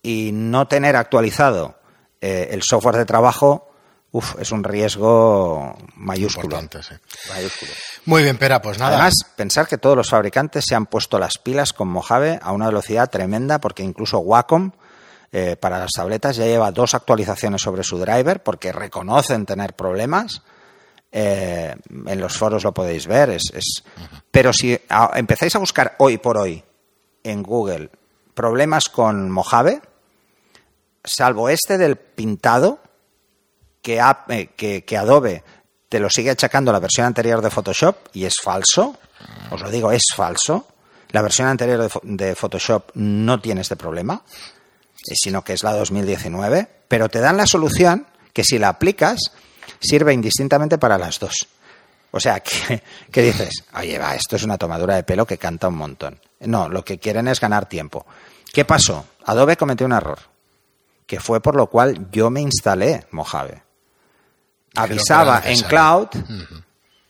y 0.02 0.30
no 0.32 0.68
tener 0.68 0.96
actualizado 0.96 1.76
eh, 2.20 2.50
el 2.52 2.62
software 2.62 2.96
de 2.96 3.04
trabajo, 3.04 3.68
uf, 4.12 4.36
es 4.38 4.52
un 4.52 4.62
riesgo 4.62 5.76
mayúsculo. 5.96 6.56
mayúsculo. 7.30 7.72
Muy 8.04 8.22
bien, 8.22 8.38
Pera, 8.38 8.62
pues 8.62 8.78
nada. 8.78 8.92
Además, 8.92 9.14
pensar 9.34 9.66
que 9.66 9.78
todos 9.78 9.96
los 9.96 10.10
fabricantes 10.10 10.64
se 10.68 10.76
han 10.76 10.86
puesto 10.86 11.18
las 11.18 11.38
pilas 11.38 11.72
con 11.72 11.88
Mojave 11.88 12.38
a 12.42 12.52
una 12.52 12.66
velocidad 12.66 13.10
tremenda, 13.10 13.60
porque 13.60 13.82
incluso 13.82 14.18
Wacom, 14.20 14.70
eh, 15.36 15.56
para 15.56 15.80
las 15.80 15.90
tabletas, 15.90 16.36
ya 16.36 16.44
lleva 16.44 16.70
dos 16.70 16.94
actualizaciones 16.94 17.60
sobre 17.60 17.82
su 17.82 17.98
driver, 17.98 18.40
porque 18.40 18.70
reconocen 18.70 19.44
tener 19.44 19.74
problemas 19.74 20.42
eh, 21.10 21.74
en 22.06 22.20
los 22.20 22.38
foros 22.38 22.62
lo 22.62 22.72
podéis 22.72 23.08
ver. 23.08 23.30
Es, 23.30 23.82
Pero 24.30 24.52
si 24.52 24.78
empezáis 25.16 25.56
a 25.56 25.58
buscar 25.58 25.96
hoy 25.98 26.18
por 26.18 26.38
hoy 26.38 26.62
en 27.24 27.42
Google 27.42 27.90
problemas 28.32 28.88
con 28.88 29.28
Mojave, 29.28 29.82
salvo 31.02 31.48
este 31.48 31.78
del 31.78 31.96
pintado, 31.96 32.78
que, 33.82 34.00
eh, 34.28 34.82
que, 34.86 34.96
Adobe 34.96 35.42
te 35.88 35.98
lo 35.98 36.10
sigue 36.10 36.30
achacando 36.30 36.70
la 36.70 36.78
versión 36.78 37.08
anterior 37.08 37.42
de 37.42 37.50
Photoshop 37.50 37.96
y 38.12 38.24
es 38.24 38.36
falso, 38.40 38.96
os 39.50 39.60
lo 39.60 39.68
digo, 39.68 39.90
es 39.90 40.04
falso. 40.14 40.68
La 41.10 41.22
versión 41.22 41.48
anterior 41.48 41.90
de, 42.02 42.34
Photoshop 42.36 42.90
no 42.94 43.40
tiene 43.40 43.62
este 43.62 43.74
problema, 43.74 44.22
sino 45.04 45.42
que 45.42 45.52
es 45.52 45.62
la 45.62 45.72
2019, 45.72 46.68
pero 46.88 47.08
te 47.08 47.20
dan 47.20 47.36
la 47.36 47.46
solución 47.46 48.06
que 48.32 48.44
si 48.44 48.58
la 48.58 48.68
aplicas 48.68 49.32
sirve 49.80 50.12
indistintamente 50.12 50.78
para 50.78 50.98
las 50.98 51.18
dos. 51.18 51.48
O 52.10 52.20
sea, 52.20 52.40
que, 53.10 53.22
dices, 53.22 53.64
oye, 53.76 53.98
va, 53.98 54.14
esto 54.14 54.36
es 54.36 54.44
una 54.44 54.58
tomadura 54.58 54.94
de 54.96 55.02
pelo 55.02 55.26
que 55.26 55.38
canta 55.38 55.68
un 55.68 55.76
montón. 55.76 56.20
No, 56.40 56.68
lo 56.68 56.84
que 56.84 56.98
quieren 56.98 57.28
es 57.28 57.40
ganar 57.40 57.66
tiempo. 57.68 58.06
¿Qué 58.52 58.64
pasó? 58.64 59.06
Adobe 59.24 59.56
cometió 59.56 59.86
un 59.86 59.92
error, 59.92 60.18
que 61.06 61.18
fue 61.18 61.40
por 61.40 61.56
lo 61.56 61.68
cual 61.68 62.10
yo 62.10 62.30
me 62.30 62.40
instalé 62.40 63.06
Mojave. 63.10 63.62
Avisaba 64.76 65.42
en 65.44 65.60
cloud 65.62 66.08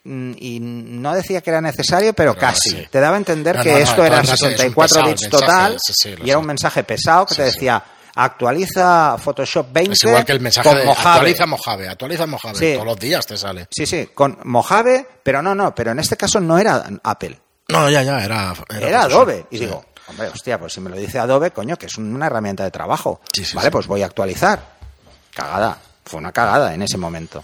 y 0.04 0.58
no 0.60 1.14
decía 1.14 1.40
que 1.40 1.50
era 1.50 1.60
necesario, 1.60 2.12
pero, 2.12 2.36
casi. 2.36 2.86
Te 2.90 3.00
daba 3.00 3.16
a 3.16 3.18
entender 3.18 3.58
que 3.60 3.80
esto 3.80 4.04
era 4.04 4.22
64 4.22 5.06
bits 5.06 5.28
total 5.30 5.78
y 6.22 6.28
era 6.28 6.38
un 6.38 6.46
mensaje 6.46 6.84
pesado 6.84 7.24
que 7.26 7.34
te 7.34 7.42
decía, 7.44 7.82
actualiza 8.14 9.16
Photoshop 9.18 9.72
20 9.72 9.92
es 9.92 10.04
igual 10.04 10.24
que 10.24 10.32
el 10.32 10.40
mensaje 10.40 10.68
con 10.68 10.84
Mojave. 10.84 11.10
actualiza 11.10 11.46
Mojave, 11.46 11.88
actualiza 11.88 12.26
Mojave, 12.26 12.74
todos 12.74 12.86
los 12.86 12.98
días 12.98 13.26
te 13.26 13.36
sale. 13.36 13.66
Sí, 13.70 13.86
sí, 13.86 14.10
con 14.14 14.38
Mojave, 14.44 15.06
pero 15.22 15.40
no, 15.40 15.54
no, 15.54 15.74
pero 15.74 15.92
en 15.92 15.98
este 15.98 16.16
caso 16.16 16.38
no 16.38 16.58
era 16.58 16.84
Apple. 17.02 17.40
No, 17.68 17.88
ya, 17.88 18.02
ya, 18.02 18.22
era... 18.22 18.54
Era, 18.68 19.02
Adobe. 19.04 19.46
Y 19.50 19.58
digo, 19.58 19.86
hombre, 20.08 20.28
hostia, 20.28 20.58
pues 20.58 20.74
si 20.74 20.80
me 20.80 20.90
lo 20.90 20.96
dice 20.96 21.18
Adobe, 21.18 21.50
coño, 21.50 21.78
que 21.78 21.86
es 21.86 21.96
una 21.96 22.26
herramienta 22.26 22.62
de 22.62 22.70
trabajo. 22.70 23.22
vale, 23.54 23.70
pues 23.70 23.86
voy 23.86 24.02
a 24.02 24.06
actualizar. 24.06 24.74
Cagada. 25.34 25.78
Fue 26.04 26.18
una 26.18 26.32
cagada 26.32 26.74
en 26.74 26.82
ese 26.82 26.98
momento. 26.98 27.42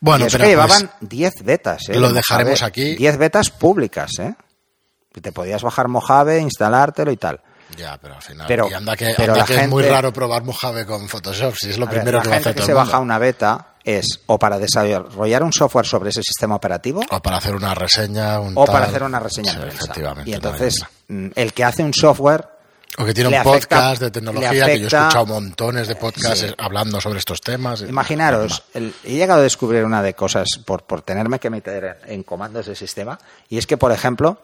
Bueno, 0.00 0.26
pero 0.30 0.44
que 0.44 0.50
llevaban 0.50 0.90
10 1.00 1.32
pues 1.34 1.44
betas, 1.44 1.88
¿eh? 1.88 1.98
Lo 1.98 2.12
dejaremos 2.12 2.62
aquí. 2.62 2.96
10 2.96 3.18
betas 3.18 3.50
públicas, 3.50 4.10
¿eh? 4.20 4.34
Te 5.20 5.32
podías 5.32 5.62
bajar 5.62 5.88
Mojave, 5.88 6.40
instalártelo 6.40 7.12
y 7.12 7.16
tal. 7.16 7.40
Ya, 7.76 7.98
pero 8.00 8.14
al 8.14 8.22
final. 8.22 8.46
Pero, 8.46 8.68
anda 8.74 8.96
que, 8.96 9.10
es 9.10 9.68
muy 9.68 9.82
raro 9.84 10.12
probar 10.12 10.44
Mojave 10.44 10.84
con 10.86 11.08
Photoshop, 11.08 11.54
si 11.56 11.70
es 11.70 11.78
lo 11.78 11.88
primero 11.88 12.20
que 12.20 12.28
va 12.28 12.36
a 12.36 12.38
hacer 12.38 12.54
que 12.54 12.62
se 12.62 12.74
baja 12.74 12.98
una 12.98 13.18
beta 13.18 13.74
es 13.84 14.20
o 14.26 14.38
para 14.38 14.58
desarrollar 14.58 15.42
un 15.42 15.52
software 15.52 15.86
sobre 15.86 16.10
ese 16.10 16.22
sistema 16.22 16.54
operativo. 16.54 17.02
O 17.10 17.20
para 17.20 17.36
hacer 17.36 17.54
una 17.54 17.74
reseña. 17.74 18.40
o 18.40 18.64
para 18.64 18.86
hacer 18.86 19.02
una 19.02 19.20
reseña 19.20 19.52
efectivamente, 19.66 20.30
Y 20.30 20.34
entonces, 20.34 20.84
mm, 21.08 21.28
el 21.34 21.52
que 21.52 21.64
hace 21.64 21.82
un 21.82 21.92
software. 21.92 22.53
O 22.96 23.04
que 23.04 23.12
tiene 23.12 23.36
un 23.36 23.42
podcast 23.42 24.00
de 24.00 24.10
tecnología, 24.10 24.50
que 24.50 24.56
yo 24.56 24.66
he 24.66 24.74
escuchado 24.74 25.26
montones 25.26 25.88
de 25.88 25.96
podcasts 25.96 26.54
hablando 26.58 27.00
sobre 27.00 27.18
estos 27.18 27.40
temas. 27.40 27.82
Imaginaros, 27.82 28.62
he 28.72 29.12
llegado 29.12 29.40
a 29.40 29.42
descubrir 29.42 29.84
una 29.84 30.02
de 30.02 30.14
cosas 30.14 30.48
por, 30.64 30.84
por 30.84 31.02
tenerme 31.02 31.40
que 31.40 31.50
meter 31.50 32.00
en 32.06 32.22
comandos 32.22 32.66
del 32.66 32.76
sistema, 32.76 33.18
y 33.48 33.58
es 33.58 33.66
que, 33.66 33.76
por 33.76 33.90
ejemplo, 33.90 34.38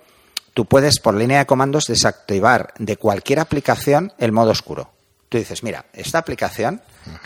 tú 0.52 0.64
puedes 0.64 0.98
por 0.98 1.14
línea 1.14 1.38
de 1.38 1.46
comandos 1.46 1.84
desactivar 1.86 2.74
de 2.78 2.96
cualquier 2.96 3.38
aplicación 3.38 4.12
el 4.18 4.32
modo 4.32 4.50
oscuro. 4.50 4.90
Tú 5.28 5.38
dices, 5.38 5.62
mira, 5.62 5.86
esta 5.92 6.18
aplicación, 6.18 6.82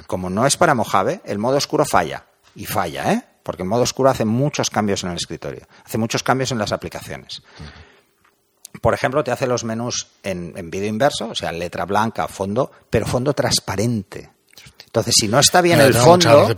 como 0.07 0.29
no 0.29 0.47
es 0.47 0.59
para 0.59 0.75
Mojave, 0.75 1.23
el 1.25 1.39
modo 1.39 1.57
oscuro 1.57 1.87
falla. 1.87 2.25
Y 2.55 2.67
falla, 2.67 3.13
¿eh? 3.13 3.25
Porque 3.43 3.63
el 3.63 3.69
modo 3.69 3.83
oscuro 3.83 4.11
hace 4.11 4.25
muchos 4.27 4.69
cambios 4.71 5.05
en 5.05 5.11
el 5.11 5.17
escritorio, 5.17 5.67
hace 5.85 5.99
muchos 5.99 6.23
cambios 6.23 6.53
en 6.53 6.59
las 6.59 6.73
aplicaciones. 6.73 7.43
Por 8.81 8.95
ejemplo, 8.95 9.23
te 9.23 9.31
hace 9.31 9.47
los 9.47 9.65
menús 9.65 10.09
en, 10.23 10.71
vídeo 10.71 10.89
inverso, 10.89 11.29
o 11.29 11.35
sea, 11.35 11.53
letra 11.53 11.85
blanca, 11.85 12.29
fondo, 12.29 12.71
pero 12.91 13.07
fondo 13.07 13.33
transparente. 13.33 14.31
Entonces, 14.87 15.15
si 15.19 15.29
no 15.29 15.41
está 15.41 15.61
bien 15.61 15.81
el 15.81 15.95
fondo, 15.95 16.49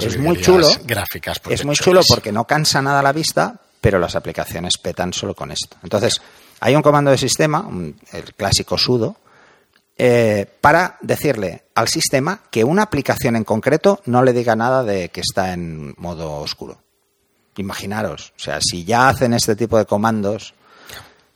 es 0.00 0.18
muy 0.18 0.40
chulo. 0.40 0.66
Gráficas 0.84 1.40
es 1.48 1.64
muy 1.64 1.76
chulo 1.76 2.00
porque 2.08 2.32
no 2.32 2.46
cansa 2.46 2.80
nada 2.80 3.02
la 3.02 3.12
vista, 3.12 3.54
pero 3.80 3.98
las 3.98 4.16
aplicaciones 4.16 4.78
petan 4.78 5.12
solo 5.12 5.34
con 5.34 5.50
esto. 5.50 5.76
Entonces, 5.82 6.20
hay 6.60 6.74
un 6.74 6.82
comando 6.82 7.10
de 7.10 7.18
sistema, 7.18 7.68
el 8.12 8.34
clásico 8.34 8.78
sudo, 8.78 9.16
eh, 9.96 10.46
para 10.60 10.96
decirle 11.02 11.64
al 11.74 11.88
sistema 11.88 12.40
que 12.50 12.64
una 12.64 12.82
aplicación 12.82 13.36
en 13.36 13.44
concreto 13.44 14.00
no 14.06 14.22
le 14.22 14.32
diga 14.32 14.56
nada 14.56 14.82
de 14.84 15.10
que 15.10 15.20
está 15.20 15.52
en 15.52 15.94
modo 15.98 16.36
oscuro. 16.36 16.78
Imaginaros, 17.56 18.32
o 18.36 18.40
sea, 18.40 18.60
si 18.62 18.84
ya 18.84 19.08
hacen 19.08 19.34
este 19.34 19.54
tipo 19.54 19.76
de 19.76 19.84
comandos 19.84 20.54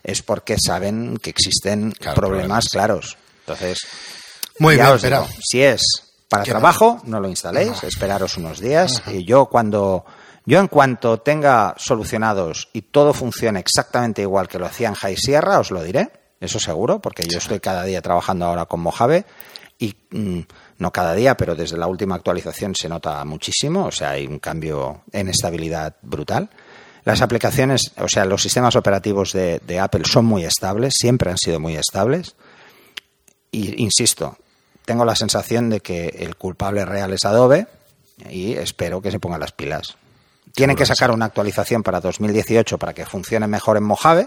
es 0.06 0.22
porque 0.22 0.56
saben 0.56 1.18
que 1.18 1.30
existen 1.30 1.92
problemas, 2.14 2.68
claros. 2.68 3.18
Entonces, 3.40 3.80
muy 4.60 4.76
bien, 4.76 4.86
si 5.42 5.62
es 5.62 5.82
para 6.28 6.44
trabajo, 6.44 7.00
no 7.04 7.18
lo 7.18 7.28
instaléis, 7.28 7.82
esperaros 7.82 8.36
unos 8.36 8.60
días. 8.60 9.02
Y 9.08 9.24
yo 9.24 9.46
cuando 9.46 10.04
yo 10.44 10.60
en 10.60 10.68
cuanto 10.68 11.18
tenga 11.18 11.74
solucionados 11.76 12.68
y 12.72 12.82
todo 12.82 13.12
funcione 13.12 13.58
exactamente 13.58 14.22
igual 14.22 14.46
que 14.46 14.60
lo 14.60 14.66
hacía 14.66 14.88
en 14.88 14.94
High 14.94 15.16
Sierra, 15.16 15.58
os 15.58 15.72
lo 15.72 15.82
diré, 15.82 16.08
eso 16.40 16.60
seguro, 16.60 17.00
porque 17.00 17.26
yo 17.26 17.38
estoy 17.38 17.58
cada 17.58 17.82
día 17.82 18.00
trabajando 18.00 18.46
ahora 18.46 18.66
con 18.66 18.78
Mojave 18.78 19.26
y 19.76 19.96
mm, 20.12 20.40
no 20.78 20.92
cada 20.92 21.14
día, 21.14 21.36
pero 21.36 21.56
desde 21.56 21.76
la 21.76 21.88
última 21.88 22.14
actualización 22.14 22.76
se 22.76 22.88
nota 22.88 23.24
muchísimo, 23.24 23.86
o 23.86 23.90
sea, 23.90 24.10
hay 24.10 24.28
un 24.28 24.38
cambio 24.38 25.02
en 25.10 25.28
estabilidad 25.28 25.96
brutal. 26.00 26.48
Las 27.06 27.22
aplicaciones, 27.22 27.92
o 27.98 28.08
sea, 28.08 28.24
los 28.24 28.42
sistemas 28.42 28.74
operativos 28.74 29.32
de, 29.32 29.60
de 29.64 29.78
Apple 29.78 30.02
son 30.04 30.24
muy 30.24 30.44
estables, 30.44 30.92
siempre 30.98 31.30
han 31.30 31.38
sido 31.38 31.60
muy 31.60 31.76
estables. 31.76 32.34
Y 33.52 33.80
insisto, 33.80 34.36
tengo 34.84 35.04
la 35.04 35.14
sensación 35.14 35.70
de 35.70 35.78
que 35.78 36.08
el 36.18 36.34
culpable 36.34 36.84
real 36.84 37.12
es 37.12 37.24
Adobe 37.24 37.68
y 38.28 38.54
espero 38.54 39.00
que 39.00 39.12
se 39.12 39.20
pongan 39.20 39.38
las 39.38 39.52
pilas. 39.52 39.96
Tienen 40.52 40.74
que 40.74 40.84
sacar 40.84 41.12
una 41.12 41.26
actualización 41.26 41.84
para 41.84 42.00
2018 42.00 42.76
para 42.76 42.92
que 42.92 43.06
funcione 43.06 43.46
mejor 43.46 43.76
en 43.76 43.84
Mojave 43.84 44.26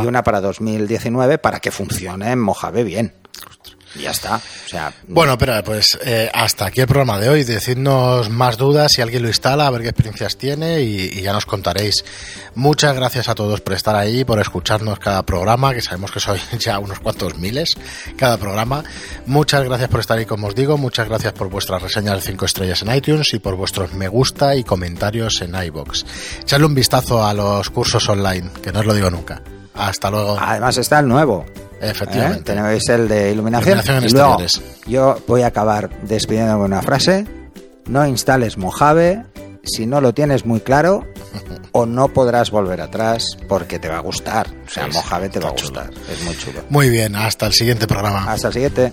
y 0.00 0.06
una 0.06 0.22
para 0.22 0.40
2019 0.40 1.38
para 1.38 1.58
que 1.58 1.72
funcione 1.72 2.30
en 2.30 2.38
Mojave 2.38 2.84
bien. 2.84 3.14
Ya 3.94 4.10
está. 4.10 4.36
O 4.36 4.68
sea, 4.68 4.92
bueno, 5.06 5.36
pero 5.36 5.62
pues 5.64 5.98
eh, 6.04 6.30
hasta 6.32 6.66
aquí 6.66 6.80
el 6.80 6.86
programa 6.86 7.18
de 7.18 7.28
hoy. 7.28 7.44
Decidnos 7.44 8.30
más 8.30 8.56
dudas 8.56 8.92
si 8.92 9.02
alguien 9.02 9.22
lo 9.22 9.28
instala, 9.28 9.66
a 9.66 9.70
ver 9.70 9.82
qué 9.82 9.88
experiencias 9.88 10.36
tiene 10.36 10.80
y, 10.80 11.20
ya 11.22 11.32
nos 11.32 11.46
contaréis. 11.46 12.04
Muchas 12.54 12.94
gracias 12.96 13.28
a 13.28 13.34
todos 13.34 13.60
por 13.60 13.74
estar 13.74 13.94
ahí, 13.94 14.24
por 14.24 14.40
escucharnos 14.40 14.98
cada 14.98 15.22
programa, 15.24 15.74
que 15.74 15.82
sabemos 15.82 16.10
que 16.10 16.20
soy 16.20 16.40
ya 16.58 16.78
unos 16.78 17.00
cuantos 17.00 17.36
miles 17.38 17.76
cada 18.16 18.38
programa. 18.38 18.82
Muchas 19.26 19.64
gracias 19.64 19.88
por 19.88 20.00
estar 20.00 20.18
ahí, 20.18 20.26
como 20.26 20.46
os 20.46 20.54
digo. 20.54 20.78
Muchas 20.78 21.08
gracias 21.08 21.34
por 21.34 21.50
vuestras 21.50 21.82
reseñas 21.82 22.14
de 22.16 22.20
5 22.22 22.44
estrellas 22.46 22.82
en 22.82 22.94
iTunes 22.94 23.34
y 23.34 23.38
por 23.38 23.56
vuestros 23.56 23.92
me 23.92 24.08
gusta 24.08 24.56
y 24.56 24.64
comentarios 24.64 25.42
en 25.42 25.54
iBox. 25.54 26.06
Echadle 26.40 26.66
un 26.66 26.74
vistazo 26.74 27.24
a 27.24 27.34
los 27.34 27.68
cursos 27.70 28.08
online, 28.08 28.50
que 28.62 28.72
no 28.72 28.80
os 28.80 28.86
lo 28.86 28.94
digo 28.94 29.10
nunca. 29.10 29.42
Hasta 29.74 30.10
luego. 30.10 30.36
Además 30.40 30.76
está 30.76 31.00
el 31.00 31.08
nuevo. 31.08 31.46
Efectivamente. 31.82 32.54
Tenéis 32.54 32.88
el 32.88 33.08
de 33.08 33.32
iluminación. 33.32 33.78
iluminación 33.78 34.46
en 34.46 34.90
yo 34.90 35.18
voy 35.26 35.42
a 35.42 35.48
acabar 35.48 35.90
despidiéndome 36.02 36.58
con 36.58 36.72
una 36.72 36.82
frase 36.82 37.26
no 37.86 38.06
instales 38.06 38.56
Mojave 38.56 39.24
si 39.64 39.86
no 39.86 40.00
lo 40.00 40.14
tienes 40.14 40.44
muy 40.44 40.60
claro 40.60 41.06
o 41.72 41.86
no 41.86 42.08
podrás 42.08 42.50
volver 42.50 42.80
atrás 42.80 43.36
porque 43.48 43.78
te 43.78 43.88
va 43.88 43.98
a 43.98 44.00
gustar. 44.00 44.48
O 44.66 44.68
sea, 44.68 44.86
Mojave 44.88 45.28
te 45.28 45.40
va 45.40 45.50
a 45.50 45.54
chulo. 45.54 45.82
gustar. 45.82 45.90
Es 46.10 46.22
muy 46.24 46.36
chulo. 46.36 46.60
Muy 46.68 46.88
bien, 46.90 47.16
hasta 47.16 47.46
el 47.46 47.52
siguiente 47.52 47.86
programa. 47.86 48.30
Hasta 48.30 48.48
el 48.48 48.54
siguiente. 48.54 48.92